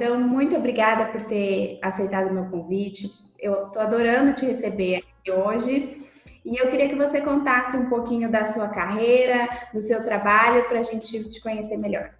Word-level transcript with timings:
Então 0.00 0.18
muito 0.18 0.56
obrigada 0.56 1.04
por 1.12 1.20
ter 1.20 1.78
aceitado 1.82 2.30
o 2.30 2.32
meu 2.32 2.46
convite. 2.46 3.10
Eu 3.38 3.66
estou 3.66 3.82
adorando 3.82 4.32
te 4.32 4.46
receber 4.46 4.96
aqui 4.96 5.30
hoje. 5.30 6.06
E 6.42 6.56
eu 6.56 6.68
queria 6.68 6.88
que 6.88 6.94
você 6.94 7.20
contasse 7.20 7.76
um 7.76 7.90
pouquinho 7.90 8.30
da 8.30 8.46
sua 8.46 8.68
carreira, 8.68 9.46
do 9.74 9.80
seu 9.80 10.02
trabalho, 10.02 10.66
para 10.70 10.78
a 10.78 10.82
gente 10.82 11.28
te 11.28 11.42
conhecer 11.42 11.76
melhor. 11.76 12.12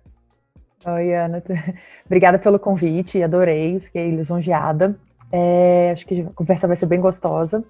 Oi, 0.84 1.14
Ana. 1.14 1.42
Obrigada 2.04 2.38
pelo 2.38 2.58
convite, 2.58 3.22
adorei, 3.22 3.80
fiquei 3.80 4.10
lisonjeada. 4.10 4.94
É, 5.32 5.92
acho 5.94 6.06
que 6.06 6.20
a 6.20 6.34
conversa 6.34 6.66
vai 6.66 6.76
ser 6.76 6.84
bem 6.84 7.00
gostosa. 7.00 7.64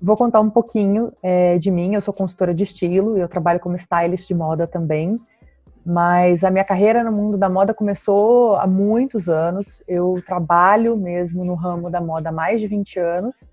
Vou 0.00 0.14
contar 0.14 0.40
um 0.40 0.50
pouquinho 0.50 1.10
é, 1.22 1.56
de 1.56 1.70
mim. 1.70 1.94
Eu 1.94 2.02
sou 2.02 2.12
consultora 2.12 2.52
de 2.52 2.64
estilo 2.64 3.16
e 3.16 3.20
eu 3.20 3.28
trabalho 3.28 3.60
como 3.60 3.76
stylist 3.76 4.28
de 4.28 4.34
moda 4.34 4.66
também. 4.66 5.18
Mas 5.88 6.42
a 6.42 6.50
minha 6.50 6.64
carreira 6.64 7.04
no 7.04 7.12
mundo 7.12 7.38
da 7.38 7.48
moda 7.48 7.72
começou 7.72 8.56
há 8.56 8.66
muitos 8.66 9.28
anos. 9.28 9.84
Eu 9.86 10.20
trabalho 10.26 10.96
mesmo 10.96 11.44
no 11.44 11.54
ramo 11.54 11.88
da 11.88 12.00
moda 12.00 12.30
há 12.30 12.32
mais 12.32 12.60
de 12.60 12.66
20 12.66 12.98
anos. 12.98 13.48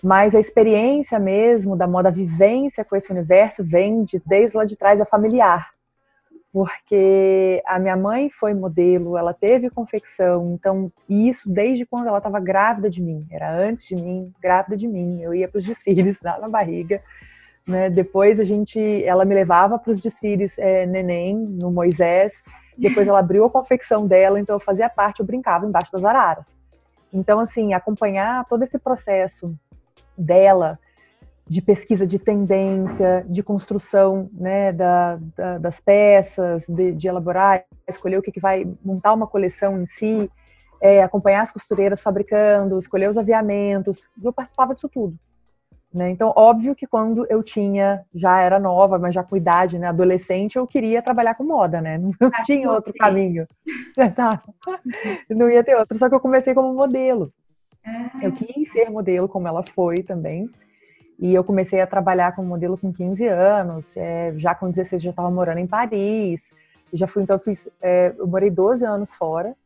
Mas 0.00 0.36
a 0.36 0.38
experiência 0.38 1.18
mesmo 1.18 1.74
da 1.74 1.88
moda, 1.88 2.08
a 2.08 2.12
vivência 2.12 2.84
com 2.84 2.94
esse 2.94 3.10
universo 3.10 3.64
vem 3.64 4.04
de, 4.04 4.22
desde 4.24 4.56
lá 4.56 4.64
de 4.64 4.76
trás, 4.76 5.00
é 5.00 5.04
familiar. 5.04 5.70
Porque 6.52 7.60
a 7.66 7.80
minha 7.80 7.96
mãe 7.96 8.30
foi 8.30 8.54
modelo, 8.54 9.16
ela 9.16 9.34
teve 9.34 9.68
confecção, 9.68 10.54
então 10.54 10.90
isso 11.06 11.50
desde 11.50 11.84
quando 11.84 12.06
ela 12.06 12.16
estava 12.16 12.40
grávida 12.40 12.88
de 12.88 13.02
mim, 13.02 13.26
era 13.30 13.54
antes 13.54 13.84
de 13.84 13.94
mim, 13.94 14.32
grávida 14.40 14.74
de 14.74 14.88
mim, 14.88 15.20
eu 15.20 15.34
ia 15.34 15.48
para 15.48 15.58
os 15.58 15.66
desfiles 15.66 16.18
lá 16.24 16.38
na 16.38 16.48
barriga, 16.48 17.02
né? 17.66 17.90
Depois 17.90 18.38
a 18.38 18.44
gente, 18.44 18.78
ela 19.04 19.24
me 19.24 19.34
levava 19.34 19.78
para 19.78 19.90
os 19.90 20.00
desfiles 20.00 20.58
é, 20.58 20.86
neném 20.86 21.36
no 21.36 21.70
Moisés, 21.70 22.34
depois 22.78 23.08
ela 23.08 23.18
abriu 23.18 23.44
a 23.44 23.50
confecção 23.50 24.06
dela, 24.06 24.38
então 24.38 24.56
eu 24.56 24.60
fazia 24.60 24.88
parte, 24.88 25.20
eu 25.20 25.26
brincava 25.26 25.66
embaixo 25.66 25.92
das 25.92 26.04
araras. 26.04 26.56
Então 27.12 27.40
assim, 27.40 27.74
acompanhar 27.74 28.44
todo 28.44 28.62
esse 28.62 28.78
processo 28.78 29.54
dela 30.16 30.78
de 31.48 31.62
pesquisa 31.62 32.06
de 32.06 32.18
tendência, 32.18 33.24
de 33.28 33.42
construção 33.42 34.28
né, 34.32 34.72
da, 34.72 35.18
da, 35.36 35.58
das 35.58 35.80
peças, 35.80 36.66
de, 36.68 36.92
de, 36.92 37.06
elaborar, 37.06 37.64
escolher 37.88 38.18
o 38.18 38.22
que, 38.22 38.32
que 38.32 38.40
vai 38.40 38.66
montar 38.84 39.12
uma 39.12 39.28
coleção 39.28 39.80
em 39.80 39.86
si, 39.86 40.28
é, 40.80 41.02
acompanhar 41.02 41.42
as 41.42 41.52
costureiras 41.52 42.02
fabricando, 42.02 42.78
escolher 42.78 43.08
os 43.08 43.16
aviamentos, 43.16 44.00
eu 44.22 44.32
participava 44.32 44.74
disso 44.74 44.88
tudo. 44.88 45.16
Né? 45.96 46.10
Então, 46.10 46.30
óbvio 46.36 46.74
que 46.74 46.86
quando 46.86 47.26
eu 47.30 47.42
tinha, 47.42 48.04
já 48.14 48.38
era 48.38 48.60
nova, 48.60 48.98
mas 48.98 49.14
já 49.14 49.22
com 49.22 49.34
idade, 49.34 49.78
né, 49.78 49.86
adolescente, 49.86 50.56
eu 50.56 50.66
queria 50.66 51.00
trabalhar 51.00 51.34
com 51.34 51.42
moda, 51.42 51.80
né? 51.80 51.96
Não 52.20 52.30
ah, 52.34 52.42
tinha 52.42 52.70
outro 52.70 52.92
sim. 52.92 52.98
caminho. 52.98 53.48
Tá. 54.14 54.42
Não 55.30 55.50
ia 55.50 55.64
ter 55.64 55.74
outro, 55.74 55.98
só 55.98 56.06
que 56.06 56.14
eu 56.14 56.20
comecei 56.20 56.52
como 56.52 56.74
modelo. 56.74 57.32
Ah. 57.82 58.10
Eu 58.20 58.32
quis 58.32 58.70
ser 58.70 58.90
modelo, 58.90 59.26
como 59.26 59.48
ela 59.48 59.62
foi 59.62 60.02
também. 60.02 60.50
E 61.18 61.32
eu 61.32 61.42
comecei 61.42 61.80
a 61.80 61.86
trabalhar 61.86 62.36
como 62.36 62.46
modelo 62.46 62.76
com 62.76 62.92
15 62.92 63.26
anos, 63.26 63.96
é, 63.96 64.34
já 64.36 64.54
com 64.54 64.68
16 64.68 65.00
já 65.00 65.10
estava 65.10 65.30
morando 65.30 65.60
em 65.60 65.66
Paris. 65.66 66.52
Já 66.92 67.06
fui, 67.06 67.22
então 67.22 67.36
eu 67.36 67.40
fiz, 67.40 67.70
é, 67.80 68.14
eu 68.18 68.26
morei 68.26 68.50
12 68.50 68.84
anos 68.84 69.14
fora. 69.14 69.56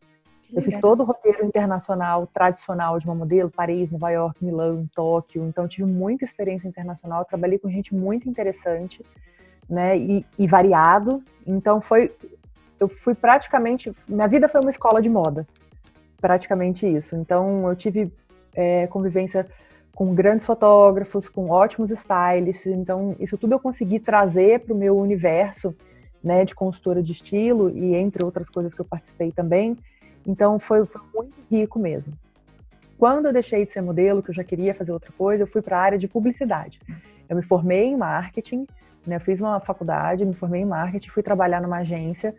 Eu 0.53 0.62
fiz 0.62 0.78
todo 0.78 1.00
o 1.00 1.05
roteiro 1.05 1.44
internacional 1.44 2.27
tradicional 2.27 2.99
de 2.99 3.05
uma 3.05 3.15
modelo, 3.15 3.50
Paris, 3.50 3.91
Nova 3.91 4.11
York, 4.11 4.44
Milão, 4.44 4.88
Tóquio. 4.94 5.44
Então 5.47 5.69
tive 5.69 5.84
muita 5.84 6.25
experiência 6.25 6.66
internacional, 6.66 7.25
trabalhei 7.25 7.59
com 7.59 7.71
gente 7.71 7.94
muito 7.94 8.28
interessante, 8.28 9.05
né, 9.69 9.97
e, 9.97 10.27
e 10.39 10.47
variado. 10.47 11.22
Então 11.47 11.81
foi, 11.81 12.12
eu 12.78 12.89
fui 12.89 13.15
praticamente, 13.15 13.94
minha 14.09 14.27
vida 14.27 14.49
foi 14.49 14.60
uma 14.60 14.71
escola 14.71 15.00
de 15.00 15.09
moda, 15.09 15.47
praticamente 16.21 16.87
isso. 16.87 17.15
Então 17.15 17.69
eu 17.69 17.77
tive 17.77 18.12
é, 18.55 18.87
convivência 18.89 19.47
com 19.94 20.15
grandes 20.15 20.47
fotógrafos, 20.47 21.28
com 21.28 21.50
ótimos 21.50 21.91
stylists. 21.91 22.66
Então, 22.66 23.15
isso 23.21 23.37
tudo 23.37 23.53
eu 23.53 23.60
consegui 23.60 24.00
trazer 24.00 24.60
para 24.60 24.72
o 24.72 24.77
meu 24.77 24.99
universo 24.99 25.75
né, 26.22 26.44
de 26.44 26.55
consultora 26.55 27.03
de 27.03 27.12
estilo 27.12 27.71
e 27.71 27.94
entre 27.94 28.25
outras 28.25 28.49
coisas 28.49 28.72
que 28.75 28.81
eu 28.81 28.84
participei 28.84 29.31
também. 29.31 29.77
Então, 30.27 30.59
foi, 30.59 30.85
foi 30.87 31.01
muito 31.15 31.35
rico 31.51 31.79
mesmo. 31.79 32.13
Quando 32.99 33.27
eu 33.27 33.33
deixei 33.33 33.65
de 33.65 33.73
ser 33.73 33.81
modelo, 33.81 34.23
que 34.23 34.31
eu 34.31 34.35
já 34.35 34.45
queria 34.45 34.75
fazer 34.75 34.93
outra 34.93 35.11
coisa, 35.17 35.45
eu 35.45 35.47
fui 35.47 35.63
para 35.63 35.79
a 35.79 35.81
área 35.81 35.99
de 35.99 36.07
publicidade. 36.07 36.81
Eu 37.29 37.37
me 37.37 37.43
formei 37.43 37.85
em 37.85 37.97
marketing, 37.97 38.67
né, 39.07 39.17
eu 39.17 39.21
fiz 39.21 39.41
uma 39.41 39.59
faculdade, 39.61 40.25
me 40.25 40.35
formei 40.35 40.63
em 40.63 40.67
marketing, 40.67 41.09
fui 41.09 41.23
trabalhar 41.23 41.63
numa 41.63 41.79
agência, 41.79 42.35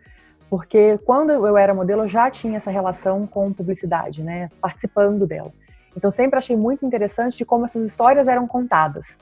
porque 0.48 0.98
quando 0.98 1.30
eu 1.30 1.56
era 1.56 1.74
modelo, 1.74 2.02
eu 2.02 2.08
já 2.08 2.30
tinha 2.30 2.58
essa 2.58 2.70
relação 2.70 3.26
com 3.26 3.52
publicidade, 3.52 4.22
né, 4.22 4.48
participando 4.60 5.26
dela. 5.26 5.50
Então 5.96 6.10
sempre 6.10 6.38
achei 6.38 6.56
muito 6.56 6.86
interessante 6.86 7.38
de 7.38 7.44
como 7.44 7.64
essas 7.64 7.82
histórias 7.84 8.28
eram 8.28 8.46
contadas. 8.46 9.16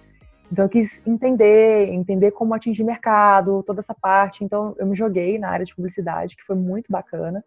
Então 0.53 0.65
eu 0.65 0.69
quis 0.69 1.00
entender, 1.06 1.88
entender 1.88 2.32
como 2.32 2.53
atingir 2.53 2.82
mercado, 2.82 3.62
toda 3.62 3.81
essa 3.81 3.94
parte. 3.94 4.44
Então 4.44 4.75
eu 4.78 4.87
me 4.87 4.97
joguei 4.97 5.38
na 5.38 5.48
área 5.48 5.65
de 5.65 5.75
publicidade, 5.75 6.37
que 6.37 6.42
foi 6.42 6.56
muito 6.56 6.91
bacana. 6.91 7.44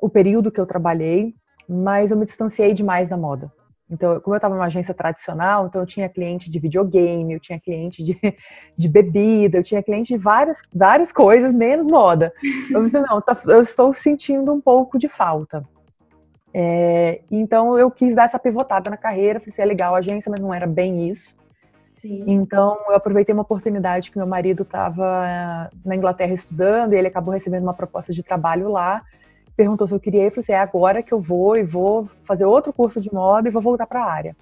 O 0.00 0.08
período 0.08 0.50
que 0.50 0.60
eu 0.60 0.66
trabalhei, 0.66 1.34
mas 1.68 2.10
eu 2.10 2.16
me 2.16 2.24
distanciei 2.24 2.72
demais 2.74 3.08
da 3.08 3.16
moda. 3.16 3.50
Então, 3.88 4.20
como 4.20 4.34
eu 4.34 4.38
estava 4.38 4.54
numa 4.54 4.66
agência 4.66 4.92
tradicional, 4.92 5.66
então 5.66 5.80
eu 5.80 5.86
tinha 5.86 6.08
cliente 6.08 6.50
de 6.50 6.58
videogame, 6.58 7.32
eu 7.32 7.40
tinha 7.40 7.58
cliente 7.60 8.02
de, 8.02 8.18
de 8.76 8.88
bebida, 8.88 9.58
eu 9.58 9.62
tinha 9.62 9.82
cliente 9.82 10.12
de 10.12 10.18
várias, 10.18 10.60
várias 10.74 11.12
coisas, 11.12 11.52
menos 11.52 11.86
moda. 11.90 12.32
Eu 12.70 12.82
pensei, 12.82 13.00
não, 13.02 13.20
tá, 13.20 13.40
eu 13.46 13.62
estou 13.62 13.94
sentindo 13.94 14.52
um 14.52 14.60
pouco 14.60 14.98
de 14.98 15.08
falta. 15.08 15.64
É, 16.52 17.20
então 17.30 17.78
eu 17.78 17.90
quis 17.90 18.14
dar 18.14 18.24
essa 18.24 18.38
pivotada 18.38 18.90
na 18.90 18.96
carreira, 18.96 19.38
falei 19.38 19.52
assim, 19.52 19.62
é 19.62 19.66
legal 19.66 19.94
a 19.94 19.98
agência, 19.98 20.30
mas 20.30 20.40
não 20.40 20.52
era 20.52 20.66
bem 20.66 21.08
isso. 21.08 21.36
Sim. 21.94 22.24
Então 22.26 22.78
eu 22.88 22.96
aproveitei 22.96 23.32
uma 23.32 23.42
oportunidade 23.42 24.10
que 24.10 24.18
meu 24.18 24.26
marido 24.26 24.64
estava 24.64 25.70
na 25.84 25.94
Inglaterra 25.94 26.34
estudando 26.34 26.92
e 26.92 26.96
ele 26.96 27.08
acabou 27.08 27.32
recebendo 27.32 27.62
uma 27.62 27.74
proposta 27.74 28.12
de 28.12 28.22
trabalho 28.22 28.70
lá. 28.70 29.02
Perguntou 29.56 29.88
se 29.88 29.94
eu 29.94 30.00
queria 30.00 30.24
eu 30.24 30.30
falei 30.30 30.40
assim, 30.40 30.52
é 30.52 30.58
agora 30.58 31.02
que 31.02 31.12
eu 31.12 31.20
vou 31.20 31.56
e 31.56 31.62
vou 31.62 32.08
fazer 32.24 32.44
outro 32.44 32.72
curso 32.72 33.00
de 33.00 33.12
moda 33.12 33.48
e 33.48 33.50
vou 33.50 33.62
voltar 33.62 33.86
para 33.86 34.02
a 34.02 34.10
área. 34.10 34.36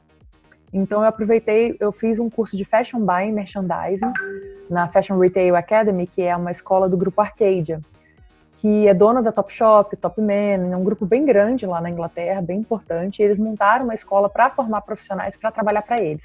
Então 0.72 1.02
eu 1.02 1.08
aproveitei, 1.08 1.76
eu 1.78 1.93
fiz 1.93 2.19
um 2.19 2.28
curso 2.28 2.56
de 2.56 2.64
Fashion 2.64 3.00
Buying 3.00 3.32
Merchandising 3.32 4.12
na 4.69 4.88
Fashion 4.88 5.19
Retail 5.19 5.55
Academy, 5.55 6.06
que 6.06 6.22
é 6.22 6.34
uma 6.37 6.50
escola 6.50 6.88
do 6.88 6.96
grupo 6.96 7.20
Arcadia 7.20 7.81
que 8.56 8.87
é 8.87 8.94
dona 8.94 9.22
da 9.22 9.32
Topshop, 9.32 9.96
Topman, 9.96 10.72
é 10.72 10.76
um 10.76 10.84
grupo 10.84 11.05
bem 11.05 11.25
grande 11.25 11.66
lá 11.66 11.81
na 11.81 11.90
Inglaterra, 11.90 12.40
bem 12.40 12.61
importante. 12.61 13.20
E 13.20 13.25
eles 13.25 13.38
montaram 13.38 13.84
uma 13.84 13.94
escola 13.94 14.28
para 14.28 14.50
formar 14.50 14.82
profissionais 14.82 15.37
para 15.37 15.50
trabalhar 15.50 15.82
para 15.82 16.02
eles. 16.02 16.25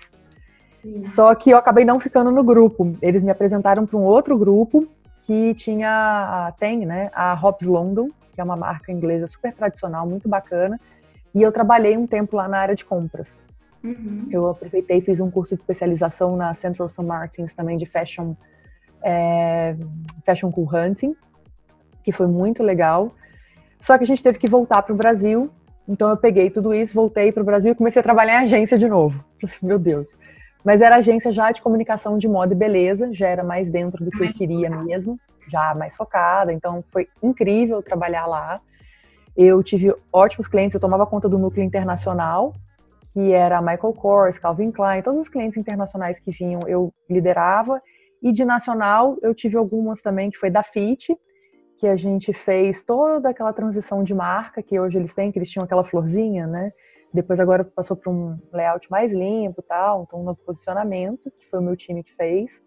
Sim. 0.75 1.03
Só 1.05 1.33
que 1.35 1.49
eu 1.49 1.57
acabei 1.57 1.83
não 1.83 1.99
ficando 1.99 2.31
no 2.31 2.43
grupo. 2.43 2.93
Eles 3.01 3.23
me 3.23 3.31
apresentaram 3.31 3.85
para 3.85 3.97
um 3.97 4.03
outro 4.03 4.37
grupo 4.37 4.87
que 5.29 5.53
tinha, 5.53 6.51
tem, 6.57 6.87
né, 6.87 7.11
a 7.13 7.35
Hobbs 7.35 7.67
London, 7.67 8.09
que 8.33 8.41
é 8.41 8.43
uma 8.43 8.55
marca 8.55 8.91
inglesa 8.91 9.27
super 9.27 9.53
tradicional, 9.53 10.07
muito 10.07 10.27
bacana. 10.27 10.81
E 11.35 11.43
eu 11.43 11.51
trabalhei 11.51 11.95
um 11.95 12.07
tempo 12.07 12.35
lá 12.35 12.47
na 12.47 12.57
área 12.57 12.75
de 12.75 12.83
compras. 12.83 13.31
Uhum. 13.83 14.27
Eu 14.31 14.49
aproveitei 14.49 14.97
e 14.97 15.01
fiz 15.01 15.19
um 15.19 15.29
curso 15.29 15.55
de 15.55 15.61
especialização 15.61 16.35
na 16.35 16.55
Central 16.55 16.89
St. 16.89 17.03
Martins 17.03 17.53
também 17.53 17.77
de 17.77 17.85
fashion, 17.85 18.33
é, 19.03 19.75
fashion 20.25 20.51
cool 20.51 20.67
hunting 20.73 21.15
que 22.03 22.11
foi 22.11 22.25
muito 22.25 22.63
legal. 22.63 23.13
Só 23.79 23.99
que 23.99 24.05
a 24.05 24.07
gente 24.07 24.23
teve 24.23 24.39
que 24.39 24.49
voltar 24.49 24.81
para 24.81 24.93
o 24.93 24.97
Brasil, 24.97 25.51
Então 25.87 26.09
eu 26.09 26.17
peguei 26.17 26.49
tudo 26.49 26.73
isso, 26.73 26.91
voltei 26.95 27.31
para 27.31 27.43
o 27.43 27.45
Brasil 27.45 27.73
e 27.73 27.75
comecei 27.75 27.99
a 27.99 28.03
trabalhar 28.03 28.41
em 28.41 28.45
agência 28.45 28.79
de 28.79 28.87
novo. 28.87 29.23
Meu 29.61 29.77
Deus. 29.77 30.17
Mas 30.63 30.81
era 30.81 30.97
agência 30.97 31.31
já 31.31 31.51
de 31.51 31.61
comunicação 31.61 32.17
de 32.17 32.27
moda 32.27 32.53
e 32.53 32.57
beleza, 32.57 33.13
já 33.13 33.27
era 33.27 33.43
mais 33.43 33.69
dentro 33.69 34.03
do 34.03 34.11
que 34.11 34.23
eu 34.23 34.33
queria 34.33 34.69
mesmo, 34.69 35.17
já 35.47 35.73
mais 35.73 35.95
focada. 35.95 36.51
Então 36.51 36.83
foi 36.91 37.07
incrível 37.23 37.81
trabalhar 37.81 38.25
lá. 38.25 38.59
Eu 39.37 39.63
tive 39.63 39.93
ótimos 40.11 40.47
clientes, 40.47 40.75
eu 40.75 40.81
tomava 40.81 41.05
conta 41.05 41.29
do 41.29 41.39
núcleo 41.39 41.63
internacional, 41.63 42.53
que 43.13 43.31
era 43.31 43.61
Michael 43.61 43.93
Kors, 43.93 44.37
Calvin 44.37 44.71
Klein, 44.71 45.01
todos 45.01 45.21
os 45.21 45.29
clientes 45.29 45.57
internacionais 45.57 46.19
que 46.19 46.31
vinham 46.31 46.59
eu 46.67 46.93
liderava. 47.09 47.81
E 48.21 48.33
de 48.33 48.43
nacional 48.43 49.17
eu 49.21 49.33
tive 49.33 49.55
algumas 49.55 50.01
também, 50.01 50.29
que 50.29 50.37
foi 50.37 50.49
da 50.49 50.61
FIT, 50.61 51.17
que 51.77 51.87
a 51.87 51.95
gente 51.95 52.33
fez 52.33 52.83
toda 52.83 53.29
aquela 53.29 53.53
transição 53.53 54.03
de 54.03 54.13
marca 54.13 54.61
que 54.61 54.77
hoje 54.77 54.97
eles 54.97 55.13
têm, 55.13 55.31
que 55.31 55.39
eles 55.39 55.49
tinham 55.49 55.63
aquela 55.63 55.85
florzinha, 55.85 56.45
né? 56.45 56.73
Depois 57.13 57.39
agora 57.39 57.63
passou 57.63 57.97
para 57.97 58.11
um 58.11 58.37
layout 58.53 58.89
mais 58.89 59.11
limpo, 59.11 59.61
tal, 59.61 60.05
então 60.07 60.21
um 60.21 60.23
novo 60.23 60.39
posicionamento, 60.45 61.31
que 61.39 61.49
foi 61.49 61.59
o 61.59 61.63
meu 61.63 61.75
time 61.75 62.03
que 62.03 62.13
fez. 62.15 62.61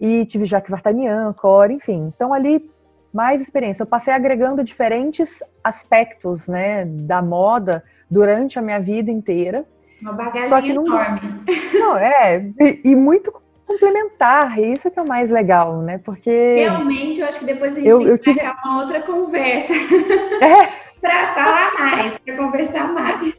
E 0.00 0.24
tive 0.26 0.44
Jacques 0.44 0.70
Vartanian, 0.70 1.32
Core, 1.34 1.74
enfim. 1.74 2.12
Então 2.14 2.32
ali 2.32 2.70
mais 3.12 3.40
experiência. 3.40 3.82
Eu 3.82 3.86
passei 3.86 4.12
agregando 4.12 4.62
diferentes 4.62 5.42
aspectos, 5.62 6.46
né, 6.46 6.84
da 6.84 7.20
moda 7.20 7.82
durante 8.10 8.58
a 8.58 8.62
minha 8.62 8.80
vida 8.80 9.10
inteira. 9.10 9.64
Uma 10.00 10.12
bagagem 10.12 10.48
Só 10.48 10.62
que 10.62 10.72
não, 10.72 10.86
enorme. 10.86 11.20
Não, 11.74 11.96
é, 11.96 12.38
e, 12.60 12.80
e 12.84 12.94
muito 12.94 13.32
complementar, 13.66 14.58
isso 14.58 14.90
que 14.90 14.98
é 14.98 15.02
o 15.02 15.08
mais 15.08 15.30
legal, 15.30 15.82
né? 15.82 15.98
Porque. 15.98 16.54
Realmente, 16.56 17.20
eu 17.20 17.26
acho 17.26 17.40
que 17.40 17.44
depois 17.44 17.72
a 17.72 17.74
gente 17.76 17.88
eu, 17.88 17.98
tem 17.98 18.08
eu 18.08 18.18
que 18.18 18.32
tive... 18.32 18.40
uma 18.64 18.80
outra 18.80 19.02
conversa. 19.02 19.72
É. 20.40 20.87
para 21.00 21.34
falar 21.34 21.72
mais, 21.78 22.18
para 22.18 22.36
conversar 22.36 22.92
mais. 22.92 23.34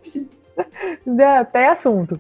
É, 1.08 1.38
até 1.38 1.68
assunto. 1.68 2.20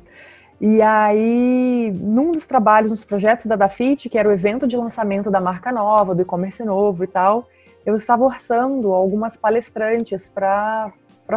E 0.62 0.82
aí, 0.82 1.92
num 1.96 2.32
dos 2.32 2.46
trabalhos, 2.46 2.92
nos 2.92 3.04
projetos 3.04 3.46
da 3.46 3.56
Dafit, 3.56 4.10
que 4.10 4.18
era 4.18 4.28
o 4.28 4.32
evento 4.32 4.68
de 4.68 4.76
lançamento 4.76 5.32
da 5.32 5.40
marca 5.40 5.72
nova, 5.72 6.14
do 6.14 6.22
e-commerce 6.22 6.64
novo 6.64 7.04
e 7.04 7.08
tal, 7.08 7.48
eu 7.86 7.96
estava 7.96 8.26
orçando 8.26 8.94
algumas 8.94 9.38
palestrantes 9.38 10.30
para 10.30 10.92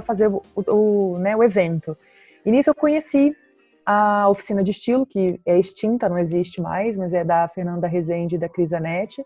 fazer 0.05 0.29
o, 0.29 0.43
o, 0.57 1.19
né, 1.19 1.37
o 1.37 1.43
evento. 1.43 1.97
E 2.45 2.51
nisso 2.51 2.71
eu 2.71 2.75
conheci 2.75 3.37
a 3.87 4.29
oficina 4.29 4.63
de 4.63 4.73
estilo, 4.73 5.07
que 5.07 5.41
é 5.47 5.59
extinta, 5.59 6.09
não 6.09 6.19
existe 6.19 6.61
mais, 6.61 6.97
mas 6.97 7.13
é 7.13 7.23
da 7.23 7.47
Fernanda 7.49 7.87
Rezende 7.87 8.35
e 8.35 8.39
da 8.39 8.49
Cris 8.49 8.73
Anete. 8.73 9.25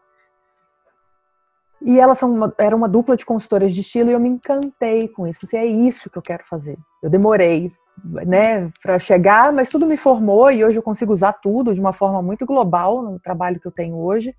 E 1.87 2.01
elas 2.01 2.19
são 2.19 2.35
uma, 2.35 2.53
era 2.59 2.75
uma 2.75 2.89
dupla 2.89 3.17
de 3.17 3.25
consultoras 3.25 3.73
de 3.73 3.81
estilo 3.81 4.11
e 4.11 4.13
eu 4.13 4.19
me 4.19 4.29
encantei 4.29 5.07
com 5.07 5.25
isso. 5.25 5.39
Falei, 5.39 5.69
assim, 5.69 5.73
é 5.73 5.87
isso 5.87 6.11
que 6.11 6.19
eu 6.19 6.23
quero 6.23 6.43
fazer. 6.45 6.77
Eu 7.01 7.09
demorei, 7.09 7.71
né, 8.05 8.73
para 8.83 8.99
chegar, 8.99 9.53
mas 9.53 9.69
tudo 9.69 9.87
me 9.87 9.97
formou 9.97 10.51
e 10.51 10.65
hoje 10.65 10.77
eu 10.77 10.83
consigo 10.83 11.13
usar 11.13 11.35
tudo 11.35 11.73
de 11.73 11.81
uma 11.81 11.93
forma 11.93 12.21
muito 12.21 12.45
global 12.45 13.01
no 13.01 13.21
trabalho 13.21 13.61
que 13.61 13.69
eu 13.69 13.71
tenho 13.71 13.95
hoje. 13.99 14.35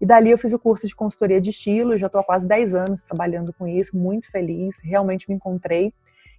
E 0.00 0.04
dali 0.04 0.32
eu 0.32 0.38
fiz 0.38 0.52
o 0.52 0.58
curso 0.58 0.88
de 0.88 0.96
consultoria 0.96 1.40
de 1.40 1.50
estilo, 1.50 1.96
já 1.96 2.08
estou 2.08 2.20
há 2.20 2.24
quase 2.24 2.48
10 2.48 2.74
anos 2.74 3.00
trabalhando 3.02 3.52
com 3.52 3.68
isso, 3.68 3.96
muito 3.96 4.28
feliz, 4.28 4.76
realmente 4.82 5.28
me 5.28 5.36
encontrei 5.36 5.94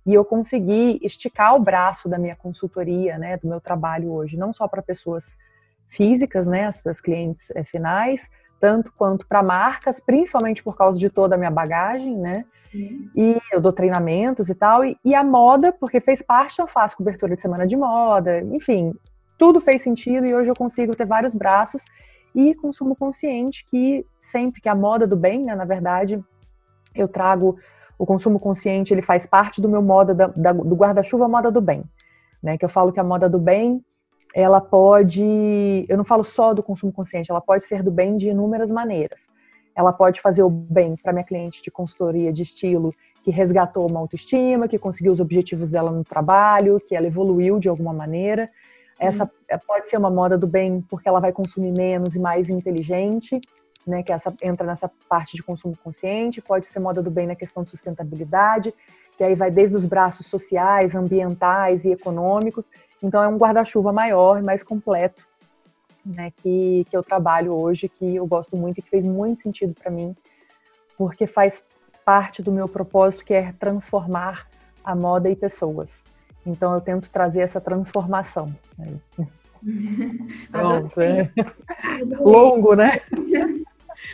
e 0.05 0.13
eu 0.13 0.25
consegui 0.25 0.99
esticar 1.01 1.55
o 1.55 1.59
braço 1.59 2.09
da 2.09 2.17
minha 2.17 2.35
consultoria, 2.35 3.17
né, 3.17 3.37
do 3.37 3.47
meu 3.47 3.61
trabalho 3.61 4.11
hoje, 4.11 4.35
não 4.35 4.51
só 4.51 4.67
para 4.67 4.81
pessoas 4.81 5.33
físicas, 5.87 6.47
né, 6.47 6.65
as, 6.65 6.85
as 6.85 6.99
clientes 6.99 7.49
é, 7.51 7.63
finais, 7.63 8.29
tanto 8.59 8.91
quanto 8.93 9.25
para 9.25 9.41
marcas, 9.41 9.99
principalmente 9.99 10.63
por 10.63 10.75
causa 10.75 10.97
de 10.97 11.09
toda 11.09 11.35
a 11.35 11.37
minha 11.37 11.51
bagagem, 11.51 12.17
né, 12.17 12.45
Sim. 12.71 13.09
e 13.15 13.37
eu 13.51 13.61
dou 13.61 13.71
treinamentos 13.71 14.49
e 14.49 14.55
tal, 14.55 14.83
e, 14.83 14.97
e, 15.03 15.15
a 15.15 15.23
moda, 15.23 15.71
porque 15.71 15.99
fez 15.99 16.21
parte, 16.21 16.59
eu 16.59 16.67
faço 16.67 16.97
cobertura 16.97 17.35
de 17.35 17.41
semana 17.41 17.65
de 17.65 17.75
moda, 17.75 18.41
enfim, 18.41 18.93
tudo 19.37 19.59
fez 19.61 19.81
sentido 19.81 20.25
e 20.25 20.33
hoje 20.33 20.49
eu 20.49 20.55
consigo 20.55 20.95
ter 20.95 21.05
vários 21.05 21.33
braços 21.33 21.85
e 22.35 22.53
consumo 22.55 22.95
consciente 22.95 23.65
que 23.65 24.05
sempre 24.21 24.61
que 24.61 24.69
a 24.69 24.75
moda 24.75 25.07
do 25.07 25.15
bem, 25.15 25.45
né, 25.45 25.55
na 25.55 25.65
verdade, 25.65 26.21
eu 26.93 27.07
trago 27.07 27.57
o 27.97 28.05
consumo 28.05 28.39
consciente 28.39 28.93
ele 28.93 29.01
faz 29.01 29.25
parte 29.25 29.61
do 29.61 29.67
meu 29.67 29.81
moda 29.81 30.15
da, 30.15 30.27
da, 30.27 30.53
do 30.53 30.75
guarda-chuva 30.75 31.27
moda 31.27 31.51
do 31.51 31.59
bem, 31.59 31.83
né? 32.41 32.57
Que 32.57 32.63
eu 32.63 32.69
falo 32.69 32.93
que 32.93 32.99
a 32.99 33.03
moda 33.03 33.27
do 33.27 33.37
bem 33.37 33.83
ela 34.39 34.61
pode, 34.61 35.85
eu 35.87 35.97
não 35.97 36.03
falo 36.03 36.23
só 36.23 36.53
do 36.53 36.63
consumo 36.63 36.91
consciente, 36.91 37.29
ela 37.29 37.41
pode 37.41 37.65
ser 37.65 37.83
do 37.83 37.91
bem 37.91 38.17
de 38.17 38.29
inúmeras 38.29 38.71
maneiras. 38.71 39.27
Ela 39.75 39.93
pode 39.93 40.19
fazer 40.21 40.43
o 40.43 40.49
bem 40.49 40.95
para 40.95 41.13
minha 41.13 41.23
cliente 41.23 41.61
de 41.61 41.71
consultoria 41.71 42.33
de 42.33 42.43
estilo 42.43 42.93
que 43.23 43.31
resgatou 43.31 43.89
uma 43.89 43.99
autoestima, 43.99 44.67
que 44.67 44.77
conseguiu 44.77 45.11
os 45.11 45.19
objetivos 45.19 45.69
dela 45.69 45.91
no 45.91 46.03
trabalho, 46.03 46.79
que 46.79 46.95
ela 46.95 47.07
evoluiu 47.07 47.59
de 47.59 47.69
alguma 47.69 47.93
maneira. 47.93 48.47
Sim. 48.47 49.05
Essa 49.05 49.31
é, 49.49 49.57
pode 49.57 49.89
ser 49.89 49.97
uma 49.97 50.09
moda 50.09 50.37
do 50.37 50.47
bem 50.47 50.81
porque 50.89 51.07
ela 51.07 51.19
vai 51.19 51.31
consumir 51.31 51.71
menos 51.71 52.15
e 52.15 52.19
mais 52.19 52.49
inteligente 52.49 53.39
né, 53.89 54.03
que 54.03 54.13
essa, 54.13 54.33
entra 54.41 54.65
nessa 54.65 54.89
parte 55.09 55.35
de 55.35 55.43
consumo 55.43 55.75
consciente, 55.83 56.41
pode 56.41 56.67
ser 56.67 56.79
moda 56.79 57.01
do 57.01 57.09
bem 57.09 57.27
na 57.27 57.35
questão 57.35 57.63
de 57.63 57.71
sustentabilidade, 57.71 58.73
que 59.19 59.23
aí 59.25 59.35
vai 59.35 59.51
desde 59.51 59.75
os 59.75 59.83
braços 59.83 60.27
sociais, 60.27 60.95
ambientais 60.95 61.83
e 61.83 61.91
econômicos. 61.91 62.71
Então 63.03 63.21
é 63.21 63.27
um 63.27 63.35
guarda-chuva 63.35 63.91
maior 63.91 64.39
e 64.39 64.41
mais 64.41 64.63
completo, 64.63 65.27
né, 66.05 66.31
que, 66.37 66.85
que 66.89 66.95
eu 66.95 67.03
trabalho 67.03 67.51
hoje, 67.51 67.89
que 67.89 68.15
eu 68.15 68.25
gosto 68.25 68.55
muito 68.55 68.77
e 68.77 68.81
que 68.81 68.89
fez 68.89 69.03
muito 69.03 69.41
sentido 69.41 69.73
para 69.73 69.91
mim, 69.91 70.15
porque 70.97 71.27
faz 71.27 71.61
parte 72.05 72.41
do 72.41 72.49
meu 72.49 72.69
propósito, 72.69 73.25
que 73.25 73.33
é 73.33 73.51
transformar 73.59 74.47
a 74.81 74.95
moda 74.95 75.29
e 75.29 75.35
pessoas. 75.35 76.01
Então 76.45 76.73
eu 76.73 76.79
tento 76.79 77.09
trazer 77.09 77.41
essa 77.41 77.59
transformação. 77.59 78.55
Pronto, 80.49 81.01
é. 81.01 81.29
Longo, 82.21 82.73
né? 82.73 83.01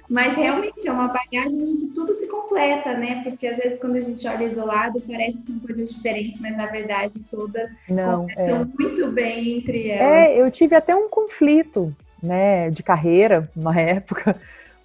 Mas 0.10 0.36
realmente 0.36 0.88
é 0.88 0.92
uma 0.92 1.08
bagagem 1.08 1.78
que 1.78 1.88
tudo 1.88 2.14
se 2.14 2.28
completa, 2.28 2.94
né? 2.98 3.22
Porque 3.24 3.48
às 3.48 3.58
vezes 3.58 3.80
quando 3.80 3.96
a 3.96 4.02
gente 4.02 4.28
olha 4.28 4.44
isolado, 4.44 5.02
parece 5.02 5.38
que 5.38 5.48
são 5.48 5.60
coisas 5.60 5.90
diferentes, 5.90 6.40
mas 6.40 6.56
na 6.56 6.68
verdade 6.68 7.24
todas 7.24 7.70
Não, 7.90 8.28
é. 8.36 8.54
muito 8.78 9.12
bem 9.12 9.58
entre 9.58 9.90
elas. 9.90 10.02
É, 10.02 10.42
eu 10.42 10.50
tive 10.52 10.76
até 10.76 10.96
um 10.96 11.10
conflito, 11.10 11.96
né, 12.22 12.70
de 12.70 12.84
carreira, 12.84 13.50
uma 13.56 13.76
época, 13.80 14.36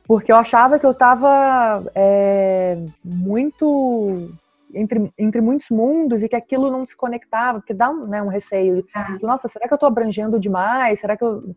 porque 0.04 0.32
eu 0.32 0.36
achava 0.36 0.78
que 0.78 0.86
eu 0.86 0.92
estava 0.92 1.84
é, 1.94 2.76
muito 3.04 4.32
entre, 4.74 5.12
entre 5.18 5.40
muitos 5.40 5.70
mundos 5.70 6.22
e 6.22 6.28
que 6.28 6.36
aquilo 6.36 6.70
não 6.70 6.86
se 6.86 6.96
conectava, 6.96 7.60
porque 7.60 7.74
dá 7.74 7.90
um, 7.90 8.06
né, 8.06 8.22
um 8.22 8.28
receio. 8.28 8.84
Ah. 8.94 9.18
Nossa, 9.22 9.48
será 9.48 9.66
que 9.66 9.72
eu 9.72 9.76
estou 9.76 9.86
abrangendo 9.86 10.38
demais? 10.38 11.00
Será 11.00 11.16
que 11.16 11.24
eu 11.24 11.54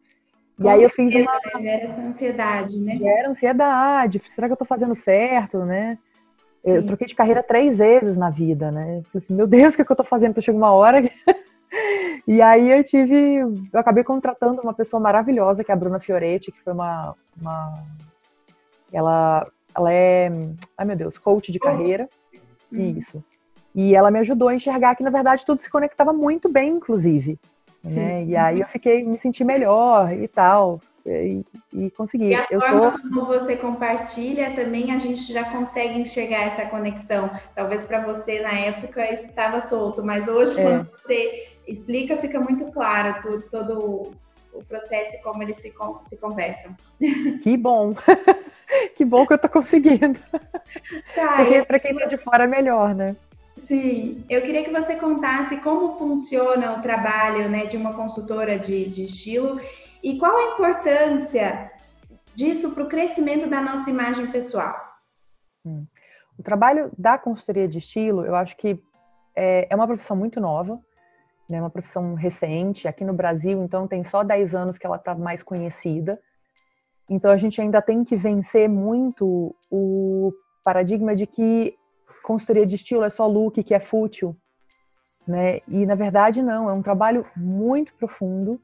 e 0.59 0.67
aí 0.67 0.83
eu 0.83 0.89
fiz 0.89 1.13
uma. 1.15 1.39
Essa 1.61 2.01
ansiedade, 2.01 2.79
né? 2.79 2.97
Gera 2.97 3.29
ansiedade. 3.29 4.21
Será 4.29 4.47
que 4.47 4.53
eu 4.53 4.57
tô 4.57 4.65
fazendo 4.65 4.95
certo, 4.95 5.59
né? 5.59 5.97
Sim. 6.63 6.71
Eu 6.71 6.85
troquei 6.85 7.07
de 7.07 7.15
carreira 7.15 7.43
três 7.43 7.79
vezes 7.79 8.15
na 8.15 8.29
vida, 8.29 8.71
né? 8.71 8.99
Eu 8.99 9.03
falei 9.03 9.23
assim, 9.23 9.33
meu 9.33 9.47
Deus, 9.47 9.73
o 9.73 9.75
que, 9.75 9.81
é 9.81 9.85
que 9.85 9.91
eu 9.91 9.95
tô 9.95 10.03
fazendo? 10.03 10.41
Chega 10.41 10.57
uma 10.57 10.71
hora. 10.71 11.01
Que... 11.01 11.11
e 12.27 12.41
aí 12.41 12.69
eu 12.71 12.83
tive. 12.83 13.39
Eu 13.71 13.79
acabei 13.79 14.03
contratando 14.03 14.61
uma 14.61 14.73
pessoa 14.73 14.99
maravilhosa, 14.99 15.63
que 15.63 15.71
é 15.71 15.73
a 15.73 15.77
Bruna 15.77 15.99
Fioretti, 15.99 16.51
que 16.51 16.61
foi 16.63 16.73
uma. 16.73 17.15
uma... 17.39 17.73
Ela, 18.91 19.47
ela 19.75 19.91
é. 19.91 20.31
Ai, 20.77 20.85
meu 20.85 20.95
Deus, 20.95 21.17
coach 21.17 21.51
de 21.51 21.59
carreira. 21.59 22.07
Hum. 22.71 22.95
Isso. 22.97 23.23
E 23.75 23.95
ela 23.95 24.11
me 24.11 24.19
ajudou 24.19 24.49
a 24.49 24.55
enxergar 24.55 24.95
que, 24.95 25.03
na 25.03 25.09
verdade, 25.09 25.45
tudo 25.45 25.61
se 25.61 25.69
conectava 25.69 26.13
muito 26.13 26.47
bem, 26.47 26.73
inclusive. 26.73 27.39
Né? 27.83 28.23
E 28.23 28.35
aí 28.35 28.61
eu 28.61 28.67
fiquei, 28.67 29.03
me 29.03 29.19
senti 29.19 29.43
melhor 29.43 30.13
e 30.13 30.27
tal. 30.27 30.79
E, 31.05 31.43
e 31.73 31.91
consegui. 31.91 32.29
E 32.29 32.35
a 32.35 32.47
eu 32.49 32.61
forma 32.61 32.91
sou... 32.91 33.01
como 33.01 33.25
você 33.25 33.57
compartilha 33.57 34.51
também 34.55 34.93
a 34.93 34.97
gente 34.97 35.33
já 35.33 35.43
consegue 35.43 35.99
enxergar 35.99 36.43
essa 36.43 36.65
conexão. 36.65 37.29
Talvez 37.53 37.83
para 37.83 38.05
você 38.05 38.39
na 38.39 38.53
época 38.53 39.11
isso 39.11 39.25
estava 39.25 39.59
solto, 39.59 40.01
mas 40.03 40.29
hoje 40.29 40.57
é. 40.57 40.63
quando 40.63 40.89
você 40.91 41.49
explica 41.67 42.15
fica 42.15 42.39
muito 42.39 42.71
claro 42.71 43.21
tudo, 43.21 43.43
todo 43.49 44.13
o 44.53 44.63
processo 44.63 45.15
e 45.15 45.21
como 45.21 45.43
eles 45.43 45.57
se, 45.57 45.73
se 46.03 46.17
conversam. 46.17 46.73
Que 47.43 47.57
bom! 47.57 47.93
que 48.95 49.03
bom 49.03 49.25
que 49.27 49.33
eu 49.33 49.37
tô 49.37 49.49
conseguindo. 49.49 50.19
Tá, 51.13 51.35
Porque 51.37 51.63
para 51.63 51.79
quem 51.79 51.91
está 51.91 52.05
de 52.05 52.17
fora 52.17 52.45
é 52.45 52.47
melhor, 52.47 52.95
né? 52.95 53.15
Sim, 53.65 54.25
eu 54.29 54.41
queria 54.41 54.63
que 54.63 54.71
você 54.71 54.95
contasse 54.95 55.57
como 55.57 55.97
funciona 55.97 56.77
o 56.77 56.81
trabalho 56.81 57.49
né, 57.49 57.65
de 57.65 57.77
uma 57.77 57.93
consultora 57.93 58.59
de, 58.59 58.89
de 58.89 59.03
estilo 59.03 59.59
e 60.01 60.17
qual 60.17 60.35
a 60.35 60.53
importância 60.53 61.71
disso 62.35 62.71
para 62.71 62.83
o 62.83 62.89
crescimento 62.89 63.47
da 63.47 63.61
nossa 63.61 63.89
imagem 63.89 64.27
pessoal. 64.31 64.75
Hum. 65.65 65.85
O 66.37 66.43
trabalho 66.43 66.91
da 66.97 67.17
consultoria 67.17 67.67
de 67.67 67.77
estilo, 67.77 68.25
eu 68.25 68.35
acho 68.35 68.57
que 68.57 68.81
é, 69.35 69.67
é 69.69 69.75
uma 69.75 69.87
profissão 69.87 70.17
muito 70.17 70.41
nova, 70.41 70.79
né, 71.49 71.59
uma 71.59 71.69
profissão 71.69 72.15
recente. 72.15 72.87
Aqui 72.87 73.05
no 73.05 73.13
Brasil, 73.13 73.63
então, 73.63 73.87
tem 73.87 74.03
só 74.03 74.23
10 74.23 74.55
anos 74.55 74.77
que 74.77 74.85
ela 74.85 74.97
está 74.97 75.15
mais 75.15 75.41
conhecida. 75.41 76.19
Então, 77.09 77.31
a 77.31 77.37
gente 77.37 77.61
ainda 77.61 77.81
tem 77.81 78.03
que 78.03 78.15
vencer 78.15 78.67
muito 78.67 79.55
o 79.69 80.33
paradigma 80.63 81.15
de 81.15 81.27
que 81.27 81.77
consultoria 82.23 82.65
de 82.65 82.75
estilo 82.75 83.03
é 83.03 83.09
só 83.09 83.27
look, 83.27 83.61
que 83.63 83.73
é 83.73 83.79
fútil, 83.79 84.35
né? 85.27 85.59
E 85.67 85.85
na 85.85 85.95
verdade 85.95 86.41
não, 86.41 86.69
é 86.69 86.73
um 86.73 86.81
trabalho 86.81 87.25
muito 87.35 87.93
profundo, 87.95 88.59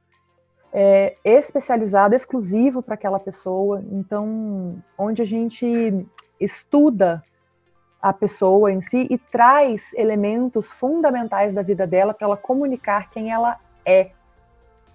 é, 0.71 1.15
especializado, 1.23 2.15
exclusivo 2.15 2.81
para 2.81 2.93
aquela 2.93 3.19
pessoa. 3.19 3.83
Então, 3.91 4.81
onde 4.97 5.21
a 5.21 5.25
gente 5.25 6.05
estuda 6.39 7.23
a 8.01 8.13
pessoa 8.13 8.71
em 8.71 8.81
si 8.81 9.07
e 9.09 9.17
traz 9.17 9.93
elementos 9.93 10.71
fundamentais 10.71 11.53
da 11.53 11.61
vida 11.61 11.85
dela 11.85 12.13
para 12.13 12.27
ela 12.27 12.37
comunicar 12.37 13.09
quem 13.09 13.29
ela 13.29 13.59
é, 13.85 14.11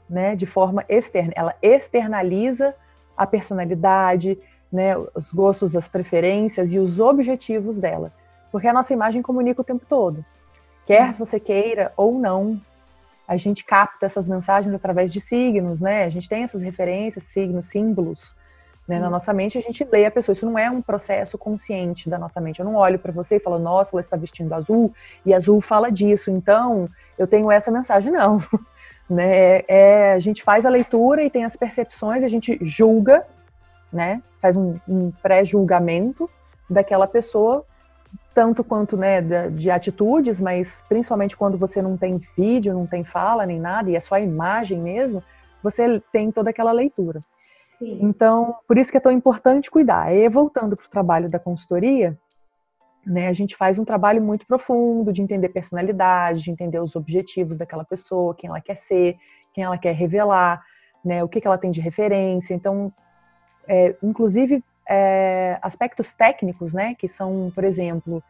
né, 0.08 0.34
de 0.34 0.46
forma 0.46 0.84
externa. 0.88 1.32
Ela 1.36 1.54
externaliza 1.60 2.74
a 3.16 3.26
personalidade, 3.26 4.38
né, 4.72 4.96
os 5.14 5.32
gostos, 5.32 5.76
as 5.76 5.86
preferências 5.86 6.72
e 6.72 6.78
os 6.78 6.98
objetivos 6.98 7.78
dela, 7.78 8.12
porque 8.54 8.68
a 8.68 8.72
nossa 8.72 8.92
imagem 8.92 9.20
comunica 9.20 9.62
o 9.62 9.64
tempo 9.64 9.84
todo. 9.84 10.24
Quer 10.86 11.12
você 11.14 11.40
queira 11.40 11.92
ou 11.96 12.16
não, 12.20 12.60
a 13.26 13.36
gente 13.36 13.64
capta 13.64 14.06
essas 14.06 14.28
mensagens 14.28 14.72
através 14.72 15.12
de 15.12 15.20
signos, 15.20 15.80
né? 15.80 16.04
A 16.04 16.08
gente 16.08 16.28
tem 16.28 16.44
essas 16.44 16.62
referências, 16.62 17.24
signos, 17.24 17.66
símbolos, 17.66 18.36
né, 18.86 19.00
na 19.00 19.10
nossa 19.10 19.32
mente, 19.32 19.58
a 19.58 19.60
gente 19.60 19.82
lê 19.90 20.06
a 20.06 20.10
pessoa. 20.10 20.34
Isso 20.34 20.46
não 20.46 20.56
é 20.56 20.70
um 20.70 20.80
processo 20.80 21.36
consciente 21.36 22.08
da 22.08 22.16
nossa 22.16 22.40
mente. 22.40 22.60
Eu 22.60 22.64
não 22.64 22.76
olho 22.76 22.96
para 22.96 23.10
você 23.10 23.38
e 23.38 23.40
falo, 23.40 23.58
nossa, 23.58 23.90
ela 23.92 24.00
está 24.00 24.16
vestindo 24.16 24.52
azul 24.52 24.94
e 25.26 25.34
azul 25.34 25.60
fala 25.60 25.90
disso, 25.90 26.30
então 26.30 26.88
eu 27.18 27.26
tenho 27.26 27.50
essa 27.50 27.72
mensagem. 27.72 28.12
Não. 28.12 28.40
né? 29.10 29.62
É, 29.66 30.12
a 30.12 30.20
gente 30.20 30.44
faz 30.44 30.64
a 30.64 30.70
leitura 30.70 31.24
e 31.24 31.28
tem 31.28 31.44
as 31.44 31.56
percepções, 31.56 32.22
a 32.22 32.28
gente 32.28 32.56
julga, 32.62 33.26
né? 33.92 34.22
faz 34.40 34.54
um, 34.54 34.78
um 34.88 35.10
pré-julgamento 35.10 36.30
daquela 36.70 37.08
pessoa, 37.08 37.66
tanto 38.34 38.64
quanto 38.64 38.96
né, 38.96 39.20
de, 39.20 39.50
de 39.50 39.70
atitudes, 39.70 40.40
mas 40.40 40.82
principalmente 40.88 41.36
quando 41.36 41.56
você 41.56 41.80
não 41.80 41.96
tem 41.96 42.20
vídeo, 42.36 42.74
não 42.74 42.86
tem 42.86 43.04
fala 43.04 43.46
nem 43.46 43.60
nada, 43.60 43.90
e 43.90 43.96
é 43.96 44.00
só 44.00 44.16
a 44.16 44.20
imagem 44.20 44.80
mesmo, 44.80 45.22
você 45.62 46.02
tem 46.12 46.30
toda 46.30 46.50
aquela 46.50 46.72
leitura. 46.72 47.22
Sim. 47.78 47.98
Então, 48.02 48.56
por 48.66 48.76
isso 48.76 48.90
que 48.90 48.96
é 48.96 49.00
tão 49.00 49.12
importante 49.12 49.70
cuidar. 49.70 50.14
E 50.14 50.28
voltando 50.28 50.76
para 50.76 50.86
o 50.86 50.90
trabalho 50.90 51.28
da 51.28 51.38
consultoria, 51.38 52.18
né, 53.06 53.28
a 53.28 53.32
gente 53.32 53.56
faz 53.56 53.78
um 53.78 53.84
trabalho 53.84 54.22
muito 54.22 54.46
profundo 54.46 55.12
de 55.12 55.22
entender 55.22 55.48
personalidade, 55.50 56.42
de 56.42 56.50
entender 56.50 56.80
os 56.80 56.96
objetivos 56.96 57.58
daquela 57.58 57.84
pessoa, 57.84 58.34
quem 58.34 58.48
ela 58.48 58.60
quer 58.60 58.76
ser, 58.76 59.16
quem 59.52 59.64
ela 59.64 59.78
quer 59.78 59.94
revelar, 59.94 60.62
né, 61.04 61.22
o 61.22 61.28
que, 61.28 61.40
que 61.40 61.46
ela 61.46 61.58
tem 61.58 61.70
de 61.70 61.80
referência. 61.80 62.54
Então, 62.54 62.92
é, 63.68 63.94
inclusive 64.02 64.62
é, 64.88 65.58
aspectos 65.62 66.12
técnicos, 66.12 66.74
né, 66.74 66.94
que 66.94 67.08
são, 67.08 67.50
por 67.54 67.64
exemplo, 67.64 68.22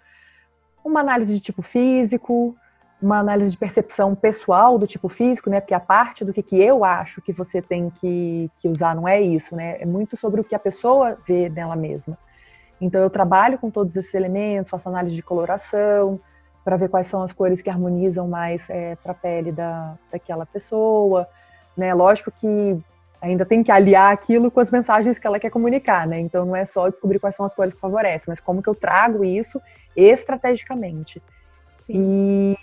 uma 0.85 1.01
análise 1.01 1.33
de 1.33 1.41
tipo 1.41 1.63
físico, 1.63 2.55
uma 3.01 3.19
análise 3.19 3.51
de 3.51 3.59
percepção 3.59 4.15
pessoal 4.15 4.79
do 4.79 4.87
tipo 4.87 5.09
físico, 5.09 5.51
né? 5.51 5.61
Porque 5.61 5.75
a 5.75 5.81
parte 5.81 6.25
do 6.25 6.33
que, 6.33 6.43
que 6.43 6.61
eu 6.61 6.85
acho 6.85 7.21
que 7.21 7.33
você 7.33 7.61
tem 7.61 7.91
que, 7.91 8.51
que 8.59 8.69
usar 8.69 8.95
não 8.95 9.07
é 9.07 9.21
isso, 9.21 9.55
né? 9.55 9.77
É 9.81 9.85
muito 9.85 10.17
sobre 10.17 10.41
o 10.41 10.45
que 10.45 10.55
a 10.55 10.59
pessoa 10.59 11.19
vê 11.27 11.49
dela 11.49 11.77
mesma. 11.77 12.17
Então 12.81 13.01
eu 13.03 13.11
trabalho 13.11 13.59
com 13.59 13.71
todos 13.71 13.97
esses 13.97 14.15
elementos, 14.15 14.71
faço 14.71 14.89
análise 14.89 15.15
de 15.15 15.23
coloração 15.23 16.19
para 16.65 16.77
ver 16.77 16.89
quais 16.89 17.07
são 17.07 17.23
as 17.23 17.33
cores 17.33 17.61
que 17.61 17.69
harmonizam 17.69 18.27
mais 18.27 18.69
é, 18.71 18.97
para 18.97 19.13
a 19.13 19.15
pele 19.15 19.53
da, 19.53 19.99
daquela 20.11 20.47
pessoa, 20.47 21.29
né? 21.77 21.93
Lógico 21.93 22.31
que 22.31 22.79
ainda 23.25 23.45
tem 23.45 23.63
que 23.63 23.73
aliar 23.73 24.13
aquilo 24.13 24.51
com 24.51 24.61
as 24.61 24.71
mensagens 24.71 25.19
que 25.19 25.27
ela 25.27 25.41
quer 25.41 25.51
comunicar, 25.51 26.07
né? 26.07 26.21
Então 26.21 26.45
não 26.45 26.55
é 26.55 26.65
só 26.67 26.89
descobrir 26.89 27.19
quais 27.19 27.35
são 27.35 27.45
as 27.45 27.55
cores 27.55 27.75
que 27.75 27.81
favorecem, 27.81 28.27
mas 28.29 28.41
como 28.41 28.63
que 28.63 28.69
eu 28.69 28.75
trago 28.75 29.25
isso 29.25 29.61
estrategicamente. 29.97 31.23
E, 31.89 32.57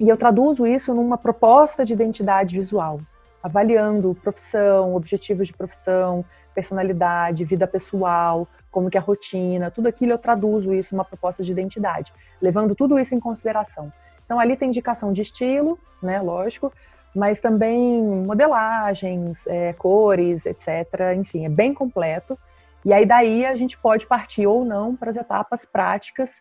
e 0.00 0.08
eu 0.08 0.16
traduzo 0.16 0.66
isso 0.66 0.94
numa 0.94 1.18
proposta 1.18 1.84
de 1.84 1.92
identidade 1.92 2.56
visual, 2.56 3.00
avaliando 3.42 4.14
profissão, 4.22 4.94
objetivos 4.94 5.48
de 5.48 5.52
profissão, 5.52 6.24
personalidade, 6.54 7.44
vida 7.44 7.66
pessoal, 7.66 8.48
como 8.70 8.90
que 8.90 8.96
é 8.96 9.00
a 9.00 9.04
rotina, 9.04 9.70
tudo 9.70 9.86
aquilo 9.86 10.12
eu 10.12 10.18
traduzo 10.18 10.72
isso 10.72 10.94
numa 10.94 11.04
proposta 11.04 11.42
de 11.42 11.52
identidade, 11.52 12.12
levando 12.40 12.74
tudo 12.74 12.98
isso 12.98 13.14
em 13.14 13.20
consideração. 13.20 13.92
Então 14.24 14.40
ali 14.40 14.56
tem 14.56 14.68
indicação 14.68 15.12
de 15.12 15.22
estilo, 15.22 15.78
né, 16.02 16.20
lógico, 16.20 16.72
mas 17.16 17.40
também 17.40 18.02
modelagens, 18.02 19.46
é, 19.46 19.72
cores, 19.72 20.44
etc. 20.46 20.68
Enfim, 21.16 21.46
é 21.46 21.48
bem 21.48 21.72
completo. 21.72 22.38
E 22.84 22.92
aí 22.92 23.04
daí 23.04 23.44
a 23.44 23.56
gente 23.56 23.76
pode 23.76 24.06
partir 24.06 24.46
ou 24.46 24.64
não 24.64 24.94
para 24.94 25.10
as 25.10 25.16
etapas 25.16 25.64
práticas 25.64 26.40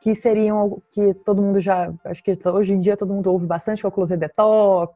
que 0.00 0.14
seriam 0.14 0.82
que 0.90 1.14
todo 1.14 1.42
mundo 1.42 1.60
já, 1.60 1.92
acho 2.04 2.22
que 2.22 2.36
hoje 2.48 2.74
em 2.74 2.80
dia 2.80 2.96
todo 2.96 3.12
mundo 3.12 3.30
ouve 3.30 3.46
bastante, 3.46 3.80
que 3.80 3.86
é 3.86 3.88
o 3.88 3.92
closet 3.92 4.18
detox, 4.18 4.94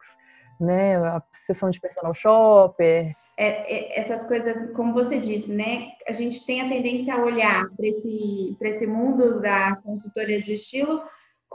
né, 0.60 0.96
a 0.96 1.22
sessão 1.32 1.70
de 1.70 1.80
personal 1.80 2.12
shopper. 2.12 3.14
É, 3.36 3.46
é, 3.46 4.00
essas 4.00 4.24
coisas, 4.26 4.72
como 4.72 4.94
você 4.94 5.18
disse, 5.18 5.52
né, 5.52 5.88
a 6.08 6.12
gente 6.12 6.44
tem 6.44 6.60
a 6.60 6.68
tendência 6.68 7.14
a 7.14 7.22
olhar 7.22 7.68
para 7.76 7.86
esse, 7.86 8.56
esse 8.60 8.86
mundo 8.86 9.40
da 9.40 9.76
consultoria 9.76 10.40
de 10.40 10.54
estilo 10.54 11.02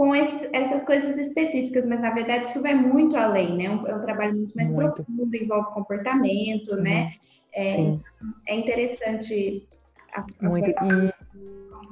com 0.02 0.16
esse, 0.16 0.50
essas 0.52 0.84
coisas 0.84 1.16
específicas, 1.16 1.86
mas 1.86 2.02
na 2.02 2.10
verdade 2.10 2.48
isso 2.48 2.60
vai 2.60 2.74
muito 2.74 3.16
além, 3.16 3.56
né? 3.56 3.66
É 3.66 3.70
um, 3.70 3.88
é 3.88 4.00
trabalho 4.00 4.36
muito 4.36 4.56
mais 4.56 4.68
muito. 4.72 4.96
profundo, 4.96 5.36
envolve 5.36 5.72
comportamento, 5.76 6.76
né? 6.76 7.14
É, 7.54 8.00
é 8.48 8.56
interessante. 8.56 9.68
A, 10.12 10.22
a 10.22 10.50
muito. 10.50 10.72
E 10.72 11.14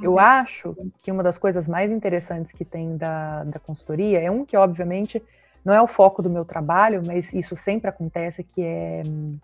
eu 0.02 0.18
acho 0.18 0.76
que 1.04 1.12
uma 1.12 1.22
das 1.22 1.38
coisas 1.38 1.68
mais 1.68 1.92
interessantes 1.92 2.52
que 2.52 2.66
tem 2.66 2.98
da, 2.98 3.44
da 3.44 3.60
consultoria 3.60 4.20
é 4.20 4.32
um 4.32 4.44
que, 4.44 4.58
obviamente, 4.58 5.22
não 5.64 5.72
é 5.72 5.80
o 5.80 5.86
foco 5.86 6.24
do 6.24 6.32
meu 6.32 6.44
trabalho, 6.44 7.04
mas 7.06 7.32
isso 7.32 7.56
sempre 7.56 7.92
acontece, 7.92 8.44
que 8.44 8.64
é 8.64 9.04
hum, 9.06 9.38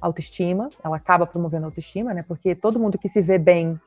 autoestima. 0.00 0.70
Ela 0.82 0.96
acaba 0.96 1.26
promovendo 1.26 1.66
autoestima, 1.66 2.14
né? 2.14 2.24
Porque 2.26 2.54
todo 2.54 2.80
mundo 2.80 2.96
que 2.96 3.10
se 3.10 3.20
vê 3.20 3.36
bem 3.36 3.78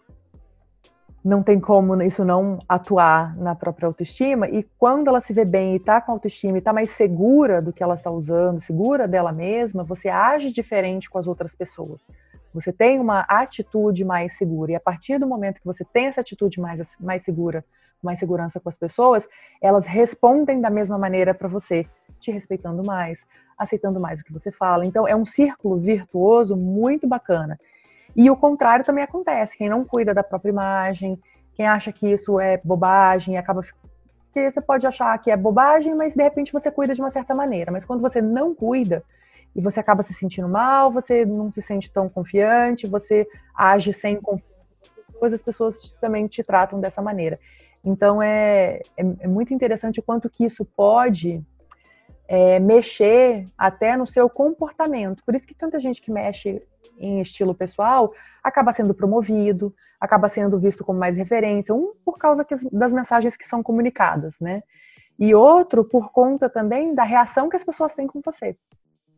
não 1.24 1.44
tem 1.44 1.60
como 1.60 2.02
isso 2.02 2.24
não 2.24 2.60
atuar 2.68 3.36
na 3.38 3.54
própria 3.54 3.88
autoestima. 3.88 4.48
E 4.48 4.64
quando 4.78 5.10
ela 5.10 5.20
se 5.20 5.34
vê 5.34 5.44
bem 5.44 5.74
e 5.74 5.78
está 5.78 6.00
com 6.00 6.14
autoestima 6.14 6.58
e 6.58 6.60
está 6.60 6.72
mais 6.72 6.92
segura 6.92 7.62
do 7.62 7.74
que 7.74 7.84
ela 7.84 7.96
está 7.96 8.10
usando, 8.10 8.62
segura 8.62 9.08
dela 9.08 9.32
mesma, 9.32 9.84
você 9.84 10.10
age 10.10 10.52
diferente 10.52 11.10
com 11.10 11.18
as 11.18 11.28
outras 11.28 11.54
pessoas. 11.54 12.06
Você 12.54 12.72
tem 12.72 13.00
uma 13.00 13.22
atitude 13.22 14.04
mais 14.04 14.38
segura. 14.38 14.72
E 14.72 14.76
a 14.76 14.80
partir 14.80 15.20
do 15.20 15.28
momento 15.28 15.60
que 15.60 15.66
você 15.66 15.86
tem 15.86 16.06
essa 16.06 16.22
atitude 16.22 16.60
mais, 16.60 16.98
mais 17.00 17.24
segura, 17.24 17.64
mais 18.02 18.18
segurança 18.18 18.60
com 18.60 18.70
as 18.70 18.78
pessoas, 18.78 19.28
elas 19.62 19.86
respondem 19.86 20.62
da 20.62 20.70
mesma 20.70 20.98
maneira 20.98 21.34
para 21.34 21.48
você, 21.48 21.86
te 22.20 22.32
respeitando 22.32 22.84
mais, 22.84 23.20
aceitando 23.58 24.00
mais 24.00 24.22
o 24.22 24.24
que 24.24 24.34
você 24.34 24.52
fala. 24.52 24.86
Então, 24.86 25.08
é 25.08 25.16
um 25.16 25.26
círculo 25.26 25.78
virtuoso 25.78 26.56
muito 26.56 27.08
bacana. 27.08 27.60
E 28.16 28.30
o 28.30 28.36
contrário 28.36 28.86
também 28.86 29.04
acontece. 29.04 29.58
Quem 29.58 29.70
não 29.70 29.86
cuida 29.86 30.13
da 30.13 30.24
própria 30.24 30.51
imagem, 30.51 31.20
quem 31.54 31.68
acha 31.68 31.92
que 31.92 32.08
isso 32.08 32.39
é 32.39 32.60
bobagem, 32.63 33.38
acaba. 33.38 33.63
Porque 34.25 34.51
você 34.51 34.62
pode 34.62 34.86
achar 34.86 35.18
que 35.20 35.32
é 35.32 35.38
bobagem, 35.38 35.96
mas 35.96 36.13
de 36.13 36.24
repente 36.24 36.54
você 36.54 36.72
cuida 36.72 36.94
de 36.94 37.01
uma 37.01 37.12
certa 37.12 37.34
maneira. 37.34 37.72
Mas 37.72 37.86
quando 37.86 38.01
você 38.01 38.22
não 38.22 38.54
cuida, 38.54 39.04
e 39.56 39.62
você 39.62 39.80
acaba 39.80 40.04
se 40.04 40.13
sentindo 40.13 40.48
mal, 40.48 40.92
você 40.92 41.25
não 41.25 41.51
se 41.51 41.62
sente 41.62 41.92
tão 41.92 42.08
confiante, 42.08 42.88
você 42.88 43.28
age 43.56 43.92
sem 43.94 44.20
confiança, 44.22 44.46
as 45.22 45.42
pessoas 45.42 45.92
também 46.00 46.28
te 46.28 46.44
tratam 46.44 46.80
dessa 46.80 47.01
maneira. 47.01 47.39
Então 47.84 48.22
é, 48.22 48.82
é, 48.98 49.04
é 49.22 49.28
muito 49.28 49.54
interessante 49.54 50.00
o 50.00 50.04
quanto 50.04 50.30
que 50.30 50.46
isso 50.46 50.63
pode 50.63 51.44
é, 52.30 52.60
mexer 52.60 53.48
até 53.58 53.98
no 53.98 54.06
seu 54.06 54.30
comportamento. 54.30 55.24
Por 55.26 55.34
isso 55.34 55.48
que 55.48 55.56
tanta 55.56 55.80
gente 55.80 56.00
que 56.00 56.12
mexe 56.12 56.62
em 57.00 57.20
estilo 57.20 57.56
pessoal 57.56 58.14
acaba 58.44 58.72
sendo 58.72 58.94
promovido, 58.94 59.74
acaba 60.00 60.30
sendo 60.30 60.60
visto 60.60 60.86
como 60.86 61.00
mais 61.00 61.18
referência, 61.18 61.74
um 61.74 61.92
por 62.06 62.20
causa 62.20 62.46
das 62.72 62.94
mensagens 62.94 63.36
que 63.36 63.48
são 63.48 63.64
comunicadas, 63.64 64.40
né? 64.40 64.62
E 65.18 65.34
outro 65.34 65.84
por 65.84 66.12
conta 66.12 66.48
também 66.48 66.94
da 66.94 67.04
reação 67.04 67.50
que 67.50 67.56
as 67.56 67.64
pessoas 67.64 67.96
têm 67.96 68.06
com 68.06 68.22
você. 68.24 68.56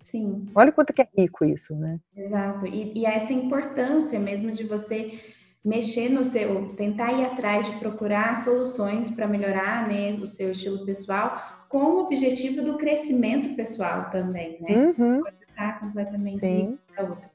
Sim. 0.01 0.49
Olha 0.55 0.71
quanto 0.71 0.93
que 0.93 1.01
é 1.01 1.07
rico 1.15 1.43
isso, 1.43 1.75
né? 1.75 1.99
Exato. 2.15 2.65
E, 2.65 2.97
e 2.97 3.05
essa 3.05 3.33
importância 3.33 4.19
mesmo 4.19 4.51
de 4.51 4.63
você 4.63 5.19
mexer 5.63 6.09
no 6.09 6.23
seu, 6.23 6.73
tentar 6.75 7.11
ir 7.11 7.25
atrás 7.25 7.65
de 7.65 7.77
procurar 7.77 8.37
soluções 8.37 9.11
para 9.11 9.27
melhorar 9.27 9.87
né, 9.87 10.13
o 10.13 10.25
seu 10.25 10.51
estilo 10.51 10.85
pessoal, 10.85 11.60
com 11.71 11.77
o 11.77 11.99
objetivo 12.01 12.61
do 12.61 12.77
crescimento 12.77 13.55
pessoal 13.55 14.09
também, 14.11 14.57
né? 14.59 14.93
Uhum. 14.97 15.23
Estar 15.47 15.79
completamente 15.79 16.45
Sim. 16.45 16.77
outra. 16.99 17.31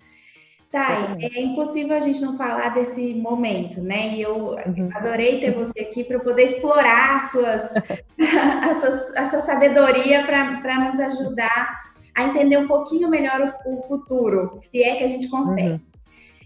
Tá, 0.71 1.17
é 1.19 1.41
impossível 1.41 1.97
a 1.97 2.01
gente 2.01 2.21
não 2.21 2.37
falar 2.37 2.69
desse 2.71 3.15
momento, 3.15 3.81
né? 3.81 4.15
E 4.15 4.21
eu 4.21 4.37
uhum. 4.37 4.91
adorei 4.93 5.41
ter 5.41 5.55
você 5.55 5.81
aqui 5.81 6.05
para 6.05 6.19
poder 6.19 6.43
explorar 6.43 7.17
as 7.17 7.31
suas, 7.31 7.73
a, 8.63 8.75
sua, 8.75 9.23
a 9.23 9.31
sua 9.31 9.41
sabedoria 9.41 10.23
para 10.27 10.85
nos 10.85 11.01
ajudar 11.01 11.81
a 12.15 12.25
entender 12.25 12.59
um 12.59 12.67
pouquinho 12.67 13.09
melhor 13.09 13.55
o, 13.65 13.75
o, 13.75 13.83
futuro, 13.83 14.59
se 14.61 14.83
é 14.83 14.97
que 14.97 15.05
a 15.05 15.09
gente 15.09 15.29
consegue. 15.29 15.71
Uhum. 15.71 15.81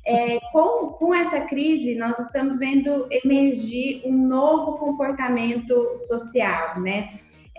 É, 0.07 0.39
com, 0.53 0.89
com 0.93 1.15
essa 1.15 1.41
crise, 1.43 1.97
nós 1.97 2.19
estamos 2.19 2.57
vendo 2.57 3.07
emergir 3.11 4.03
um 4.05 4.13
novo 4.13 4.79
comportamento 4.79 5.97
social, 5.99 6.81
né? 6.81 7.11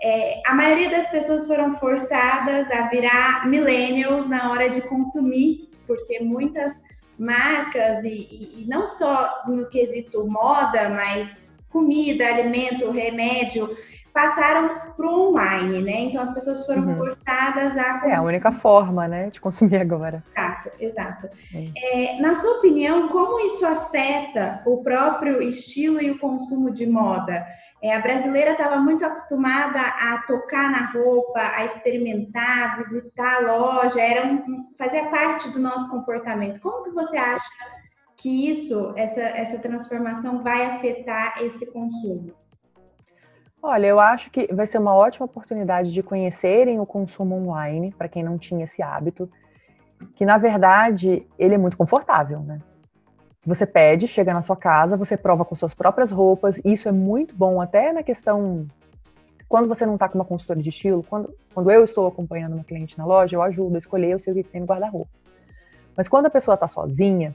É, 0.02 0.42
a 0.44 0.54
maioria 0.54 0.90
das 0.90 1.06
pessoas 1.08 1.46
foram 1.46 1.74
forçadas 1.74 2.68
a 2.70 2.88
virar 2.88 3.48
millennials 3.48 4.28
na 4.28 4.50
hora 4.50 4.68
de 4.68 4.80
consumir, 4.82 5.70
porque 5.86 6.20
muitas 6.20 6.72
marcas, 7.18 8.02
e, 8.02 8.62
e, 8.62 8.66
não 8.68 8.84
só 8.84 9.42
no 9.46 9.66
quesito 9.66 10.26
moda, 10.26 10.88
mas 10.88 11.56
comida, 11.68 12.26
alimento, 12.26 12.90
remédio, 12.90 13.70
passaram 14.12 14.68
para 14.96 15.06
o 15.06 15.28
online, 15.28 15.80
né? 15.80 16.00
Então 16.00 16.20
as 16.20 16.34
pessoas 16.34 16.66
foram 16.66 16.82
uhum. 16.82 16.96
forçadas 16.96 17.76
a 17.76 17.94
consumir. 17.94 18.12
É 18.12 18.16
a 18.16 18.22
única 18.22 18.52
forma, 18.52 19.08
né, 19.08 19.30
de 19.30 19.40
consumir 19.40 19.76
agora. 19.76 20.22
Exato, 20.62 20.70
exato. 20.78 21.28
É, 21.76 22.20
na 22.20 22.34
sua 22.34 22.58
opinião, 22.58 23.08
como 23.08 23.40
isso 23.40 23.66
afeta 23.66 24.62
o 24.66 24.82
próprio 24.82 25.42
estilo 25.42 26.00
e 26.00 26.10
o 26.10 26.18
consumo 26.18 26.70
de 26.70 26.86
moda? 26.86 27.46
É, 27.82 27.94
a 27.94 28.00
brasileira 28.00 28.52
estava 28.52 28.76
muito 28.76 29.04
acostumada 29.04 29.80
a 29.80 30.22
tocar 30.26 30.70
na 30.70 30.90
roupa, 30.90 31.40
a 31.40 31.64
experimentar, 31.64 32.76
visitar 32.78 33.36
a 33.36 33.40
loja, 33.40 34.00
era 34.00 34.26
um, 34.26 34.72
fazia 34.78 35.06
parte 35.06 35.48
do 35.50 35.58
nosso 35.58 35.90
comportamento. 35.90 36.60
Como 36.60 36.84
que 36.84 36.90
você 36.90 37.16
acha 37.16 37.50
que 38.16 38.48
isso, 38.48 38.92
essa, 38.96 39.20
essa 39.20 39.58
transformação 39.58 40.42
vai 40.42 40.64
afetar 40.66 41.42
esse 41.42 41.72
consumo? 41.72 42.32
Olha, 43.60 43.86
eu 43.86 44.00
acho 44.00 44.28
que 44.30 44.52
vai 44.52 44.66
ser 44.66 44.78
uma 44.78 44.92
ótima 44.92 45.24
oportunidade 45.24 45.92
de 45.92 46.02
conhecerem 46.02 46.80
o 46.80 46.86
consumo 46.86 47.36
online, 47.36 47.94
para 47.96 48.08
quem 48.08 48.22
não 48.22 48.36
tinha 48.36 48.64
esse 48.64 48.82
hábito, 48.82 49.30
que 50.14 50.24
na 50.24 50.38
verdade 50.38 51.26
ele 51.38 51.54
é 51.54 51.58
muito 51.58 51.76
confortável, 51.76 52.40
né? 52.40 52.58
Você 53.44 53.66
pede, 53.66 54.06
chega 54.06 54.32
na 54.32 54.40
sua 54.42 54.56
casa, 54.56 54.96
você 54.96 55.16
prova 55.16 55.44
com 55.44 55.54
suas 55.56 55.74
próprias 55.74 56.10
roupas, 56.10 56.58
e 56.58 56.72
isso 56.72 56.88
é 56.88 56.92
muito 56.92 57.34
bom 57.34 57.60
até 57.60 57.92
na 57.92 58.02
questão 58.02 58.66
quando 59.48 59.68
você 59.68 59.84
não 59.84 59.94
está 59.94 60.08
com 60.08 60.16
uma 60.16 60.24
consultora 60.24 60.62
de 60.62 60.70
estilo, 60.70 61.02
quando, 61.02 61.34
quando 61.52 61.70
eu 61.70 61.84
estou 61.84 62.06
acompanhando 62.06 62.54
uma 62.54 62.64
cliente 62.64 62.96
na 62.96 63.04
loja, 63.04 63.36
eu 63.36 63.42
ajudo 63.42 63.74
a 63.74 63.78
escolher, 63.78 64.12
eu 64.12 64.18
sei 64.18 64.32
o 64.32 64.36
que 64.36 64.44
tem 64.44 64.62
no 64.62 64.66
guarda-roupa. 64.66 65.10
Mas 65.94 66.08
quando 66.08 66.24
a 66.24 66.30
pessoa 66.30 66.54
está 66.54 66.66
sozinha, 66.66 67.34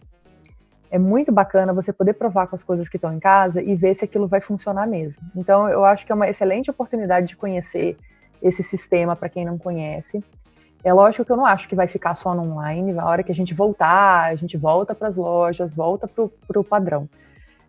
é 0.89 0.97
muito 0.97 1.31
bacana 1.31 1.73
você 1.73 1.93
poder 1.93 2.13
provar 2.13 2.47
com 2.47 2.55
as 2.55 2.63
coisas 2.63 2.89
que 2.89 2.97
estão 2.97 3.13
em 3.13 3.19
casa 3.19 3.61
e 3.61 3.75
ver 3.75 3.95
se 3.95 4.05
aquilo 4.05 4.27
vai 4.27 4.41
funcionar 4.41 4.87
mesmo. 4.87 5.21
Então, 5.35 5.69
eu 5.69 5.85
acho 5.85 6.07
que 6.07 6.11
é 6.11 6.15
uma 6.15 6.27
excelente 6.27 6.71
oportunidade 6.71 7.27
de 7.27 7.35
conhecer 7.35 7.97
esse 8.41 8.63
sistema 8.63 9.15
para 9.15 9.29
quem 9.29 9.45
não 9.45 9.57
conhece. 9.57 10.23
É 10.83 10.93
lógico 10.93 11.25
que 11.25 11.31
eu 11.31 11.37
não 11.37 11.45
acho 11.45 11.67
que 11.67 11.75
vai 11.75 11.87
ficar 11.87 12.13
só 12.13 12.33
no 12.33 12.43
online. 12.43 12.97
A 12.97 13.05
hora 13.05 13.23
que 13.23 13.31
a 13.31 13.35
gente 13.35 13.53
voltar, 13.53 14.25
a 14.25 14.35
gente 14.35 14.57
volta 14.57 14.95
para 14.95 15.07
as 15.07 15.15
lojas, 15.15 15.73
volta 15.73 16.07
para 16.07 16.59
o 16.59 16.63
padrão 16.63 17.09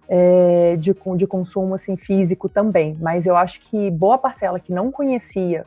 é, 0.08 0.76
de, 0.76 0.94
de 1.16 1.26
consumo 1.26 1.74
assim, 1.74 1.96
físico 1.96 2.48
também. 2.48 2.96
Mas 3.00 3.26
eu 3.26 3.36
acho 3.36 3.60
que 3.60 3.90
boa 3.90 4.18
parcela 4.18 4.60
que 4.60 4.72
não 4.72 4.92
conhecia 4.92 5.64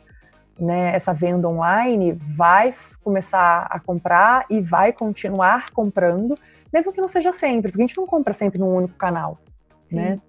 né, 0.59 0.95
essa 0.95 1.13
venda 1.13 1.49
online 1.49 2.13
vai 2.13 2.73
começar 3.03 3.67
a 3.69 3.79
comprar 3.79 4.45
e 4.49 4.61
vai 4.61 4.93
continuar 4.93 5.71
comprando 5.71 6.35
mesmo 6.71 6.93
que 6.93 7.01
não 7.01 7.09
seja 7.09 7.33
sempre, 7.33 7.69
porque 7.69 7.83
a 7.83 7.87
gente 7.87 7.97
não 7.97 8.07
compra 8.07 8.33
sempre 8.33 8.57
num 8.57 8.73
único 8.73 8.95
canal, 8.95 9.37
Sim. 9.89 9.95
né? 9.95 10.19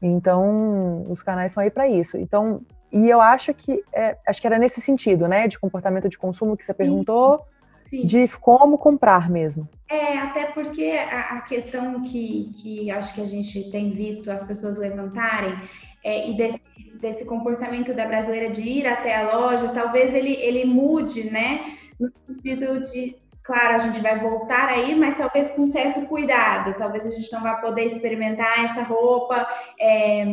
Então, 0.00 1.06
os 1.08 1.22
canais 1.22 1.52
são 1.52 1.62
aí 1.62 1.70
para 1.70 1.88
isso. 1.88 2.16
Então, 2.18 2.60
e 2.92 3.08
eu 3.08 3.20
acho 3.20 3.54
que 3.54 3.82
é, 3.92 4.16
acho 4.26 4.40
que 4.40 4.46
era 4.46 4.58
nesse 4.58 4.80
sentido, 4.80 5.26
né, 5.26 5.48
de 5.48 5.58
comportamento 5.58 6.08
de 6.08 6.18
consumo 6.18 6.56
que 6.56 6.64
você 6.64 6.74
perguntou, 6.74 7.40
Sim. 7.84 8.04
de 8.04 8.28
como 8.28 8.76
comprar 8.76 9.30
mesmo. 9.30 9.68
É, 9.88 10.18
até 10.18 10.46
porque 10.46 10.90
a, 10.90 11.36
a, 11.36 11.40
questão 11.42 12.02
que, 12.02 12.50
que 12.54 12.90
acho 12.90 13.14
que 13.14 13.20
a 13.20 13.26
gente 13.26 13.70
tem 13.70 13.90
visto 13.90 14.30
as 14.30 14.42
pessoas 14.42 14.78
levantarem 14.78 15.56
é, 16.04 16.28
e 16.28 16.36
desse, 16.36 16.60
desse 17.00 17.24
comportamento 17.24 17.94
da 17.94 18.06
brasileira 18.06 18.50
de 18.50 18.62
ir 18.62 18.86
até 18.86 19.16
a 19.16 19.36
loja, 19.36 19.68
talvez 19.68 20.14
ele, 20.14 20.34
ele 20.34 20.64
mude, 20.64 21.30
né, 21.30 21.76
no 21.98 22.10
sentido 22.26 22.80
de 22.82 23.22
Claro, 23.44 23.74
a 23.74 23.78
gente 23.78 24.00
vai 24.00 24.20
voltar 24.20 24.68
aí, 24.68 24.94
mas 24.94 25.16
talvez 25.16 25.50
com 25.50 25.66
certo 25.66 26.02
cuidado. 26.02 26.74
Talvez 26.78 27.04
a 27.04 27.10
gente 27.10 27.30
não 27.32 27.42
vá 27.42 27.54
poder 27.54 27.86
experimentar 27.86 28.64
essa 28.64 28.84
roupa. 28.84 29.46
É, 29.80 30.24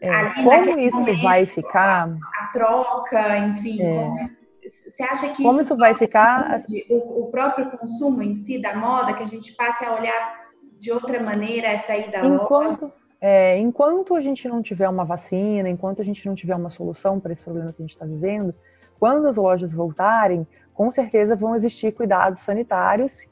é, 0.00 0.42
como 0.42 0.78
isso 0.78 0.98
momento, 0.98 1.22
vai 1.22 1.46
ficar? 1.46 2.08
A, 2.08 2.44
a 2.44 2.46
troca, 2.48 3.38
enfim. 3.38 3.82
É. 3.82 3.94
Como, 3.94 4.16
você 4.62 5.02
acha 5.02 5.28
que 5.28 5.42
como 5.42 5.60
isso, 5.60 5.76
vai 5.76 5.94
ficar? 5.94 6.62
O, 6.88 7.24
o, 7.24 7.30
próprio 7.30 7.70
consumo 7.70 8.22
em 8.22 8.34
si 8.34 8.60
da 8.60 8.74
moda, 8.74 9.12
que 9.12 9.22
a 9.22 9.26
gente 9.26 9.52
passe 9.54 9.84
a 9.84 9.94
olhar 9.94 10.42
de 10.78 10.92
outra 10.92 11.20
maneira 11.20 11.68
essa 11.68 11.96
ida 11.96 12.18
enquanto, 12.24 12.82
loja? 12.82 12.94
É, 13.20 13.58
enquanto 13.58 14.14
a 14.14 14.20
gente 14.20 14.48
não 14.48 14.62
tiver 14.62 14.88
uma 14.88 15.04
vacina, 15.04 15.68
enquanto 15.68 16.00
a 16.00 16.04
gente 16.04 16.26
não 16.26 16.34
tiver 16.34 16.54
uma 16.54 16.70
solução 16.70 17.20
para 17.20 17.32
esse 17.32 17.42
problema 17.42 17.72
que 17.72 17.82
a 17.82 17.84
gente 17.84 17.92
está 17.92 18.04
vivendo, 18.04 18.54
quando 18.98 19.26
as 19.26 19.36
lojas 19.36 19.72
voltarem, 19.72 20.46
com 20.72 20.90
certeza 20.90 21.36
vão 21.36 21.54
existir 21.54 21.92
cuidados 21.92 22.38
sanitários. 22.40 23.26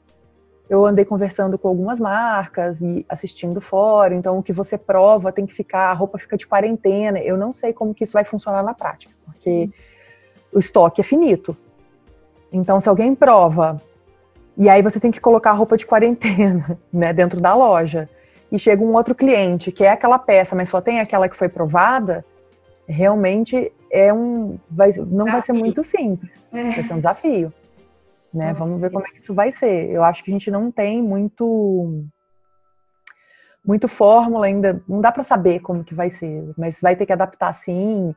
Eu 0.71 0.85
andei 0.85 1.03
conversando 1.03 1.59
com 1.59 1.67
algumas 1.67 1.99
marcas 1.99 2.81
e 2.81 3.05
assistindo 3.09 3.59
fora, 3.59 4.15
então 4.15 4.37
o 4.37 4.41
que 4.41 4.53
você 4.53 4.77
prova 4.77 5.29
tem 5.29 5.45
que 5.45 5.53
ficar, 5.53 5.91
a 5.91 5.93
roupa 5.93 6.17
fica 6.17 6.37
de 6.37 6.47
quarentena. 6.47 7.19
Eu 7.19 7.35
não 7.35 7.51
sei 7.51 7.73
como 7.73 7.93
que 7.93 8.05
isso 8.05 8.13
vai 8.13 8.23
funcionar 8.23 8.63
na 8.63 8.73
prática, 8.73 9.13
porque 9.25 9.69
o 10.49 10.59
estoque 10.59 11.01
é 11.01 11.03
finito. 11.03 11.57
Então, 12.53 12.79
se 12.79 12.87
alguém 12.87 13.13
prova 13.13 13.81
e 14.57 14.69
aí 14.69 14.81
você 14.81 14.97
tem 14.97 15.11
que 15.11 15.19
colocar 15.19 15.49
a 15.49 15.53
roupa 15.53 15.75
de 15.75 15.85
quarentena, 15.85 16.79
né, 16.91 17.11
dentro 17.11 17.41
da 17.41 17.53
loja, 17.53 18.07
e 18.49 18.57
chega 18.57 18.81
um 18.81 18.93
outro 18.93 19.13
cliente 19.13 19.73
que 19.73 19.83
é 19.83 19.89
aquela 19.89 20.17
peça, 20.17 20.55
mas 20.55 20.69
só 20.69 20.79
tem 20.79 21.01
aquela 21.01 21.27
que 21.27 21.35
foi 21.35 21.49
provada, 21.49 22.23
realmente 22.87 23.73
é 23.91 24.13
um, 24.13 24.57
vai, 24.69 24.93
não 24.93 25.25
vai 25.25 25.41
ser 25.41 25.51
muito 25.51 25.83
simples, 25.83 26.47
é. 26.53 26.63
vai 26.63 26.83
ser 26.85 26.93
um 26.93 26.97
desafio. 26.97 27.51
Né? 28.33 28.53
Vamos 28.53 28.79
ver 28.79 28.89
como 28.91 29.05
é 29.05 29.11
que 29.11 29.19
isso 29.19 29.33
vai 29.33 29.51
ser. 29.51 29.89
Eu 29.89 30.03
acho 30.03 30.23
que 30.23 30.31
a 30.31 30.33
gente 30.33 30.49
não 30.49 30.71
tem 30.71 31.01
muito 31.01 32.05
muito 33.63 33.87
fórmula 33.87 34.47
ainda, 34.47 34.81
não 34.87 34.99
dá 34.99 35.11
para 35.11 35.23
saber 35.23 35.59
como 35.59 35.83
que 35.83 35.93
vai 35.93 36.09
ser, 36.09 36.51
mas 36.57 36.79
vai 36.81 36.95
ter 36.95 37.05
que 37.05 37.13
adaptar 37.13 37.53
sim. 37.53 38.15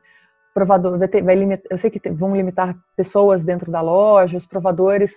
Provador 0.53 0.97
vai 0.97 1.07
ter, 1.07 1.21
vai 1.21 1.35
limitar, 1.35 1.67
eu 1.69 1.77
sei 1.77 1.91
que 1.91 2.09
vão 2.09 2.35
limitar 2.35 2.75
pessoas 2.95 3.43
dentro 3.43 3.71
da 3.71 3.79
loja, 3.81 4.37
os 4.37 4.45
provadores 4.45 5.13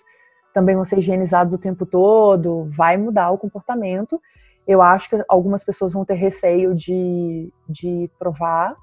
também 0.52 0.74
vão 0.74 0.84
ser 0.84 0.98
higienizados 0.98 1.54
o 1.54 1.58
tempo 1.58 1.86
todo, 1.86 2.68
vai 2.76 2.96
mudar 2.96 3.30
o 3.30 3.38
comportamento. 3.38 4.20
Eu 4.66 4.82
acho 4.82 5.08
que 5.08 5.24
algumas 5.28 5.64
pessoas 5.64 5.92
vão 5.92 6.04
ter 6.04 6.14
receio 6.14 6.74
de, 6.74 7.50
de 7.66 8.10
provar, 8.18 8.76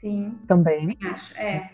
Sim. 0.00 0.38
Também. 0.46 0.96
Acho, 1.04 1.36
é. 1.36 1.70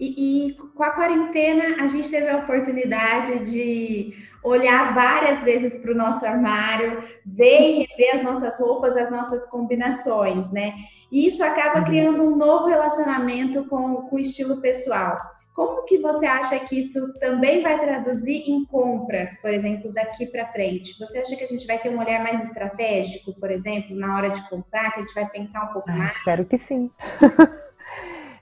E, 0.00 0.48
e, 0.48 0.52
com 0.54 0.82
a 0.82 0.92
quarentena, 0.92 1.84
a 1.84 1.86
gente 1.86 2.10
teve 2.10 2.26
a 2.26 2.38
oportunidade 2.38 3.44
de 3.44 4.14
olhar 4.42 4.94
várias 4.94 5.42
vezes 5.42 5.76
para 5.76 5.92
o 5.92 5.94
nosso 5.94 6.24
armário, 6.24 7.04
ver 7.26 7.60
e 7.60 7.86
rever 7.86 8.14
as 8.14 8.22
nossas 8.22 8.58
roupas, 8.58 8.96
as 8.96 9.10
nossas 9.10 9.46
combinações, 9.46 10.50
né? 10.50 10.72
E 11.12 11.26
isso 11.26 11.44
acaba 11.44 11.80
uhum. 11.80 11.84
criando 11.84 12.22
um 12.22 12.34
novo 12.34 12.68
relacionamento 12.68 13.66
com, 13.66 13.96
com 13.96 14.16
o 14.16 14.18
estilo 14.18 14.62
pessoal. 14.62 15.20
Como 15.54 15.84
que 15.84 15.98
você 15.98 16.24
acha 16.24 16.58
que 16.60 16.80
isso 16.80 17.12
também 17.18 17.62
vai 17.62 17.78
traduzir 17.78 18.48
em 18.48 18.64
compras, 18.64 19.28
por 19.42 19.52
exemplo, 19.52 19.92
daqui 19.92 20.24
para 20.24 20.46
frente? 20.46 20.98
Você 20.98 21.18
acha 21.18 21.36
que 21.36 21.44
a 21.44 21.46
gente 21.46 21.66
vai 21.66 21.78
ter 21.78 21.90
um 21.90 21.98
olhar 21.98 22.22
mais 22.22 22.42
estratégico, 22.44 23.38
por 23.38 23.50
exemplo, 23.50 23.94
na 23.94 24.16
hora 24.16 24.30
de 24.30 24.48
comprar, 24.48 24.92
que 24.92 25.00
a 25.00 25.02
gente 25.02 25.14
vai 25.14 25.28
pensar 25.28 25.64
um 25.64 25.72
pouco 25.74 25.90
ah, 25.90 25.94
mais? 25.94 26.16
Espero 26.16 26.46
que 26.46 26.56
sim. 26.56 26.90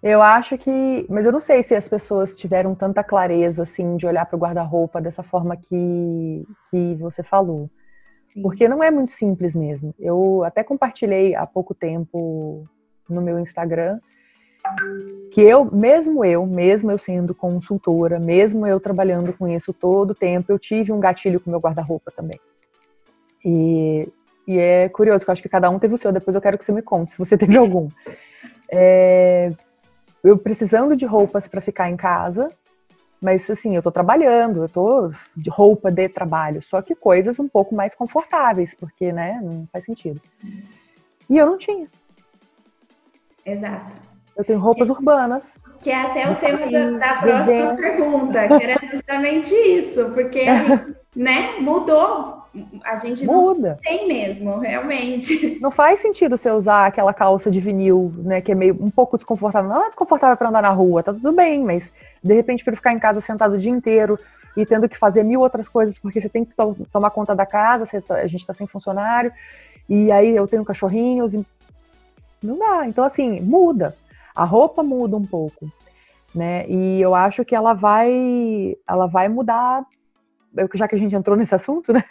eu 0.03 0.23
acho 0.23 0.57
que, 0.57 1.07
mas 1.09 1.25
eu 1.25 1.33
não 1.33 1.41
sei 1.41 1.63
se 1.63 1.75
as 1.75 1.89
pessoas 1.89 2.37
tiveram 2.37 2.75
tanta 2.75 3.03
clareza 3.03 3.65
assim 3.65 3.97
de 3.97 4.07
olhar 4.07 4.27
para 4.27 4.37
o 4.37 4.41
guarda-roupa 4.41 5.01
dessa 5.01 5.23
forma 5.23 5.57
que 5.57 6.47
que 6.71 6.95
você 6.97 7.23
falou. 7.23 7.69
Sim. 8.27 8.43
Porque 8.43 8.69
não 8.69 8.83
é 8.83 8.91
muito 8.91 9.13
simples 9.13 9.55
mesmo. 9.55 9.95
Eu 9.99 10.45
até 10.45 10.63
compartilhei 10.63 11.35
há 11.35 11.47
pouco 11.47 11.75
tempo 11.75 12.65
no 13.09 13.23
meu 13.23 13.39
Instagram 13.39 13.99
que 15.31 15.41
eu, 15.41 15.65
mesmo 15.65 16.25
eu, 16.25 16.47
mesmo 16.47 16.91
eu 16.91 16.99
sendo 16.99 17.35
consultora, 17.35 18.19
mesmo 18.19 18.67
eu 18.67 18.81
trabalhando 18.81 19.33
com 19.33 19.47
isso 19.47 19.73
todo 19.73 20.11
o 20.11 20.15
tempo, 20.15 20.51
eu 20.51 20.59
tive 20.59 20.93
um 20.93 21.01
gatilho 21.01 21.41
com 21.41 21.51
meu 21.51 21.61
guarda-roupa 21.61 22.11
também. 22.11 22.39
E, 23.45 24.11
e, 24.47 24.59
é 24.59 24.89
curioso, 24.89 25.25
que 25.25 25.31
eu 25.31 25.33
acho 25.33 25.43
que 25.43 25.49
cada 25.49 25.71
um 25.71 25.79
teve 25.79 25.95
o 25.95 25.99
seu, 25.99 26.13
depois 26.13 26.35
eu 26.35 26.41
quero 26.41 26.59
que 26.59 26.65
você 26.65 26.73
me 26.73 26.83
conte 26.83 27.13
se 27.13 27.19
você 27.19 27.37
teve 27.37 27.57
algum. 27.59 27.89
É, 28.71 29.53
eu 30.23 30.39
precisando 30.39 30.97
de 30.97 31.07
roupas 31.07 31.49
para 31.49 31.61
ficar 31.61 31.91
em 31.91 31.97
casa, 31.97 32.51
mas 33.21 33.49
assim, 33.51 33.75
eu 33.75 33.83
tô 33.83 33.91
trabalhando, 33.91 34.63
eu 34.63 34.69
tô 34.69 35.11
de 35.37 35.51
roupa 35.51 35.91
de 35.91 36.09
trabalho, 36.09 36.63
só 36.63 36.81
que 36.81 36.95
coisas 36.95 37.39
um 37.39 37.49
pouco 37.49 37.75
mais 37.75 37.95
confortáveis, 37.95 38.75
porque, 38.75 39.13
né, 39.13 39.41
não 39.43 39.67
faz 39.73 39.85
sentido. 39.85 40.21
E 41.29 41.37
eu 41.37 41.47
não 41.47 41.59
tinha. 41.59 41.89
Exato. 43.45 43.97
Eu 44.37 44.45
tenho 44.45 44.61
roupas 44.61 44.89
urbanas. 44.89 45.57
Que 45.83 45.91
é 45.91 46.03
até 46.03 46.31
o 46.31 46.35
tema 46.35 46.71
da, 46.71 46.91
da 46.91 47.17
próxima 47.17 47.75
pergunta, 47.75 48.49
que 48.49 48.65
era 48.65 48.87
justamente 48.89 49.53
isso, 49.53 50.11
porque 50.11 50.41
a 50.41 50.57
gente 50.57 50.97
né, 51.19 51.59
mudou. 51.59 52.45
A 52.85 52.95
gente 52.95 53.27
Muda. 53.27 53.77
tem 53.83 54.07
mesmo, 54.07 54.61
realmente. 54.61 55.59
Não 55.61 55.71
faz 55.71 56.01
sentido 56.01 56.39
você 56.39 56.49
usar 56.49 56.87
aquela 56.87 57.13
calça 57.13 57.51
de 57.51 57.61
vinil, 57.61 58.15
né, 58.19 58.41
que 58.41 58.53
é 58.53 58.55
meio 58.55 58.79
um 58.81 58.89
pouco 58.89 59.19
desconfortável. 59.19 59.69
Não 59.69 59.83
é 59.83 59.87
desconfortável 59.89 60.37
para 60.37 60.49
andar 60.49 60.63
na 60.63 60.71
rua, 60.71 61.03
tá 61.03 61.13
tudo 61.13 61.33
bem, 61.33 61.65
mas 61.65 61.93
de 62.23 62.35
repente 62.35 62.65
para 62.65 62.77
ficar 62.77 62.93
em 62.93 63.01
casa 63.01 63.21
sentado 63.21 63.55
o 63.55 63.59
dia 63.59 63.73
inteiro 63.73 64.17
e 64.57 64.65
tendo 64.65 64.89
que 64.89 64.97
fazer 64.97 65.25
mil 65.25 65.41
outras 65.41 65.69
coisas 65.69 65.99
porque 65.99 66.21
você 66.21 66.29
tem 66.29 66.45
que 66.45 66.55
to 66.55 66.87
tomar 66.93 67.11
conta 67.11 67.35
da 67.35 67.45
casa, 67.45 67.85
tá, 68.01 68.15
a 68.15 68.27
gente 68.29 68.41
está 68.41 68.55
sem 68.55 68.69
funcionário, 68.69 69.33
e 69.89 70.13
aí 70.13 70.37
eu 70.37 70.47
tenho 70.47 70.65
cachorrinhos, 70.65 71.35
e... 71.35 71.45
não 72.41 72.59
dá. 72.59 72.87
Então 72.87 73.03
assim, 73.03 73.41
muda. 73.41 73.97
A 74.37 74.45
roupa 74.45 74.85
muda 74.85 75.17
um 75.17 75.27
pouco, 75.27 75.69
né? 76.33 76.65
E 76.69 77.01
eu 77.01 77.13
acho 77.13 77.45
que 77.45 77.57
ela 77.57 77.73
vai 77.73 78.77
ela 78.87 79.09
vai 79.09 79.29
mudar 79.29 79.85
já 80.75 80.89
que 80.89 80.95
a 80.95 80.99
gente 80.99 81.15
entrou 81.15 81.37
nesse 81.37 81.55
assunto, 81.55 81.93
né? 81.93 82.05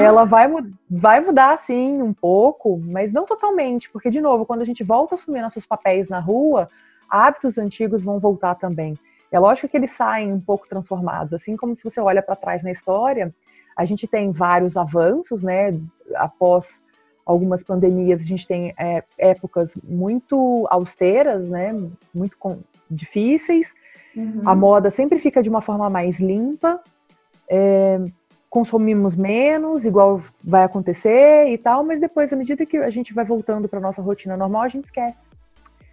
Ela 0.00 0.24
vai, 0.24 0.48
vai 0.88 1.20
mudar, 1.20 1.58
sim, 1.58 2.00
um 2.00 2.12
pouco, 2.12 2.80
mas 2.84 3.12
não 3.12 3.26
totalmente, 3.26 3.90
porque, 3.90 4.10
de 4.10 4.20
novo, 4.20 4.46
quando 4.46 4.62
a 4.62 4.64
gente 4.64 4.84
volta 4.84 5.14
a 5.14 5.16
assumir 5.16 5.40
nossos 5.40 5.66
papéis 5.66 6.08
na 6.08 6.20
rua, 6.20 6.68
hábitos 7.08 7.58
antigos 7.58 8.02
vão 8.02 8.18
voltar 8.18 8.54
também. 8.54 8.94
É 9.30 9.38
lógico 9.38 9.68
que 9.68 9.76
eles 9.76 9.90
saem 9.90 10.32
um 10.32 10.40
pouco 10.40 10.68
transformados, 10.68 11.34
assim 11.34 11.56
como 11.56 11.74
se 11.74 11.82
você 11.82 12.00
olha 12.00 12.22
para 12.22 12.36
trás 12.36 12.62
na 12.62 12.70
história, 12.70 13.28
a 13.76 13.84
gente 13.84 14.06
tem 14.06 14.32
vários 14.32 14.76
avanços, 14.76 15.42
né? 15.42 15.78
Após 16.14 16.80
algumas 17.26 17.62
pandemias, 17.62 18.22
a 18.22 18.24
gente 18.24 18.46
tem 18.46 18.72
é, 18.78 19.02
épocas 19.18 19.76
muito 19.84 20.66
austeras, 20.70 21.48
né? 21.50 21.74
Muito 22.14 22.38
difíceis. 22.90 23.74
Uhum. 24.16 24.42
A 24.46 24.54
moda 24.54 24.90
sempre 24.90 25.18
fica 25.18 25.42
de 25.42 25.50
uma 25.50 25.60
forma 25.60 25.90
mais 25.90 26.18
limpa, 26.18 26.80
é, 27.48 28.00
consumimos 28.48 29.14
menos, 29.14 29.84
igual 29.84 30.22
vai 30.42 30.64
acontecer 30.64 31.48
e 31.48 31.58
tal, 31.58 31.84
mas 31.84 32.00
depois, 32.00 32.32
à 32.32 32.36
medida 32.36 32.64
que 32.64 32.76
a 32.76 32.90
gente 32.90 33.12
vai 33.12 33.24
voltando 33.24 33.68
para 33.68 33.80
nossa 33.80 34.02
rotina 34.02 34.36
normal, 34.36 34.62
a 34.62 34.68
gente 34.68 34.84
esquece. 34.84 35.18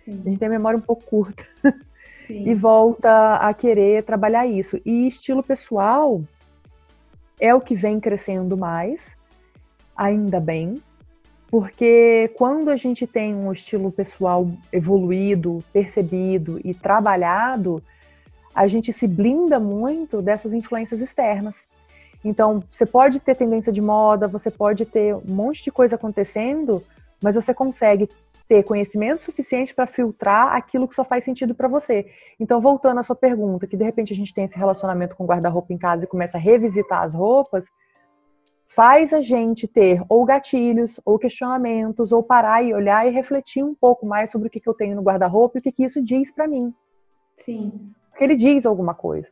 Sim. 0.04 0.22
A 0.26 0.30
gente 0.30 0.40
tem 0.40 0.48
a 0.48 0.52
memória 0.52 0.78
um 0.78 0.82
pouco 0.82 1.04
curta. 1.04 1.46
Sim. 2.28 2.50
e 2.50 2.54
volta 2.54 3.36
a 3.36 3.54
querer 3.54 4.04
trabalhar 4.04 4.48
isso. 4.48 4.80
E 4.86 5.08
estilo 5.08 5.44
pessoal 5.44 6.22
é 7.40 7.54
o 7.54 7.60
que 7.60 7.76
vem 7.76 8.00
crescendo 8.00 8.56
mais, 8.56 9.16
ainda 9.96 10.40
bem, 10.40 10.82
porque 11.48 12.32
quando 12.36 12.70
a 12.70 12.76
gente 12.76 13.06
tem 13.06 13.36
um 13.36 13.52
estilo 13.52 13.92
pessoal 13.92 14.50
evoluído, 14.72 15.64
percebido 15.72 16.60
e 16.64 16.74
trabalhado, 16.74 17.84
a 18.54 18.68
gente 18.68 18.94
se 18.94 19.08
blinda 19.08 19.60
muito 19.60 20.22
dessas 20.22 20.54
influências 20.54 21.02
externas. 21.02 21.66
Então, 22.24 22.64
você 22.72 22.86
pode 22.86 23.20
ter 23.20 23.36
tendência 23.36 23.72
de 23.72 23.82
moda, 23.82 24.28
você 24.28 24.50
pode 24.50 24.86
ter 24.86 25.14
um 25.14 25.34
monte 25.34 25.64
de 25.64 25.72
coisa 25.72 25.96
acontecendo, 25.96 26.84
mas 27.22 27.36
você 27.36 27.54
consegue 27.54 28.10
ter 28.48 28.64
conhecimento 28.64 29.22
suficiente 29.22 29.74
para 29.74 29.88
filtrar 29.88 30.56
aquilo 30.56 30.88
que 30.88 30.96
só 30.96 31.04
faz 31.04 31.24
sentido 31.24 31.56
para 31.56 31.68
você. 31.68 32.06
Então, 32.40 32.62
voltando 32.62 33.00
à 33.00 33.04
sua 33.04 33.16
pergunta, 33.16 33.68
que 33.68 33.78
de 33.78 33.84
repente 33.84 34.14
a 34.14 34.16
gente 34.16 34.34
tem 34.34 34.46
esse 34.46 34.58
relacionamento 34.58 35.16
com 35.16 35.26
guarda-roupa 35.26 35.74
em 35.74 35.78
casa 35.78 36.04
e 36.04 36.08
começa 36.08 36.38
a 36.38 36.40
revisitar 36.40 37.04
as 37.04 37.14
roupas, 37.14 37.66
faz 38.68 39.14
a 39.14 39.22
gente 39.22 39.68
ter 39.68 40.02
ou 40.10 40.26
gatilhos, 40.26 41.00
ou 41.06 41.20
questionamentos, 41.20 42.12
ou 42.12 42.24
parar 42.24 42.64
e 42.64 42.74
olhar 42.74 43.08
e 43.08 43.12
refletir 43.12 43.64
um 43.64 43.76
pouco 43.76 44.06
mais 44.06 44.32
sobre 44.32 44.48
o 44.48 44.52
que, 44.52 44.60
que 44.60 44.70
eu 44.70 44.74
tenho 44.74 44.96
no 44.96 45.04
guarda-roupa 45.04 45.58
e 45.58 45.60
o 45.60 45.62
que, 45.62 45.72
que 45.72 45.84
isso 45.84 46.02
diz 46.02 46.32
para 46.32 46.48
mim. 46.48 46.74
Sim. 47.38 47.94
Porque 48.14 48.24
ele 48.24 48.36
diz 48.36 48.64
alguma 48.64 48.94
coisa. 48.94 49.28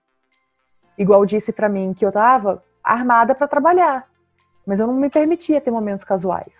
Igual 0.97 1.23
disse 1.23 1.51
para 1.51 1.69
mim 1.69 1.93
que 1.93 2.03
eu 2.03 2.11
tava 2.11 2.63
armada 2.83 3.35
para 3.35 3.47
trabalhar, 3.47 4.09
mas 4.65 4.79
eu 4.79 4.87
não 4.87 4.95
me 4.95 5.07
permitia 5.07 5.61
ter 5.61 5.69
momentos 5.69 6.03
casuais. 6.03 6.51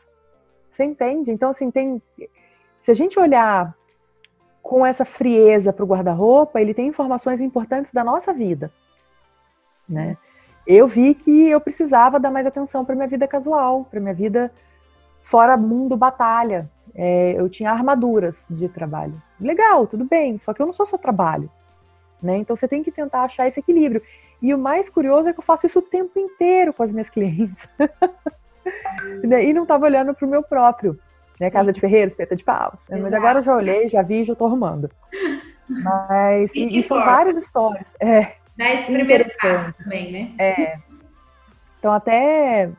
Você 0.71 0.83
entende? 0.83 1.31
Então, 1.31 1.49
assim, 1.49 1.71
tem. 1.71 1.99
Se 2.79 2.91
a 2.91 2.93
gente 2.93 3.19
olhar 3.19 3.75
com 4.61 4.85
essa 4.85 5.03
frieza 5.03 5.73
para 5.73 5.83
o 5.83 5.87
guarda-roupa, 5.87 6.61
ele 6.61 6.75
tem 6.75 6.87
informações 6.87 7.41
importantes 7.41 7.91
da 7.91 8.03
nossa 8.03 8.31
vida, 8.31 8.71
né? 9.89 10.15
Eu 10.65 10.87
vi 10.87 11.15
que 11.15 11.49
eu 11.49 11.59
precisava 11.59 12.19
dar 12.19 12.29
mais 12.29 12.45
atenção 12.45 12.85
para 12.85 12.95
minha 12.95 13.07
vida 13.07 13.27
casual, 13.27 13.83
para 13.85 13.99
minha 13.99 14.13
vida 14.13 14.51
fora 15.23 15.57
mundo 15.57 15.97
batalha. 15.97 16.69
É, 16.93 17.33
eu 17.35 17.49
tinha 17.49 17.71
armaduras 17.71 18.45
de 18.47 18.69
trabalho. 18.69 19.19
Legal, 19.39 19.87
tudo 19.87 20.05
bem, 20.05 20.37
só 20.37 20.53
que 20.53 20.61
eu 20.61 20.67
não 20.67 20.73
sou 20.73 20.85
só 20.85 20.97
trabalho. 20.97 21.49
Né? 22.21 22.37
Então 22.37 22.55
você 22.55 22.67
tem 22.67 22.83
que 22.83 22.91
tentar 22.91 23.23
achar 23.23 23.47
esse 23.47 23.59
equilíbrio. 23.59 24.01
E 24.41 24.53
o 24.53 24.57
mais 24.57 24.89
curioso 24.89 25.29
é 25.29 25.33
que 25.33 25.39
eu 25.39 25.43
faço 25.43 25.65
isso 25.65 25.79
o 25.79 25.81
tempo 25.81 26.19
inteiro 26.19 26.73
com 26.73 26.83
as 26.83 26.91
minhas 26.91 27.09
clientes. 27.09 27.67
E 29.23 29.53
não 29.53 29.63
estava 29.63 29.85
olhando 29.85 30.13
para 30.13 30.25
o 30.25 30.29
meu 30.29 30.43
próprio. 30.43 30.99
Né? 31.39 31.49
Casa 31.49 31.73
de 31.73 31.79
ferreiro, 31.79 32.07
espeta 32.07 32.35
de 32.35 32.43
pau. 32.43 32.77
Exato. 32.87 33.01
Mas 33.01 33.13
agora 33.13 33.39
eu 33.39 33.43
já 33.43 33.55
olhei, 33.55 33.89
já 33.89 34.03
vi, 34.03 34.23
já 34.23 34.33
estou 34.33 34.45
arrumando. 34.45 34.91
Mas 35.67 36.53
e, 36.53 36.79
e 36.79 36.83
são 36.83 37.03
várias 37.03 37.35
histórias. 37.37 37.91
É, 37.99 38.33
Dá 38.55 38.71
esse 38.73 38.85
primeiro 38.85 39.25
passo 39.41 39.73
também, 39.73 40.11
né? 40.11 40.31
É. 40.37 40.77
Então, 41.79 41.91
até 41.91 42.69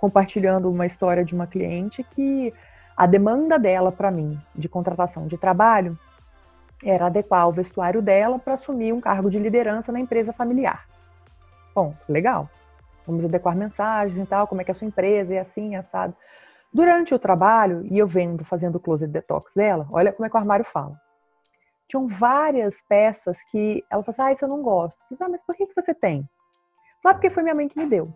compartilhando 0.00 0.68
uma 0.70 0.86
história 0.86 1.24
de 1.24 1.34
uma 1.34 1.46
cliente 1.46 2.02
que 2.02 2.52
a 2.96 3.06
demanda 3.06 3.58
dela 3.58 3.92
para 3.92 4.10
mim 4.10 4.38
de 4.54 4.68
contratação 4.68 5.26
de 5.26 5.38
trabalho 5.38 5.98
era 6.82 7.06
adequar 7.06 7.48
o 7.48 7.52
vestuário 7.52 8.02
dela 8.02 8.38
para 8.38 8.54
assumir 8.54 8.92
um 8.92 9.00
cargo 9.00 9.30
de 9.30 9.38
liderança 9.38 9.92
na 9.92 10.00
empresa 10.00 10.32
familiar. 10.32 10.86
Bom, 11.74 11.94
legal. 12.08 12.48
Vamos 13.06 13.24
adequar 13.24 13.54
mensagens 13.54 14.22
e 14.22 14.26
tal, 14.26 14.46
como 14.46 14.60
é 14.60 14.64
que 14.64 14.70
é 14.70 14.72
a 14.72 14.74
sua 14.74 14.86
empresa 14.86 15.34
e 15.34 15.38
assim, 15.38 15.76
assado. 15.76 16.14
Durante 16.72 17.14
o 17.14 17.18
trabalho, 17.18 17.86
e 17.90 17.98
eu 17.98 18.06
vendo, 18.06 18.44
fazendo 18.44 18.76
o 18.76 18.80
closet 18.80 19.10
detox 19.10 19.54
dela, 19.54 19.86
olha 19.90 20.12
como 20.12 20.26
é 20.26 20.30
que 20.30 20.36
o 20.36 20.38
armário 20.38 20.64
fala. 20.64 20.98
Tinham 21.86 22.08
várias 22.08 22.80
peças 22.88 23.38
que 23.50 23.84
ela 23.90 24.02
falou 24.02 24.12
assim, 24.12 24.22
ah, 24.22 24.32
isso 24.32 24.44
eu 24.44 24.48
não 24.48 24.62
gosto. 24.62 24.98
Eu 25.10 25.16
falei, 25.16 25.28
ah, 25.28 25.32
mas 25.32 25.42
por 25.42 25.54
que, 25.54 25.66
que 25.66 25.74
você 25.74 25.94
tem? 25.94 26.28
Ah, 27.04 27.12
porque 27.12 27.28
foi 27.28 27.42
minha 27.42 27.54
mãe 27.54 27.68
que 27.68 27.78
me 27.78 27.86
deu. 27.86 28.12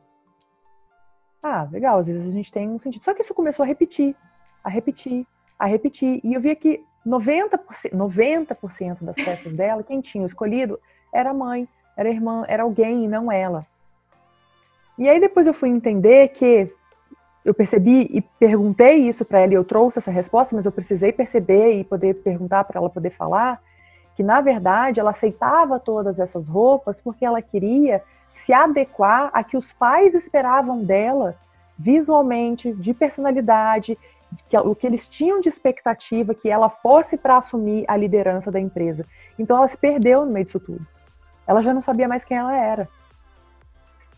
Ah, 1.42 1.68
legal, 1.70 1.98
às 1.98 2.06
vezes 2.06 2.26
a 2.26 2.30
gente 2.30 2.52
tem 2.52 2.68
um 2.68 2.78
sentido. 2.78 3.04
Só 3.04 3.14
que 3.14 3.22
isso 3.22 3.34
começou 3.34 3.62
a 3.62 3.66
repetir, 3.66 4.16
a 4.64 4.68
repetir, 4.68 5.26
a 5.58 5.66
repetir. 5.66 6.20
E 6.24 6.34
eu 6.34 6.40
via 6.40 6.56
que 6.56 6.84
90%, 7.08 7.92
90 7.92 8.58
das 9.00 9.16
peças 9.16 9.54
dela, 9.54 9.82
quem 9.82 10.00
tinha 10.00 10.26
escolhido 10.26 10.78
era 11.12 11.30
a 11.30 11.34
mãe, 11.34 11.66
era 11.96 12.08
a 12.08 12.12
irmã, 12.12 12.44
era 12.46 12.62
alguém 12.62 13.04
e 13.04 13.08
não 13.08 13.32
ela. 13.32 13.66
E 14.98 15.08
aí 15.08 15.18
depois 15.18 15.46
eu 15.46 15.54
fui 15.54 15.70
entender 15.70 16.28
que 16.28 16.70
eu 17.44 17.54
percebi 17.54 18.08
e 18.12 18.20
perguntei 18.20 19.08
isso 19.08 19.24
para 19.24 19.40
ela 19.40 19.52
e 19.52 19.56
eu 19.56 19.64
trouxe 19.64 19.98
essa 19.98 20.10
resposta, 20.10 20.54
mas 20.54 20.66
eu 20.66 20.72
precisei 20.72 21.12
perceber 21.12 21.80
e 21.80 21.84
poder 21.84 22.14
perguntar 22.16 22.64
para 22.64 22.78
ela 22.78 22.90
poder 22.90 23.10
falar 23.10 23.60
que 24.14 24.22
na 24.22 24.40
verdade 24.40 24.98
ela 24.98 25.10
aceitava 25.10 25.78
todas 25.78 26.18
essas 26.18 26.48
roupas 26.48 27.00
porque 27.00 27.24
ela 27.24 27.40
queria 27.40 28.02
se 28.34 28.52
adequar 28.52 29.30
a 29.32 29.42
que 29.42 29.56
os 29.56 29.72
pais 29.72 30.14
esperavam 30.14 30.84
dela 30.84 31.36
visualmente, 31.78 32.72
de 32.72 32.92
personalidade 32.92 33.96
que, 34.48 34.56
o 34.56 34.74
que 34.74 34.86
eles 34.86 35.08
tinham 35.08 35.40
de 35.40 35.48
expectativa 35.48 36.34
que 36.34 36.48
ela 36.48 36.68
fosse 36.68 37.16
para 37.16 37.36
assumir 37.36 37.84
a 37.88 37.96
liderança 37.96 38.50
da 38.50 38.60
empresa. 38.60 39.04
Então 39.38 39.56
ela 39.56 39.68
se 39.68 39.76
perdeu 39.76 40.24
no 40.24 40.32
meio 40.32 40.46
disso 40.46 40.60
tudo. 40.60 40.86
Ela 41.46 41.62
já 41.62 41.72
não 41.72 41.82
sabia 41.82 42.08
mais 42.08 42.24
quem 42.24 42.36
ela 42.36 42.56
era. 42.56 42.88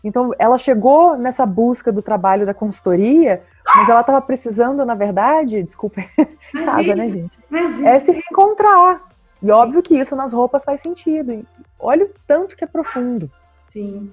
Então 0.03 0.33
ela 0.39 0.57
chegou 0.57 1.15
nessa 1.15 1.45
busca 1.45 1.91
do 1.91 2.01
trabalho 2.01 2.45
da 2.45 2.53
consultoria, 2.53 3.43
mas 3.75 3.87
ela 3.87 4.01
estava 4.01 4.21
precisando, 4.21 4.85
na 4.85 4.95
verdade, 4.95 5.61
desculpa, 5.61 6.03
casa, 6.65 6.95
né, 6.95 7.09
gente? 7.09 7.39
Imagina. 7.49 7.89
É 7.89 7.99
se 7.99 8.11
reencontrar. 8.11 9.01
E 9.41 9.49
óbvio 9.49 9.81
que 9.81 9.97
isso 9.97 10.15
nas 10.15 10.33
roupas 10.33 10.63
faz 10.63 10.81
sentido. 10.81 11.45
Olha 11.79 12.05
o 12.05 12.09
tanto 12.27 12.55
que 12.55 12.63
é 12.63 12.67
profundo. 12.67 13.29
Sim. 13.71 14.11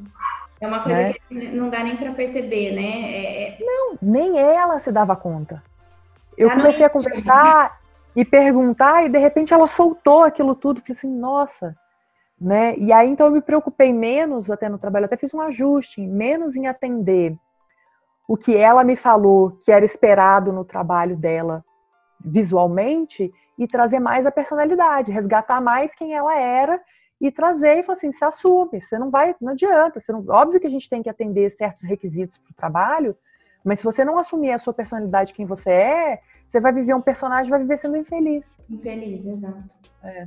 É 0.61 0.67
uma 0.67 0.81
coisa 0.81 0.99
né? 0.99 1.15
que 1.29 1.35
não 1.51 1.69
dá 1.69 1.83
nem 1.83 1.97
para 1.97 2.13
perceber, 2.13 2.73
né? 2.75 3.13
É, 3.13 3.43
é... 3.43 3.59
Não, 3.61 3.99
nem 4.01 4.39
ela 4.39 4.79
se 4.79 4.91
dava 4.91 5.15
conta. 5.15 5.63
Eu 6.39 6.51
comecei 6.51 6.85
a 6.85 6.91
conversar 6.91 7.81
e 8.15 8.25
perguntar, 8.25 9.05
e 9.05 9.09
de 9.09 9.19
repente 9.19 9.53
ela 9.53 9.67
soltou 9.67 10.23
aquilo 10.23 10.55
tudo. 10.55 10.81
Falei 10.81 10.97
assim, 10.97 11.11
nossa, 11.11 11.77
né? 12.41 12.77
E 12.79 12.93
aí 12.93 13.09
então 13.09 13.27
eu 13.27 13.33
me 13.33 13.43
preocupei 13.43 13.93
menos 13.93 14.51
até 14.51 14.69
no 14.69 14.79
trabalho, 14.79 15.07
até 15.07 15.17
fiz 15.17 15.35
um 15.35 15.41
ajuste, 15.41 16.01
menos 16.01 16.55
em 16.55 16.67
atender 16.67 17.37
o 18.29 18.37
que 18.37 18.57
ela 18.57 18.85
me 18.85 18.95
falou 18.95 19.59
que 19.65 19.73
era 19.73 19.85
esperado 19.85 20.53
no 20.53 20.65
trabalho 20.65 21.17
dela 21.17 21.65
visualmente 22.21 23.33
e 23.59 23.67
trazer 23.67 23.99
mais 23.99 24.27
a 24.27 24.31
personalidade, 24.31 25.13
resgatar 25.13 25.61
mais 25.61 25.95
quem 25.95 26.15
ela 26.15 26.39
era 26.39 26.81
e 27.21 27.33
trazer 27.33 27.79
e 27.79 27.83
falar 27.83 27.95
assim, 27.95 28.13
se 28.13 28.25
assume, 28.25 28.81
você 28.81 28.99
não 28.99 29.11
vai, 29.11 29.35
não 29.41 29.53
adianta, 29.53 30.01
você 30.01 30.13
não, 30.13 30.25
óbvio 30.29 30.61
que 30.61 30.67
a 30.67 30.71
gente 30.71 30.89
tem 30.89 31.03
que 31.03 31.11
atender 31.11 31.51
certos 31.51 31.83
requisitos 31.83 32.39
para 32.39 32.51
o 32.51 32.55
trabalho, 32.55 33.17
mas 33.69 33.81
se 33.81 33.85
você 33.85 34.05
não 34.05 34.19
assumir 34.19 34.51
a 34.51 34.59
sua 34.59 34.73
personalidade, 34.73 35.35
quem 35.35 35.45
você 35.45 35.71
é, 35.71 36.21
você 36.49 36.59
vai 36.59 36.73
viver 36.73 36.95
um 36.95 37.03
personagem, 37.03 37.51
vai 37.51 37.61
viver 37.61 37.79
sendo 37.79 37.99
infeliz. 37.99 38.59
Infeliz, 38.71 39.27
exato. 39.27 39.63
É. 40.03 40.27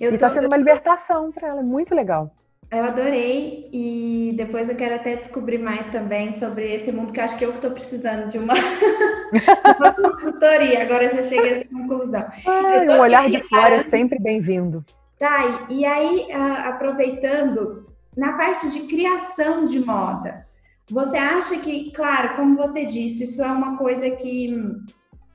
Eu 0.00 0.14
e 0.14 0.18
tá 0.18 0.28
tô, 0.28 0.34
tá 0.34 0.40
sendo 0.40 0.46
uma 0.46 0.56
libertação 0.56 1.30
para 1.30 1.48
ela, 1.48 1.60
é 1.60 1.62
muito 1.62 1.94
legal. 1.94 2.34
Eu 2.70 2.84
adorei 2.84 3.68
e 3.70 4.32
depois 4.34 4.70
eu 4.70 4.74
quero 4.74 4.94
até 4.94 5.14
descobrir 5.16 5.58
mais 5.58 5.84
também 5.88 6.32
sobre 6.32 6.72
esse 6.72 6.90
mundo 6.90 7.12
que 7.12 7.20
eu 7.20 7.24
acho 7.24 7.36
que 7.36 7.44
eu 7.44 7.50
que 7.50 7.56
estou 7.56 7.70
precisando 7.70 8.30
de 8.30 8.38
uma, 8.38 8.54
uma 9.78 9.92
consultoria. 9.92 10.82
Agora 10.82 11.10
já 11.10 11.22
cheguei 11.22 11.52
a 11.52 11.56
essa 11.58 11.68
conclusão. 11.68 12.24
Ai, 12.46 12.88
o 12.88 13.02
olhar 13.02 13.28
de 13.28 13.42
fora 13.42 13.74
é 13.74 13.82
sempre 13.82 14.18
bem-vindo. 14.18 14.82
Tá, 15.18 15.66
e 15.68 15.84
aí 15.84 16.32
aproveitando 16.32 17.86
na 18.16 18.38
parte 18.38 18.70
de 18.70 18.80
criação 18.86 19.66
de 19.66 19.78
moda, 19.78 20.46
você 20.92 21.16
acha 21.16 21.58
que, 21.58 21.90
claro, 21.92 22.36
como 22.36 22.54
você 22.54 22.84
disse, 22.84 23.24
isso 23.24 23.42
é 23.42 23.50
uma 23.50 23.78
coisa 23.78 24.10
que 24.10 24.54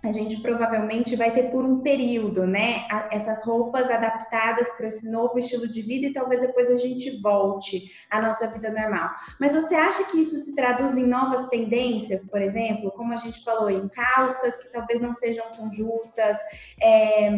a 0.08 0.12
gente 0.12 0.42
provavelmente 0.42 1.16
vai 1.16 1.32
ter 1.32 1.52
por 1.52 1.66
um 1.66 1.82
período, 1.82 2.48
né? 2.48 2.88
Essas 3.12 3.44
roupas 3.44 3.90
adaptadas 3.90 4.70
para 4.72 4.88
esse 4.88 5.10
novo 5.10 5.38
estilo 5.38 5.68
de 5.68 5.82
vida 5.82 6.08
e 6.08 6.14
talvez 6.14 6.42
depois 6.42 6.70
a 6.72 6.76
gente 6.76 7.22
volte 7.22 7.92
à 8.10 8.22
nossa 8.22 8.48
vida 8.48 8.72
normal. 8.72 9.10
Mas 9.40 9.54
você 9.54 9.76
acha 9.76 10.04
que 10.06 10.20
isso 10.22 10.36
se 10.38 10.56
traduz 10.56 10.98
em 10.98 11.06
novas 11.06 11.48
tendências, 11.48 12.24
por 12.26 12.42
exemplo, 12.42 12.92
como 12.92 13.14
a 13.14 13.18
gente 13.18 13.44
falou, 13.44 13.70
em 13.70 13.88
calças 13.90 14.58
que 14.58 14.72
talvez 14.72 15.00
não 15.02 15.14
sejam 15.14 15.46
tão 15.52 15.70
justas, 15.70 16.38
é, 16.82 17.32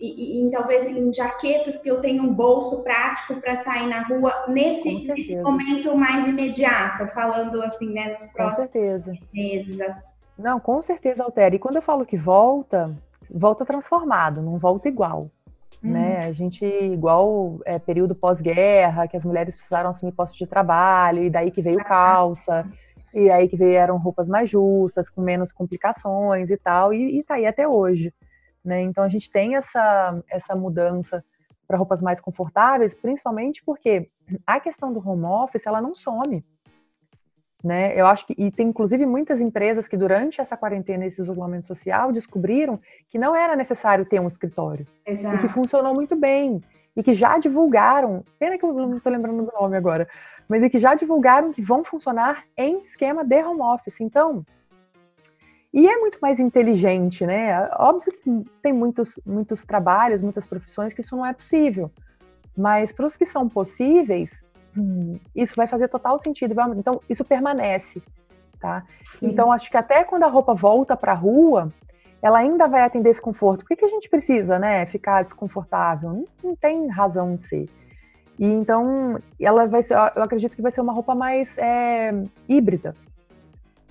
e, 0.00 0.38
e, 0.38 0.40
em, 0.40 0.50
talvez 0.50 0.86
em 0.86 1.12
jaquetas 1.12 1.78
que 1.78 1.90
eu 1.90 2.00
tenho 2.00 2.22
um 2.24 2.34
bolso 2.34 2.82
prático 2.82 3.40
para 3.40 3.56
sair 3.56 3.86
na 3.86 4.02
rua 4.02 4.46
nesse, 4.48 5.06
nesse, 5.06 5.36
momento 5.36 5.96
mais 5.96 6.26
imediato, 6.26 7.06
falando 7.08 7.62
assim, 7.62 7.92
né, 7.92 8.14
nos 8.14 8.26
próximos 8.32 8.70
meses. 9.32 9.78
Não, 10.38 10.60
com 10.60 10.80
certeza 10.82 11.24
altera. 11.24 11.54
E 11.54 11.58
quando 11.58 11.76
eu 11.76 11.82
falo 11.82 12.04
que 12.04 12.16
volta, 12.16 12.94
volta 13.30 13.64
transformado, 13.64 14.42
não 14.42 14.58
volta 14.58 14.88
igual. 14.88 15.30
Uhum. 15.82 15.92
Né? 15.92 16.18
A 16.26 16.32
gente, 16.32 16.64
igual 16.64 17.58
é, 17.64 17.78
período 17.78 18.14
pós-guerra, 18.14 19.08
que 19.08 19.16
as 19.16 19.24
mulheres 19.24 19.54
precisaram 19.54 19.90
assumir 19.90 20.12
postos 20.12 20.38
de 20.38 20.46
trabalho, 20.46 21.22
e 21.22 21.30
daí 21.30 21.50
que 21.50 21.62
veio 21.62 21.82
calça, 21.84 22.70
e 23.14 23.30
aí 23.30 23.48
que 23.48 23.56
vieram 23.56 23.96
roupas 23.96 24.28
mais 24.28 24.50
justas, 24.50 25.08
com 25.08 25.22
menos 25.22 25.52
complicações 25.52 26.50
e 26.50 26.56
tal, 26.56 26.92
e, 26.92 27.18
e 27.18 27.22
tá 27.22 27.34
aí 27.34 27.46
até 27.46 27.66
hoje. 27.66 28.12
Né? 28.64 28.82
Então 28.82 29.04
a 29.04 29.08
gente 29.08 29.30
tem 29.30 29.56
essa, 29.56 30.22
essa 30.28 30.54
mudança 30.54 31.24
para 31.66 31.78
roupas 31.78 32.02
mais 32.02 32.20
confortáveis, 32.20 32.94
principalmente 32.94 33.62
porque 33.64 34.08
a 34.46 34.60
questão 34.60 34.92
do 34.92 35.06
home 35.06 35.24
office 35.24 35.66
ela 35.66 35.80
não 35.80 35.94
some 35.94 36.44
né? 37.66 37.98
Eu 37.98 38.06
acho 38.06 38.26
que 38.26 38.34
e 38.38 38.50
tem 38.50 38.68
inclusive 38.68 39.04
muitas 39.04 39.40
empresas 39.40 39.88
que 39.88 39.96
durante 39.96 40.40
essa 40.40 40.56
quarentena, 40.56 41.04
esse 41.04 41.20
isolamento 41.20 41.66
social, 41.66 42.12
descobriram 42.12 42.78
que 43.08 43.18
não 43.18 43.34
era 43.34 43.56
necessário 43.56 44.04
ter 44.04 44.20
um 44.20 44.28
escritório 44.28 44.86
Exato. 45.04 45.34
e 45.34 45.38
que 45.40 45.48
funcionou 45.48 45.92
muito 45.92 46.14
bem 46.14 46.62
e 46.96 47.02
que 47.02 47.12
já 47.12 47.36
divulgaram. 47.38 48.24
Pena 48.38 48.56
que 48.56 48.64
eu 48.64 48.72
não 48.72 48.96
estou 48.96 49.12
lembrando 49.12 49.42
do 49.42 49.52
nome 49.60 49.76
agora, 49.76 50.08
mas 50.48 50.62
e 50.62 50.70
que 50.70 50.78
já 50.78 50.94
divulgaram 50.94 51.52
que 51.52 51.60
vão 51.60 51.84
funcionar 51.84 52.44
em 52.56 52.82
esquema 52.82 53.24
de 53.24 53.42
home 53.42 53.60
office. 53.60 54.00
Então, 54.00 54.46
e 55.74 55.88
é 55.88 55.98
muito 55.98 56.18
mais 56.22 56.38
inteligente, 56.38 57.26
né? 57.26 57.68
Óbvio 57.78 58.12
que 58.22 58.44
tem 58.62 58.72
muitos, 58.72 59.18
muitos 59.26 59.64
trabalhos, 59.64 60.22
muitas 60.22 60.46
profissões 60.46 60.92
que 60.92 61.00
isso 61.00 61.16
não 61.16 61.26
é 61.26 61.32
possível. 61.32 61.90
Mas 62.56 62.92
para 62.92 63.06
os 63.06 63.16
que 63.16 63.26
são 63.26 63.48
possíveis, 63.48 64.42
isso 65.34 65.54
vai 65.56 65.66
fazer 65.66 65.88
total 65.88 66.18
sentido. 66.18 66.54
Então, 66.76 67.00
isso 67.08 67.24
permanece, 67.24 68.02
tá? 68.60 68.84
Sim. 69.18 69.28
Então, 69.28 69.52
acho 69.52 69.70
que 69.70 69.76
até 69.76 70.04
quando 70.04 70.24
a 70.24 70.28
roupa 70.28 70.54
volta 70.54 70.96
para 70.96 71.12
a 71.12 71.14
rua, 71.14 71.72
ela 72.20 72.38
ainda 72.38 72.66
vai 72.66 72.82
atender 72.82 73.10
esse 73.10 73.20
conforto. 73.20 73.60
Por 73.60 73.68
que, 73.68 73.76
que 73.76 73.84
a 73.84 73.88
gente 73.88 74.08
precisa, 74.08 74.58
né, 74.58 74.86
ficar 74.86 75.22
desconfortável? 75.22 76.12
Não, 76.12 76.24
não, 76.42 76.56
tem 76.56 76.88
razão 76.88 77.36
de 77.36 77.44
ser. 77.44 77.68
E 78.38 78.44
então, 78.44 79.18
ela 79.40 79.66
vai 79.66 79.82
ser, 79.82 79.94
eu 79.94 80.22
acredito 80.22 80.54
que 80.54 80.62
vai 80.62 80.72
ser 80.72 80.80
uma 80.80 80.92
roupa 80.92 81.14
mais 81.14 81.56
é, 81.56 82.12
híbrida, 82.48 82.94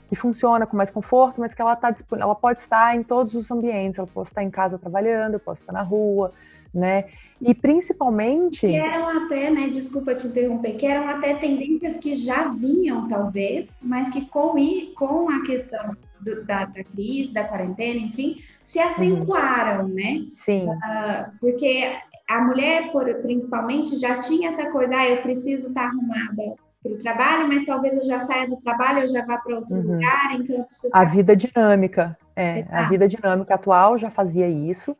que 0.07 0.15
funciona 0.15 0.67
com 0.67 0.77
mais 0.77 0.91
conforto, 0.91 1.41
mas 1.41 1.53
que 1.53 1.61
ela 1.61 1.75
tá 1.75 1.95
ela 2.11 2.35
pode 2.35 2.61
estar 2.61 2.95
em 2.95 3.01
todos 3.01 3.33
os 3.33 3.49
ambientes. 3.49 3.97
Ela 3.97 4.07
pode 4.07 4.29
estar 4.29 4.43
em 4.43 4.51
casa 4.51 4.77
trabalhando, 4.77 5.33
eu 5.33 5.39
posso 5.39 5.61
estar 5.61 5.73
na 5.73 5.81
rua, 5.81 6.31
né? 6.75 7.05
E 7.41 7.53
principalmente. 7.53 8.61
Que 8.61 8.75
eram 8.75 9.25
até, 9.25 9.49
né? 9.49 9.69
Desculpa 9.69 10.15
te 10.15 10.27
interromper, 10.27 10.75
que 10.75 10.85
eram 10.85 11.07
até 11.09 11.35
tendências 11.35 11.97
que 11.97 12.15
já 12.15 12.47
vinham, 12.49 13.07
talvez, 13.07 13.75
mas 13.81 14.09
que 14.09 14.25
com, 14.25 14.55
com 14.95 15.29
a 15.29 15.43
questão 15.43 15.95
do, 16.19 16.43
da, 16.43 16.65
da 16.65 16.83
crise, 16.83 17.33
da 17.33 17.43
quarentena, 17.43 17.99
enfim, 17.99 18.41
se 18.63 18.79
acentuaram, 18.79 19.85
uhum. 19.85 19.93
né? 19.93 20.25
Sim. 20.43 20.67
Uh, 20.67 21.31
porque 21.39 21.91
a 22.27 22.41
mulher, 22.41 22.91
por, 22.91 23.05
principalmente, 23.21 23.99
já 23.99 24.17
tinha 24.17 24.49
essa 24.49 24.69
coisa, 24.71 24.95
ah, 24.95 25.07
eu 25.07 25.21
preciso 25.21 25.67
estar 25.67 25.85
arrumada 25.85 26.55
para 26.81 26.91
o 26.91 26.97
trabalho, 26.97 27.47
mas 27.47 27.65
talvez 27.65 27.95
eu 27.97 28.05
já 28.05 28.19
saia 28.21 28.47
do 28.47 28.57
trabalho, 28.57 28.99
eu 28.99 29.07
já 29.07 29.25
vá 29.25 29.37
para 29.37 29.55
outro 29.55 29.75
uhum. 29.75 29.93
lugar, 29.93 30.35
então 30.35 30.57
eu 30.57 30.63
preciso. 30.63 30.95
A 30.95 31.03
vida 31.03 31.35
dinâmica, 31.35 32.17
é, 32.35 32.59
Exato. 32.59 32.75
a 32.75 32.89
vida 32.89 33.07
dinâmica 33.07 33.55
atual 33.55 33.97
já 33.97 34.09
fazia 34.09 34.47
isso. 34.47 34.95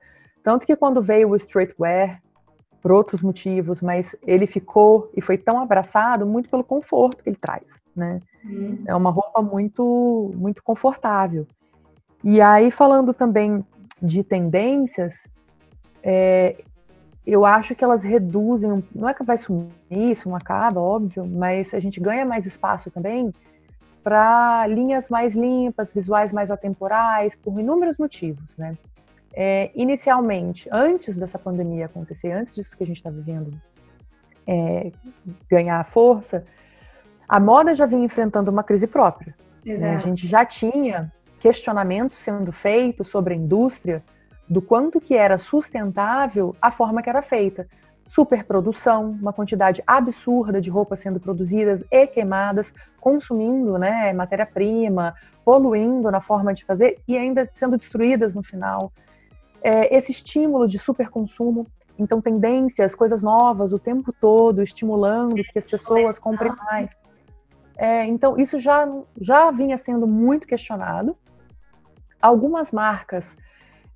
Tanto 0.46 0.64
que 0.68 0.76
quando 0.76 1.02
veio 1.02 1.32
o 1.32 1.36
streetwear, 1.36 2.22
por 2.80 2.92
outros 2.92 3.24
motivos, 3.24 3.82
mas 3.82 4.16
ele 4.22 4.46
ficou 4.46 5.10
e 5.18 5.20
foi 5.20 5.40
tão 5.40 5.60
abraçado 5.60 6.24
muito 6.24 6.48
pelo 6.48 6.64
conforto 6.64 7.24
que 7.24 7.30
ele 7.32 7.38
traz, 7.42 7.66
né? 7.96 8.22
Uhum. 8.44 8.84
É 8.86 8.96
uma 8.96 9.10
roupa 9.10 9.42
muito, 9.42 10.32
muito 10.36 10.62
confortável. 10.62 11.48
E 12.24 12.40
aí, 12.40 12.70
falando 12.70 13.12
também 13.12 13.66
de 14.00 14.24
tendências, 14.24 15.28
é, 16.04 16.64
eu 17.26 17.44
acho 17.44 17.74
que 17.74 17.84
elas 17.84 18.04
reduzem, 18.04 18.84
não 18.94 19.10
é 19.10 19.16
que 19.16 19.24
vai 19.24 19.40
sumir, 19.40 19.72
isso 19.90 20.30
não 20.30 20.36
acaba, 20.36 20.80
óbvio, 20.80 21.26
mas 21.26 21.74
a 21.74 21.80
gente 21.80 22.00
ganha 22.00 22.24
mais 22.24 22.46
espaço 22.46 22.92
também 22.92 23.34
para 24.04 24.68
linhas 24.68 25.10
mais 25.10 25.36
limpas, 25.36 25.92
visuais 25.92 26.32
mais 26.32 26.52
atemporais, 26.52 27.36
por 27.36 27.60
inúmeros 27.60 27.98
motivos, 27.98 28.56
né? 28.56 28.78
É, 29.36 29.70
inicialmente, 29.76 30.70
antes 30.72 31.18
dessa 31.18 31.38
pandemia 31.38 31.88
acontecer, 31.88 32.32
antes 32.32 32.56
disso 32.56 32.76
que 32.76 32.84
a 32.84 32.88
gente 32.88 32.98
está 32.98 33.10
vivendo 33.10 33.52
é, 34.48 34.92
ganhar 35.50 35.84
força, 35.86 36.46
a 37.28 37.38
moda 37.38 37.76
já 37.76 37.86
vinha 37.86 38.06
enfrentando 38.06 38.50
uma 38.50 38.64
crise 38.64 38.88
própria. 38.88 39.36
Né? 39.66 39.96
A 39.96 39.98
gente 39.98 40.26
já 40.26 40.46
tinha 40.46 41.12
questionamentos 41.40 42.20
sendo 42.20 42.52
feitos 42.54 43.10
sobre 43.10 43.34
a 43.34 43.38
indústria 43.38 44.02
do 44.48 44.62
quanto 44.62 45.02
que 45.02 45.16
era 45.16 45.38
sustentável 45.38 46.56
a 46.62 46.72
forma 46.72 47.02
que 47.02 47.10
era 47.10 47.22
feita. 47.22 47.68
Superprodução, 48.08 49.18
uma 49.20 49.34
quantidade 49.34 49.84
absurda 49.86 50.62
de 50.62 50.70
roupas 50.70 51.00
sendo 51.00 51.20
produzidas 51.20 51.84
e 51.92 52.08
queimadas, 52.08 52.72
consumindo 53.02 53.78
né, 53.78 54.14
matéria-prima, 54.14 55.14
poluindo 55.44 56.10
na 56.10 56.22
forma 56.22 56.54
de 56.54 56.64
fazer 56.64 57.00
e 57.08 57.18
ainda 57.18 57.50
sendo 57.52 57.78
destruídas 57.78 58.34
no 58.34 58.44
final 58.44 58.94
é, 59.66 59.96
esse 59.96 60.12
estímulo 60.12 60.68
de 60.68 60.78
superconsumo, 60.78 61.66
então 61.98 62.22
tendências, 62.22 62.94
coisas 62.94 63.24
novas 63.24 63.74
o 63.74 63.80
tempo 63.80 64.14
todo, 64.14 64.62
estimulando 64.62 65.44
que 65.44 65.58
as 65.58 65.66
pessoas 65.66 66.20
comprem 66.20 66.54
mais. 66.56 66.92
É, 67.76 68.06
então 68.06 68.38
isso 68.38 68.60
já, 68.60 68.88
já 69.20 69.50
vinha 69.50 69.76
sendo 69.80 70.06
muito 70.06 70.46
questionado. 70.46 71.18
Algumas 72.22 72.72
marcas 72.72 73.36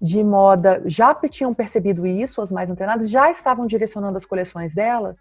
de 0.02 0.24
moda 0.24 0.82
já 0.88 1.14
tinham 1.30 1.54
percebido 1.54 2.08
isso, 2.08 2.42
as 2.42 2.52
mais 2.52 2.72
antenadas, 2.72 3.08
já 3.08 3.30
estavam 3.30 3.68
direcionando 3.68 4.18
as 4.18 4.26
coleções 4.26 4.74
delas 4.74 5.18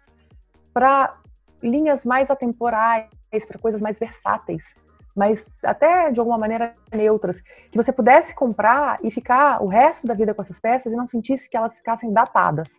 para 0.73 1.15
linhas 1.61 2.03
mais 2.03 2.31
atemporais, 2.31 3.07
para 3.47 3.59
coisas 3.59 3.83
mais 3.83 3.99
versáteis 3.99 4.73
mas 5.19 5.45
até 5.61 6.09
de 6.11 6.19
alguma 6.21 6.37
maneira 6.37 6.73
neutras, 6.95 7.41
que 7.69 7.75
você 7.75 7.91
pudesse 7.91 8.33
comprar 8.33 8.97
e 9.03 9.11
ficar 9.11 9.61
o 9.61 9.67
resto 9.67 10.07
da 10.07 10.13
vida 10.13 10.33
com 10.33 10.41
essas 10.41 10.61
peças 10.61 10.93
e 10.93 10.95
não 10.95 11.05
sentisse 11.05 11.49
que 11.49 11.57
elas 11.57 11.75
ficassem 11.75 12.13
datadas. 12.13 12.69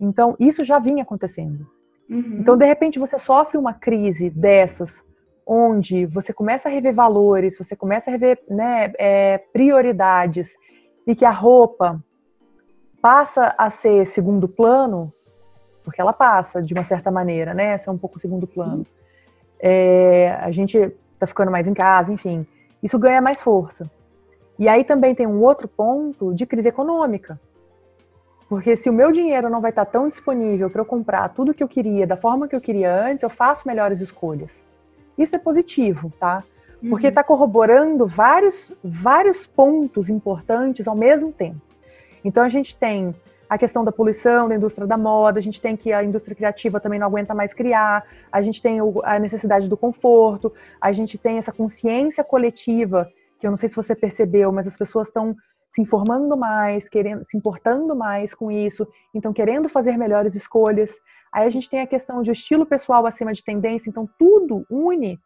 Então, 0.00 0.34
isso 0.40 0.64
já 0.64 0.78
vinha 0.78 1.02
acontecendo. 1.02 1.66
Uhum. 2.08 2.38
Então, 2.40 2.56
de 2.56 2.64
repente, 2.64 2.98
você 2.98 3.18
sofre 3.18 3.58
uma 3.58 3.74
crise 3.74 4.30
dessas, 4.30 5.04
onde 5.46 6.06
você 6.06 6.32
começa 6.32 6.70
a 6.70 6.72
rever 6.72 6.94
valores, 6.94 7.58
você 7.58 7.76
começa 7.76 8.10
a 8.10 8.12
rever 8.12 8.42
né, 8.48 8.94
é, 8.98 9.36
prioridades, 9.52 10.56
e 11.06 11.14
que 11.14 11.24
a 11.26 11.30
roupa 11.30 12.02
passa 13.02 13.54
a 13.58 13.68
ser 13.68 14.06
segundo 14.06 14.48
plano, 14.48 15.12
porque 15.84 16.00
ela 16.00 16.14
passa, 16.14 16.62
de 16.62 16.72
uma 16.72 16.82
certa 16.82 17.10
maneira, 17.10 17.52
né? 17.52 17.76
Ser 17.76 17.90
um 17.90 17.98
pouco 17.98 18.18
segundo 18.18 18.46
plano. 18.46 18.84
É, 19.60 20.30
a 20.40 20.50
gente 20.50 20.96
tá 21.18 21.26
ficando 21.26 21.50
mais 21.50 21.66
em 21.66 21.74
casa, 21.74 22.12
enfim. 22.12 22.46
Isso 22.82 22.98
ganha 22.98 23.20
mais 23.20 23.42
força. 23.42 23.90
E 24.58 24.68
aí 24.68 24.84
também 24.84 25.14
tem 25.14 25.26
um 25.26 25.42
outro 25.42 25.68
ponto 25.68 26.34
de 26.34 26.46
crise 26.46 26.68
econômica. 26.68 27.38
Porque 28.48 28.76
se 28.76 28.88
o 28.88 28.92
meu 28.92 29.10
dinheiro 29.10 29.50
não 29.50 29.60
vai 29.60 29.70
estar 29.70 29.84
tão 29.84 30.08
disponível 30.08 30.70
para 30.70 30.80
eu 30.80 30.84
comprar 30.84 31.28
tudo 31.30 31.52
que 31.52 31.62
eu 31.62 31.68
queria, 31.68 32.06
da 32.06 32.16
forma 32.16 32.46
que 32.46 32.54
eu 32.54 32.60
queria 32.60 32.94
antes, 32.94 33.22
eu 33.22 33.30
faço 33.30 33.66
melhores 33.66 34.00
escolhas. 34.00 34.62
Isso 35.18 35.34
é 35.34 35.38
positivo, 35.38 36.12
tá? 36.18 36.44
Porque 36.88 37.08
está 37.08 37.22
uhum. 37.22 37.26
corroborando 37.26 38.06
vários, 38.06 38.72
vários 38.84 39.46
pontos 39.46 40.08
importantes 40.08 40.86
ao 40.86 40.96
mesmo 40.96 41.32
tempo. 41.32 41.60
Então 42.24 42.42
a 42.42 42.48
gente 42.48 42.76
tem 42.76 43.14
a 43.48 43.56
questão 43.56 43.84
da 43.84 43.92
poluição 43.92 44.48
da 44.48 44.56
indústria 44.56 44.86
da 44.86 44.96
moda, 44.96 45.38
a 45.38 45.42
gente 45.42 45.60
tem 45.60 45.76
que 45.76 45.92
a 45.92 46.02
indústria 46.02 46.34
criativa 46.34 46.80
também 46.80 46.98
não 46.98 47.06
aguenta 47.06 47.34
mais 47.34 47.54
criar, 47.54 48.04
a 48.30 48.42
gente 48.42 48.60
tem 48.60 48.78
a 49.04 49.18
necessidade 49.18 49.68
do 49.68 49.76
conforto, 49.76 50.52
a 50.80 50.92
gente 50.92 51.16
tem 51.16 51.38
essa 51.38 51.52
consciência 51.52 52.24
coletiva, 52.24 53.08
que 53.38 53.46
eu 53.46 53.50
não 53.50 53.56
sei 53.56 53.68
se 53.68 53.76
você 53.76 53.94
percebeu, 53.94 54.50
mas 54.50 54.66
as 54.66 54.76
pessoas 54.76 55.08
estão 55.08 55.34
se 55.72 55.82
informando 55.82 56.36
mais, 56.36 56.88
querendo, 56.88 57.22
se 57.22 57.36
importando 57.36 57.94
mais 57.94 58.34
com 58.34 58.50
isso, 58.50 58.86
então 59.14 59.32
querendo 59.32 59.68
fazer 59.68 59.96
melhores 59.96 60.34
escolhas. 60.34 60.96
Aí 61.32 61.44
a 61.46 61.50
gente 61.50 61.68
tem 61.68 61.80
a 61.80 61.86
questão 61.86 62.22
de 62.22 62.30
estilo 62.30 62.64
pessoal 62.64 63.04
acima 63.06 63.32
de 63.32 63.44
tendência, 63.44 63.90
então 63.90 64.08
tudo 64.18 64.64
une 64.70 65.18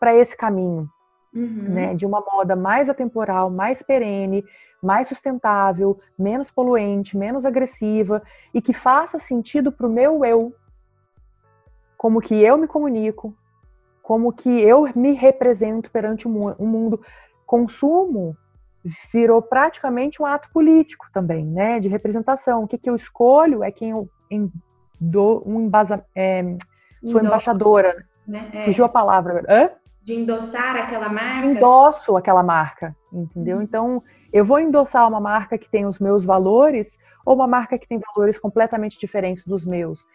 para 0.00 0.14
esse 0.14 0.34
caminho, 0.36 0.88
uhum. 1.34 1.68
né, 1.68 1.94
de 1.94 2.06
uma 2.06 2.20
moda 2.20 2.56
mais 2.56 2.88
atemporal, 2.88 3.50
mais 3.50 3.82
perene, 3.82 4.42
mais 4.82 5.08
sustentável, 5.08 5.98
menos 6.18 6.50
poluente, 6.50 7.16
menos 7.16 7.44
agressiva 7.44 8.22
e 8.54 8.62
que 8.62 8.72
faça 8.72 9.18
sentido 9.18 9.72
para 9.72 9.86
o 9.86 9.90
meu 9.90 10.24
eu, 10.24 10.54
como 11.96 12.20
que 12.20 12.40
eu 12.40 12.56
me 12.56 12.68
comunico, 12.68 13.36
como 14.02 14.32
que 14.32 14.48
eu 14.48 14.88
me 14.94 15.12
represento 15.12 15.90
perante 15.90 16.26
o 16.26 16.30
mundo. 16.30 17.00
Consumo 17.44 18.36
virou 19.12 19.42
praticamente 19.42 20.22
um 20.22 20.26
ato 20.26 20.48
político 20.50 21.06
também, 21.12 21.44
né, 21.44 21.80
de 21.80 21.88
representação. 21.88 22.62
O 22.62 22.68
que, 22.68 22.78
que 22.78 22.88
eu 22.88 22.96
escolho 22.96 23.62
é 23.62 23.70
quem 23.70 23.90
eu 23.90 24.08
dou 25.00 25.42
um 25.46 25.60
embasa, 25.60 26.04
é, 26.14 26.42
sou 27.04 27.20
embaixadora. 27.20 28.06
Né? 28.26 28.48
É. 28.52 28.64
Fugiu 28.66 28.84
a 28.84 28.88
palavra. 28.88 29.44
Hã? 29.48 29.70
De 30.08 30.14
endossar 30.14 30.74
aquela 30.74 31.10
marca. 31.10 31.46
Endosso 31.46 32.16
aquela 32.16 32.42
marca, 32.42 32.96
entendeu? 33.12 33.58
Hum. 33.58 33.62
Então, 33.62 34.02
eu 34.32 34.42
vou 34.42 34.58
endossar 34.58 35.06
uma 35.06 35.20
marca 35.20 35.58
que 35.58 35.68
tem 35.68 35.84
os 35.84 35.98
meus 35.98 36.24
valores 36.24 36.98
ou 37.26 37.34
uma 37.34 37.46
marca 37.46 37.78
que 37.78 37.86
tem 37.86 37.98
valores 37.98 38.38
completamente 38.38 38.98
diferentes 38.98 39.44
dos 39.44 39.66
meus. 39.66 40.06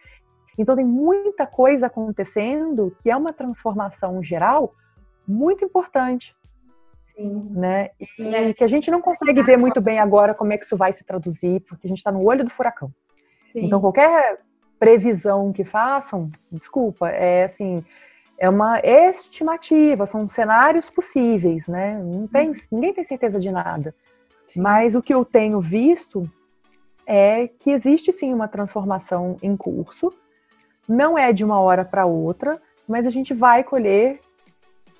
Então, 0.58 0.74
tem 0.74 0.84
muita 0.84 1.46
coisa 1.46 1.86
acontecendo 1.86 2.92
que 3.00 3.08
é 3.08 3.16
uma 3.16 3.32
transformação 3.32 4.20
geral 4.20 4.74
muito 5.28 5.64
importante. 5.64 6.34
Sim. 7.14 7.46
Né? 7.52 7.90
E, 8.18 8.24
e 8.48 8.52
que 8.52 8.64
a 8.64 8.68
gente 8.68 8.90
não 8.90 9.00
consegue 9.00 9.44
ver 9.44 9.56
muito 9.56 9.80
bem 9.80 10.00
agora 10.00 10.34
como 10.34 10.52
é 10.52 10.58
que 10.58 10.64
isso 10.64 10.76
vai 10.76 10.92
se 10.92 11.04
traduzir, 11.04 11.60
porque 11.68 11.86
a 11.86 11.88
gente 11.88 11.98
está 11.98 12.10
no 12.10 12.24
olho 12.24 12.42
do 12.42 12.50
furacão. 12.50 12.90
Sim. 13.52 13.66
Então, 13.66 13.80
qualquer 13.80 14.40
previsão 14.76 15.52
que 15.52 15.62
façam, 15.62 16.32
desculpa, 16.50 17.10
é 17.10 17.44
assim, 17.44 17.84
é 18.38 18.48
uma 18.48 18.80
estimativa, 18.80 20.06
são 20.06 20.28
cenários 20.28 20.90
possíveis, 20.90 21.66
né? 21.68 21.98
Não 22.02 22.26
tem, 22.26 22.48
uhum. 22.48 22.54
ninguém 22.72 22.94
tem 22.94 23.04
certeza 23.04 23.38
de 23.38 23.50
nada. 23.50 23.94
Sim. 24.46 24.60
Mas 24.60 24.94
o 24.94 25.02
que 25.02 25.14
eu 25.14 25.24
tenho 25.24 25.60
visto 25.60 26.30
é 27.06 27.46
que 27.46 27.70
existe 27.70 28.12
sim 28.12 28.32
uma 28.32 28.48
transformação 28.48 29.36
em 29.42 29.56
curso. 29.56 30.12
Não 30.88 31.16
é 31.16 31.32
de 31.32 31.44
uma 31.44 31.60
hora 31.60 31.84
para 31.84 32.06
outra, 32.06 32.60
mas 32.86 33.06
a 33.06 33.10
gente 33.10 33.32
vai 33.32 33.62
colher 33.62 34.20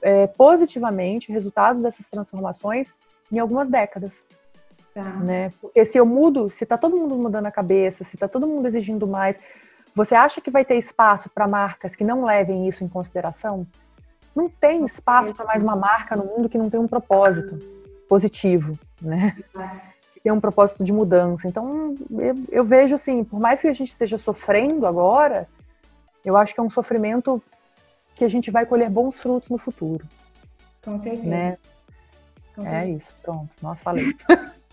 é, 0.00 0.26
positivamente 0.26 1.32
resultados 1.32 1.82
dessas 1.82 2.08
transformações 2.08 2.94
em 3.32 3.38
algumas 3.38 3.68
décadas. 3.68 4.12
Tá. 4.94 5.02
Né? 5.02 5.50
Porque 5.60 5.84
se 5.84 5.98
eu 5.98 6.06
mudo, 6.06 6.48
se 6.48 6.64
está 6.64 6.78
todo 6.78 6.96
mundo 6.96 7.16
mudando 7.16 7.46
a 7.46 7.50
cabeça, 7.50 8.04
se 8.04 8.14
está 8.14 8.28
todo 8.28 8.46
mundo 8.46 8.66
exigindo 8.66 9.06
mais, 9.06 9.38
você 9.94 10.14
acha 10.14 10.40
que 10.40 10.50
vai 10.50 10.64
ter 10.64 10.76
espaço 10.76 11.30
para 11.30 11.46
marcas 11.46 11.94
que 11.94 12.02
não 12.02 12.24
levem 12.24 12.68
isso 12.68 12.82
em 12.82 12.88
consideração? 12.88 13.66
Não 14.34 14.48
tem 14.48 14.84
espaço 14.84 15.32
para 15.32 15.44
mais 15.44 15.62
uma 15.62 15.76
marca 15.76 16.16
no 16.16 16.24
mundo 16.24 16.48
que 16.48 16.58
não 16.58 16.68
tem 16.68 16.80
um 16.80 16.88
propósito 16.88 17.56
positivo, 18.08 18.76
né? 19.00 19.36
Que 20.12 20.20
tem 20.20 20.32
um 20.32 20.40
propósito 20.40 20.82
de 20.82 20.92
mudança. 20.92 21.46
Então, 21.46 21.94
eu, 22.10 22.34
eu 22.50 22.64
vejo 22.64 22.96
assim, 22.96 23.22
por 23.22 23.38
mais 23.38 23.60
que 23.60 23.68
a 23.68 23.72
gente 23.72 23.90
esteja 23.90 24.18
sofrendo 24.18 24.84
agora, 24.84 25.48
eu 26.24 26.36
acho 26.36 26.52
que 26.52 26.60
é 26.60 26.62
um 26.62 26.70
sofrimento 26.70 27.40
que 28.16 28.24
a 28.24 28.28
gente 28.28 28.50
vai 28.50 28.66
colher 28.66 28.90
bons 28.90 29.20
frutos 29.20 29.48
no 29.48 29.58
futuro. 29.58 30.04
Com 30.84 30.98
certeza. 30.98 31.28
Né? 31.28 31.58
Com 32.56 32.62
é 32.62 32.70
certeza. 32.70 32.84
É 32.84 32.90
isso, 32.90 33.14
pronto. 33.22 33.50
Nossa, 33.62 33.82
falei. 33.82 34.12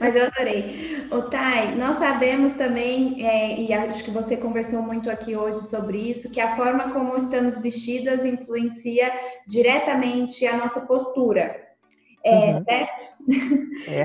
Mas 0.00 0.16
eu 0.16 0.24
adorei. 0.24 1.06
O 1.10 1.22
Thay, 1.22 1.76
nós 1.76 1.96
sabemos 1.96 2.54
também, 2.54 3.24
é, 3.26 3.60
e 3.60 3.70
acho 3.72 4.02
que 4.02 4.10
você 4.10 4.34
conversou 4.34 4.80
muito 4.80 5.10
aqui 5.10 5.36
hoje 5.36 5.60
sobre 5.66 5.98
isso, 5.98 6.30
que 6.30 6.40
a 6.40 6.56
forma 6.56 6.90
como 6.90 7.14
estamos 7.16 7.56
vestidas 7.58 8.24
influencia 8.24 9.12
diretamente 9.46 10.46
a 10.46 10.56
nossa 10.56 10.80
postura. 10.80 11.68
É, 12.22 12.52
uhum. 12.52 12.64
certo? 12.64 13.04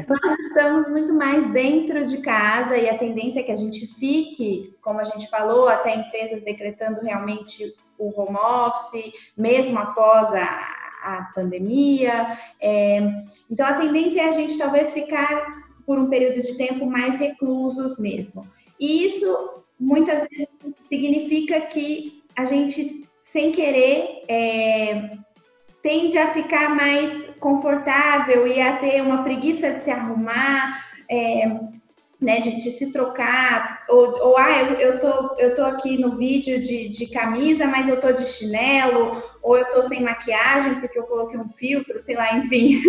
Nós 0.10 0.40
estamos 0.40 0.90
muito 0.90 1.14
mais 1.14 1.52
dentro 1.52 2.06
de 2.06 2.20
casa 2.20 2.78
e 2.78 2.90
a 2.90 2.98
tendência 2.98 3.42
é 3.42 3.44
que 3.44 3.52
a 3.52 3.58
gente 3.58 3.88
fique, 3.88 4.74
como 4.82 5.00
a 5.00 5.04
gente 5.04 5.30
falou, 5.30 5.68
até 5.68 5.96
empresas 5.96 6.42
decretando 6.42 7.02
realmente 7.02 7.74
o 7.98 8.10
home 8.18 8.38
office, 8.38 9.14
mesmo 9.38 9.78
após 9.80 10.34
a, 10.34 10.76
a 11.04 11.32
pandemia. 11.36 12.38
É, 12.62 13.00
então, 13.50 13.66
a 13.66 13.74
tendência 13.74 14.22
é 14.22 14.30
a 14.30 14.32
gente 14.32 14.58
talvez 14.58 14.94
ficar 14.94 15.65
por 15.86 16.00
um 16.00 16.10
período 16.10 16.42
de 16.42 16.56
tempo 16.56 16.86
mais 16.86 17.18
reclusos 17.20 17.98
mesmo. 17.98 18.42
E 18.80 19.06
isso 19.06 19.64
muitas 19.80 20.28
vezes 20.30 20.50
significa 20.82 21.62
que 21.62 22.24
a 22.36 22.44
gente, 22.44 23.08
sem 23.22 23.52
querer, 23.52 24.24
é, 24.28 25.12
tende 25.82 26.18
a 26.18 26.34
ficar 26.34 26.76
mais 26.76 27.30
confortável 27.40 28.48
e 28.48 28.60
a 28.60 28.78
ter 28.78 29.02
uma 29.02 29.24
preguiça 29.24 29.72
de 29.72 29.82
se 29.82 29.92
arrumar, 29.92 30.84
é, 31.10 31.48
né, 32.20 32.40
de, 32.40 32.60
de, 32.60 32.72
se 32.72 32.92
trocar, 32.92 33.84
ou, 33.88 34.18
ou 34.20 34.38
ah, 34.38 34.52
eu, 34.52 34.74
eu, 34.80 35.00
tô, 35.00 35.36
eu 35.38 35.54
tô 35.54 35.64
aqui 35.64 35.98
no 35.98 36.16
vídeo 36.16 36.60
de, 36.60 36.90
de 36.90 37.08
camisa, 37.08 37.68
mas 37.68 37.88
eu 37.88 38.00
tô 38.00 38.12
de 38.12 38.26
chinelo, 38.26 39.22
ou 39.44 39.58
eu 39.58 39.66
tô 39.70 39.84
sem 39.84 40.02
maquiagem 40.02 40.80
porque 40.80 40.98
eu 40.98 41.04
coloquei 41.04 41.40
um 41.40 41.50
filtro, 41.50 42.02
sei 42.02 42.16
lá, 42.16 42.36
enfim. 42.36 42.82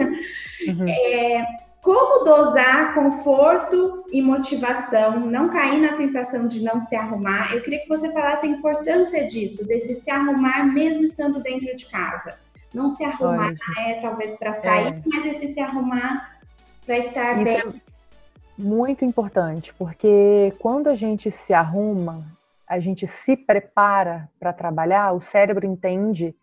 Uhum. 0.67 0.89
É, 0.89 1.45
como 1.87 2.25
dosar 2.25 2.95
conforto 2.95 4.05
e 4.11 4.21
motivação, 4.21 5.21
não 5.21 5.49
cair 5.49 5.81
na 5.81 5.97
tentação 5.97 6.49
de 6.49 6.61
não 6.61 6.81
se 6.81 6.97
arrumar. 6.97 7.55
Eu 7.55 7.63
queria 7.63 7.79
que 7.79 7.89
você 7.89 8.11
falasse 8.11 8.45
a 8.45 8.49
importância 8.49 9.25
disso, 9.25 9.65
desse 9.65 9.95
se 9.95 10.11
arrumar 10.11 10.65
mesmo 10.65 11.05
estando 11.05 11.39
dentro 11.39 11.77
de 11.77 11.87
casa. 11.87 12.41
Não 12.75 12.89
se 12.89 13.05
arrumar, 13.05 13.53
né, 13.53 14.01
talvez 14.03 14.33
para 14.33 14.53
sair, 14.55 14.95
é. 14.95 15.03
mas 15.07 15.27
esse 15.27 15.55
se 15.55 15.61
arrumar 15.61 16.41
para 16.85 16.99
estar 16.99 17.41
Isso 17.41 17.45
bem. 17.45 17.57
É 17.79 17.81
muito 18.59 19.05
importante, 19.05 19.73
porque 19.75 20.53
quando 20.59 20.89
a 20.89 20.97
gente 20.97 21.31
se 21.31 21.55
arruma, 21.55 22.25
a 22.67 22.81
gente 22.81 23.07
se 23.07 23.37
prepara 23.37 24.29
para 24.41 24.53
trabalhar, 24.53 25.13
o 25.13 25.21
cérebro 25.21 25.65
entende, 25.65 26.35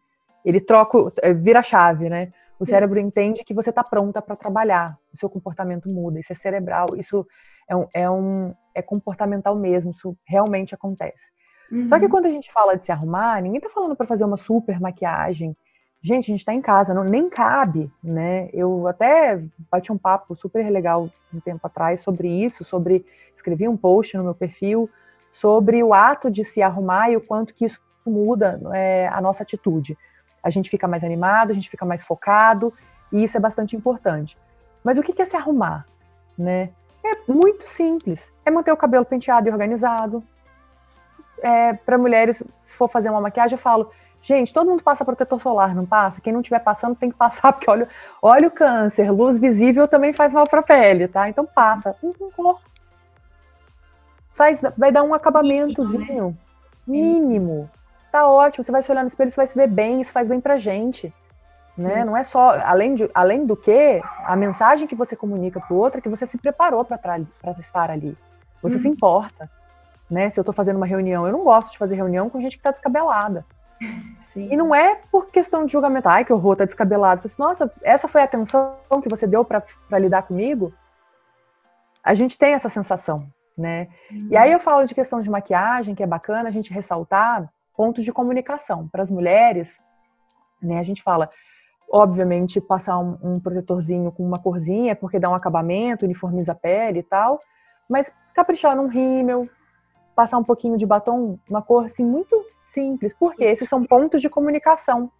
ele 0.46 0.62
troca, 0.62 1.12
vira 1.36 1.62
chave, 1.62 2.08
né? 2.08 2.32
O 2.58 2.66
cérebro 2.66 2.98
entende 2.98 3.44
que 3.44 3.54
você 3.54 3.72
está 3.72 3.84
pronta 3.84 4.22
para 4.22 4.38
trabalhar, 4.38 4.98
o 5.14 5.18
seu 5.18 5.30
comportamento 5.30 5.90
muda, 5.90 6.20
isso 6.20 6.32
é 6.32 6.36
cerebral, 6.36 6.88
isso 6.96 7.26
é, 7.68 7.76
um, 7.76 7.88
é, 7.94 8.10
um, 8.10 8.54
é 8.74 8.82
comportamental 8.82 9.56
mesmo, 9.56 9.92
isso 9.92 10.18
realmente 10.26 10.74
acontece. 10.74 11.32
Uhum. 11.72 11.88
Só 11.88 11.98
que 11.98 12.06
uhum. 12.06 12.12
quando 12.12 12.26
a 12.26 12.32
gente 12.32 12.52
fala 12.52 12.76
de 12.76 12.86
se 12.86 12.92
arrumar, 12.92 13.42
ninguém 13.42 13.58
está 13.58 13.70
falando 13.70 13.96
para 13.96 14.08
fazer 14.08 14.26
uma 14.26 14.38
super 14.38 14.80
maquiagem, 14.80 15.56
gente, 16.02 16.26
a 16.26 16.34
gente 16.34 16.40
está 16.40 16.54
em 16.54 16.62
casa, 16.62 16.94
não, 16.94 17.04
nem 17.04 17.30
cabe, 17.30 17.90
né? 18.04 18.50
Eu 18.52 18.88
até 18.88 19.42
bati 19.72 19.92
um 19.92 19.98
papo 19.98 20.36
super 20.36 20.70
legal 20.70 21.10
um 21.34 21.40
tempo 21.40 21.66
atrás 21.66 22.02
sobre 22.02 22.28
isso, 22.28 22.66
sobre 22.66 23.06
escrevi 23.36 23.68
um 23.68 23.78
post 23.78 24.18
no 24.18 24.24
meu 24.24 24.36
perfil 24.36 24.90
sobre 25.34 25.84
o 25.84 25.94
ato 25.94 26.30
de 26.30 26.46
se 26.46 26.62
arrumar 26.62 27.10
e 27.10 27.18
o 27.18 27.22
quanto 27.22 27.54
que 27.54 27.66
isso 27.66 27.82
muda 28.06 28.62
é, 28.72 29.08
a 29.08 29.20
nossa 29.20 29.42
atitude. 29.42 29.98
A 30.44 30.50
gente 30.50 30.70
fica 30.70 30.88
mais 30.88 31.04
animado, 31.04 31.50
a 31.50 31.54
gente 31.54 31.70
fica 31.70 31.86
mais 31.86 32.04
focado 32.04 32.72
e 33.12 33.24
isso 33.24 33.36
é 33.36 33.40
bastante 33.40 33.76
importante. 33.76 34.38
Mas 34.84 34.98
o 34.98 35.04
que 35.04 35.22
é 35.22 35.26
se 35.26 35.38
arrumar, 35.38 35.86
né? 36.38 36.70
É 37.04 37.32
muito 37.32 37.68
simples. 37.68 38.32
É 38.46 38.52
manter 38.52 38.72
o 38.72 38.78
cabelo 38.78 39.06
penteado 39.06 39.48
e 39.48 39.52
organizado. 39.52 40.24
É, 41.42 41.74
Para 41.74 41.98
mulheres, 41.98 42.44
se 42.62 42.74
for 42.74 42.90
fazer 42.90 43.10
uma 43.10 43.22
maquiagem, 43.22 43.58
eu 43.58 43.62
falo, 43.62 43.92
Gente, 44.24 44.54
todo 44.54 44.70
mundo 44.70 44.82
passa 44.82 45.04
protetor 45.04 45.42
solar, 45.42 45.76
não 45.76 45.86
passa? 45.86 46.22
Quem 46.22 46.32
não 46.32 46.40
estiver 46.40 46.60
passando 46.60 46.96
tem 46.96 47.12
que 47.12 47.18
passar, 47.18 47.52
porque 47.54 47.70
olha, 47.70 47.90
olha 48.22 48.48
o 48.48 48.52
câncer, 48.52 49.12
luz 49.12 49.38
visível 49.38 49.86
também 49.86 50.14
faz 50.14 50.32
mal 50.34 50.46
para 50.46 50.62
a 50.62 50.64
pele, 50.64 51.10
tá? 51.10 51.28
Então 51.28 51.46
passa. 51.46 51.94
Uhum. 52.02 52.56
Faz, 54.32 54.62
vai 54.78 54.94
dar 54.94 55.04
um 55.04 55.14
acabamentozinho 55.14 56.30
né? 56.30 56.36
mínimo. 56.88 57.70
Tá 58.10 58.26
ótimo, 58.26 58.64
você 58.64 58.72
vai 58.72 58.82
se 58.82 58.90
olhar 58.90 59.02
no 59.02 59.10
espelho, 59.10 59.30
você 59.30 59.36
vai 59.36 59.48
se 59.48 59.56
ver 59.56 59.68
bem, 59.68 60.00
isso 60.00 60.12
faz 60.12 60.30
bem 60.30 60.40
pra 60.40 60.58
gente. 60.58 61.14
Né? 61.78 62.06
Não 62.06 62.16
é 62.16 62.24
só, 62.24 62.60
além, 62.60 62.96
de, 62.96 63.10
além 63.14 63.46
do 63.46 63.56
que, 63.56 64.02
a 64.26 64.36
mensagem 64.36 64.88
que 64.88 64.96
você 64.96 65.16
comunica 65.16 65.60
pro 65.60 65.76
outro 65.76 65.98
é 65.98 66.02
que 66.02 66.10
você 66.10 66.28
se 66.28 66.38
preparou 66.38 66.86
para 66.86 66.98
estar 67.60 67.90
ali. 67.90 68.18
Você 68.62 68.78
se 68.80 68.88
uhum. 68.88 68.94
importa. 68.94 69.50
Né? 70.10 70.30
Se 70.30 70.40
eu 70.40 70.44
estou 70.44 70.54
fazendo 70.54 70.78
uma 70.78 70.86
reunião, 70.86 71.26
eu 71.26 71.34
não 71.34 71.44
gosto 71.44 71.72
de 71.72 71.78
fazer 71.78 71.96
reunião 71.96 72.30
com 72.30 72.40
gente 72.42 72.58
que 72.58 72.60
está 72.60 72.72
descabelada. 72.72 73.46
Sim. 74.20 74.50
E 74.52 74.56
não 74.56 74.74
é 74.74 75.00
por 75.12 75.28
questão 75.28 75.66
de 75.66 75.72
julgamento, 75.72 76.08
ai, 76.08 76.24
que 76.24 76.32
horror, 76.32 76.56
tá 76.56 76.66
descabelado. 76.66 77.22
Assim, 77.26 77.36
Nossa, 77.40 77.72
essa 77.82 78.08
foi 78.08 78.22
a 78.22 78.26
atenção 78.26 78.78
que 79.02 79.10
você 79.10 79.26
deu 79.26 79.44
para 79.44 79.64
lidar 80.00 80.22
comigo? 80.22 80.72
a 82.04 82.14
gente 82.14 82.38
tem 82.38 82.54
essa 82.54 82.68
sensação, 82.68 83.28
né? 83.58 83.88
Uhum. 84.12 84.28
E 84.30 84.38
aí 84.38 84.52
eu 84.52 84.60
falo 84.60 84.86
de 84.86 84.94
questão 84.94 85.22
de 85.22 85.30
maquiagem, 85.30 85.96
que 85.96 86.04
é 86.04 86.08
bacana 86.08 86.50
a 86.50 86.52
gente 86.52 86.74
ressaltar 86.74 87.50
pontos 87.76 88.04
de 88.04 88.12
comunicação 88.12 88.88
para 88.90 89.02
as 89.02 89.10
mulheres, 89.10 89.80
né? 90.62 90.80
A 90.80 90.84
gente 90.84 91.02
fala, 91.02 91.30
obviamente, 91.94 92.60
passar 92.60 92.98
um, 92.98 93.16
um, 93.22 93.40
protetorzinho 93.40 94.12
com 94.12 94.26
uma 94.26 94.40
corzinha, 94.40 94.96
porque 94.96 95.20
dá 95.20 95.30
um 95.30 95.36
acabamento, 95.36 96.06
uniformiza 96.06 96.54
a 96.54 96.56
pele 96.56 97.02
e 97.02 97.04
tal, 97.04 97.40
mas 97.88 98.12
caprichar 98.34 98.76
num 98.76 98.88
rímel, 98.88 99.48
passar 100.16 100.40
um 100.40 100.44
pouquinho 100.44 100.76
de 100.76 100.88
batom, 100.88 101.38
uma 101.48 101.62
cor 101.62 101.86
assim 101.86 102.04
muito 102.04 102.36
simples, 102.68 103.14
porque 103.14 103.44
esses 103.44 103.70
são 103.70 103.84
pontos 103.84 104.24
de 104.24 104.28
comunicação. 104.28 105.12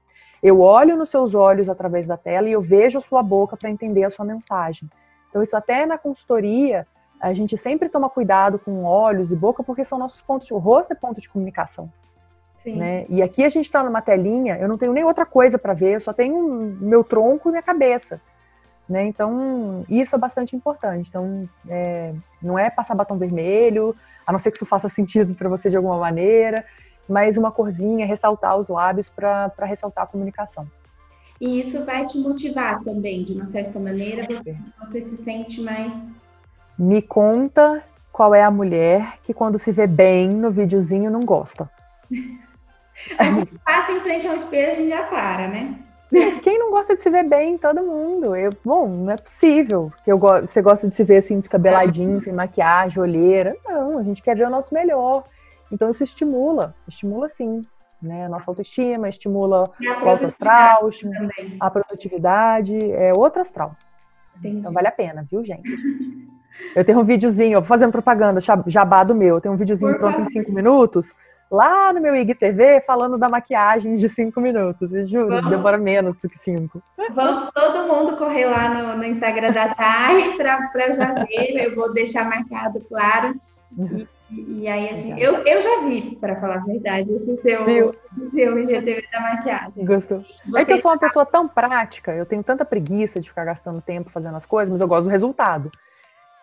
Eu 0.42 0.62
olho 0.62 0.98
nos 0.98 1.12
seus 1.12 1.36
olhos 1.36 1.70
através 1.70 2.08
da 2.08 2.18
tela 2.18 2.50
e 2.50 2.54
eu 2.54 2.62
vejo 2.62 2.98
a 2.98 3.02
sua 3.02 3.22
boca 3.22 3.56
para 3.56 3.70
entender 3.70 4.04
a 4.04 4.10
sua 4.10 4.26
mensagem. 4.26 4.90
Então, 5.30 5.44
isso 5.44 5.56
até 5.56 5.86
na 5.86 6.00
consultoria, 6.00 6.88
a 7.22 7.36
gente 7.36 7.56
sempre 7.56 7.88
toma 7.88 8.10
cuidado 8.10 8.58
com 8.58 8.84
olhos 8.84 9.32
e 9.32 9.36
boca, 9.36 9.64
porque 9.64 9.86
são 9.86 10.00
nossos 10.00 10.24
pontos. 10.24 10.50
O 10.50 10.58
rosto 10.58 10.92
é 10.92 10.96
ponto 10.96 11.22
de 11.22 11.30
comunicação. 11.30 11.94
Né? 12.66 13.06
E 13.10 13.22
aqui 13.22 13.44
a 13.44 13.50
gente 13.50 13.66
está 13.66 13.84
numa 13.84 14.02
telinha, 14.02 14.58
eu 14.58 14.68
não 14.68 14.78
tenho 14.78 14.94
nem 14.94 15.04
outra 15.04 15.26
coisa 15.26 15.58
para 15.58 15.74
ver, 15.74 15.96
eu 15.96 16.02
só 16.02 16.14
tenho 16.14 16.78
meu 16.80 17.04
tronco 17.04 17.50
e 17.50 17.52
minha 17.52 17.64
cabeça. 17.64 18.22
Né? 18.88 19.06
Então, 19.06 19.86
isso 19.90 20.16
é 20.16 20.20
bastante 20.20 20.56
importante. 20.56 21.10
Então, 21.10 21.48
é, 21.68 22.14
não 22.42 22.58
é 22.58 22.70
passar 22.70 22.96
batom 22.96 23.18
vermelho, 23.18 23.96
a 24.26 24.32
não 24.32 24.40
ser 24.40 24.52
que 24.52 24.58
isso 24.58 24.66
faça 24.66 24.88
sentido 24.88 25.36
para 25.36 25.50
você 25.50 25.70
de 25.70 25.78
alguma 25.78 25.98
maneira, 25.98 26.66
mas 27.08 27.38
uma 27.38 27.52
corzinha, 27.52 28.06
ressaltar 28.06 28.58
os 28.58 28.70
lábios 28.70 29.10
para 29.10 29.52
ressaltar 29.66 30.06
a 30.06 30.08
comunicação. 30.08 30.68
E 31.40 31.60
isso 31.60 31.84
vai 31.84 32.06
te 32.06 32.18
motivar 32.18 32.82
também, 32.84 33.24
de 33.24 33.34
uma 33.34 33.46
certa 33.46 33.80
maneira, 33.80 34.26
você, 34.26 34.56
você 34.80 35.02
se 35.02 35.18
sente 35.18 35.60
mais. 35.60 35.92
Me 36.78 37.02
conta 37.02 37.84
qual 38.12 38.34
é 38.34 38.44
a 38.44 38.52
mulher 38.52 39.18
que, 39.24 39.34
quando 39.34 39.60
se 39.60 39.72
vê 39.72 39.88
bem 39.88 40.30
no 40.30 40.52
videozinho, 40.52 41.12
não 41.12 41.22
gosta. 41.22 41.70
a 43.18 43.30
gente 43.30 43.58
passa 43.66 43.92
em 43.92 44.02
frente 44.02 44.28
ao 44.28 44.36
espelho, 44.36 44.72
a 44.72 44.74
gente 44.74 44.90
já 44.90 45.04
para, 45.04 45.48
né? 45.48 45.76
Mas 46.12 46.40
quem 46.42 46.60
não 46.60 46.70
gosta 46.70 46.96
de 46.96 47.02
se 47.02 47.10
ver 47.10 47.24
bem? 47.24 47.58
Todo 47.58 47.82
mundo. 47.82 48.36
Eu, 48.36 48.52
bom, 48.64 48.88
não 48.88 49.12
é 49.12 49.18
possível. 49.18 49.92
que 50.04 50.12
eu 50.12 50.18
go 50.18 50.42
Você 50.42 50.62
gosta 50.62 50.88
de 50.88 50.94
se 50.94 51.04
ver 51.04 51.18
assim, 51.18 51.40
descabeladinho, 51.40 52.22
sem 52.22 52.32
maquiagem, 52.32 53.02
olheira. 53.02 53.56
Não, 53.66 53.98
a 53.98 54.04
gente 54.04 54.22
quer 54.22 54.36
ver 54.36 54.46
o 54.46 54.50
nosso 54.50 54.74
melhor. 54.74 55.24
Então 55.72 55.90
isso 55.90 56.04
estimula, 56.04 56.76
estimula 56.88 57.28
sim. 57.30 57.62
Né, 58.00 58.26
a 58.26 58.30
nossa 58.30 58.52
autoestima, 58.52 59.08
estimula 59.08 59.72
o 60.04 60.10
alto 60.10 60.26
astral, 60.26 60.90
estimula 60.90 61.30
a 61.58 61.72
produtividade, 61.72 62.78
é 62.92 63.14
outro 63.16 63.42
astral. 63.42 63.78
Entendi. 64.38 64.58
Então 64.58 64.74
vale 64.74 64.90
a 64.90 64.92
pena, 64.92 65.26
viu, 65.32 65.42
gente? 65.46 65.70
Eu 66.76 66.84
tenho 66.84 67.00
um 67.00 67.06
videozinho, 67.06 67.64
fazendo 67.64 67.94
propaganda, 67.94 68.42
jabá 68.68 69.06
do 69.06 69.16
meu, 69.16 69.36
eu 69.36 69.42
tenho 69.42 69.54
um 69.54 69.58
videozinho 69.58 69.94
Por 69.94 70.00
pronto 70.00 70.16
favor. 70.16 70.28
em 70.28 70.32
cinco 70.32 70.52
minutos 70.52 71.16
lá 71.54 71.94
no 71.94 72.02
meu 72.02 72.16
IGTV 72.16 72.82
falando 72.82 73.16
da 73.16 73.30
maquiagem 73.30 73.94
de 73.94 74.10
cinco 74.10 74.42
minutos. 74.42 74.92
Eu 74.92 75.08
juro, 75.08 75.30
Vamos. 75.30 75.50
demora 75.52 75.78
menos 75.78 76.18
do 76.18 76.28
que 76.28 76.40
cinco. 76.40 76.82
Vamos 77.14 77.48
todo 77.52 77.88
mundo 77.88 78.18
correr 78.18 78.46
lá 78.46 78.70
no, 78.70 78.98
no 78.98 79.06
Instagram 79.06 79.52
da 79.52 79.76
Thay 79.76 80.36
para 80.36 80.92
já 80.94 81.14
ver. 81.14 81.68
Eu 81.68 81.76
vou 81.76 81.94
deixar 81.94 82.28
marcado, 82.28 82.82
claro. 82.90 83.36
E, 83.78 84.08
e 84.32 84.68
aí 84.68 84.90
a 84.90 84.96
gente, 84.96 85.22
eu, 85.22 85.46
eu 85.46 85.62
já 85.62 85.82
vi, 85.82 86.16
para 86.16 86.36
falar 86.38 86.56
a 86.56 86.66
verdade, 86.66 87.14
esse 87.14 87.36
seu, 87.36 87.70
esse 87.70 88.32
seu 88.32 88.60
IGTV 88.60 89.08
da 89.12 89.22
maquiagem. 89.22 89.86
Gostou. 89.86 90.26
Você 90.48 90.58
é 90.58 90.66
que 90.66 90.74
eu 90.74 90.80
sou 90.80 90.90
uma 90.90 90.98
pessoa 90.98 91.24
tão 91.24 91.48
prática, 91.48 92.14
eu 92.14 92.26
tenho 92.26 92.44
tanta 92.44 92.66
preguiça 92.66 93.20
de 93.20 93.30
ficar 93.30 93.46
gastando 93.46 93.80
tempo 93.80 94.10
fazendo 94.10 94.36
as 94.36 94.46
coisas, 94.46 94.72
mas 94.72 94.82
eu 94.82 94.88
gosto 94.88 95.04
do 95.04 95.10
resultado. 95.10 95.70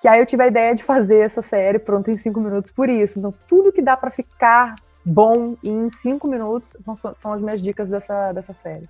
Que 0.00 0.06
aí 0.06 0.20
eu 0.20 0.26
tive 0.26 0.44
a 0.44 0.46
ideia 0.46 0.72
de 0.72 0.84
fazer 0.84 1.18
essa 1.18 1.42
série 1.42 1.80
pronta 1.80 2.12
em 2.12 2.16
cinco 2.16 2.40
minutos 2.40 2.70
por 2.70 2.88
isso. 2.88 3.18
Então, 3.18 3.34
tudo 3.48 3.72
que 3.72 3.82
dá 3.82 3.96
para 3.96 4.11
ficar 4.11 4.76
bom 5.05 5.57
em 5.62 5.90
cinco 5.90 6.28
minutos 6.28 6.76
são 7.14 7.32
as 7.32 7.42
minhas 7.42 7.61
dicas 7.62 7.88
dessa, 7.88 8.32
dessa 8.32 8.55
série. 8.62 8.88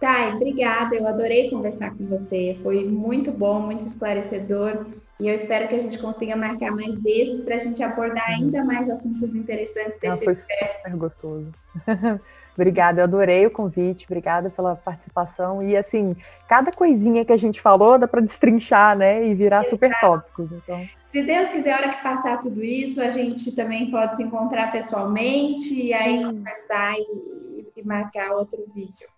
Thay, 0.00 0.34
obrigada. 0.34 0.94
Eu 0.94 1.06
adorei 1.06 1.50
conversar 1.50 1.90
com 1.90 2.06
você. 2.06 2.56
Foi 2.62 2.84
muito 2.84 3.32
bom, 3.32 3.60
muito 3.60 3.84
esclarecedor. 3.84 4.86
E 5.18 5.28
eu 5.28 5.34
espero 5.34 5.66
que 5.66 5.74
a 5.74 5.80
gente 5.80 5.98
consiga 5.98 6.36
marcar 6.36 6.70
mais 6.70 7.00
vezes 7.02 7.40
para 7.40 7.56
a 7.56 7.58
gente 7.58 7.82
abordar 7.82 8.28
ainda 8.28 8.64
mais 8.64 8.88
assuntos 8.88 9.34
interessantes 9.34 9.98
desse 10.00 10.08
Não, 10.08 10.18
foi 10.18 10.36
super 10.36 10.96
gostoso. 10.96 11.52
Obrigada, 12.54 13.00
eu 13.00 13.04
adorei 13.04 13.46
o 13.46 13.52
convite, 13.52 14.04
obrigada 14.04 14.50
pela 14.50 14.74
participação. 14.74 15.62
E 15.62 15.76
assim, 15.76 16.16
cada 16.48 16.72
coisinha 16.72 17.24
que 17.24 17.32
a 17.32 17.36
gente 17.36 17.60
falou 17.60 17.96
dá 17.96 18.08
para 18.08 18.20
destrinchar, 18.20 18.98
né? 18.98 19.24
E 19.24 19.32
virar 19.32 19.58
Exato. 19.58 19.70
super 19.70 20.00
tópicos. 20.00 20.50
Então. 20.50 20.84
Se 21.10 21.22
Deus 21.22 21.48
quiser, 21.48 21.72
a 21.72 21.76
hora 21.76 21.88
que 21.88 22.02
passar 22.02 22.40
tudo 22.40 22.62
isso, 22.62 23.00
a 23.00 23.08
gente 23.08 23.54
também 23.56 23.90
pode 23.90 24.16
se 24.16 24.22
encontrar 24.22 24.70
pessoalmente 24.70 25.74
e 25.74 25.94
aí 25.94 26.22
conversar 26.22 26.94
e, 26.98 27.66
e 27.76 27.82
marcar 27.82 28.32
outro 28.32 28.64
vídeo. 28.74 29.08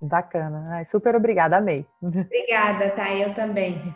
Bacana. 0.00 0.84
Super 0.84 1.14
obrigada, 1.14 1.56
amei. 1.56 1.86
Obrigada, 2.02 2.90
tá? 2.90 3.12
Eu 3.14 3.34
também. 3.34 3.94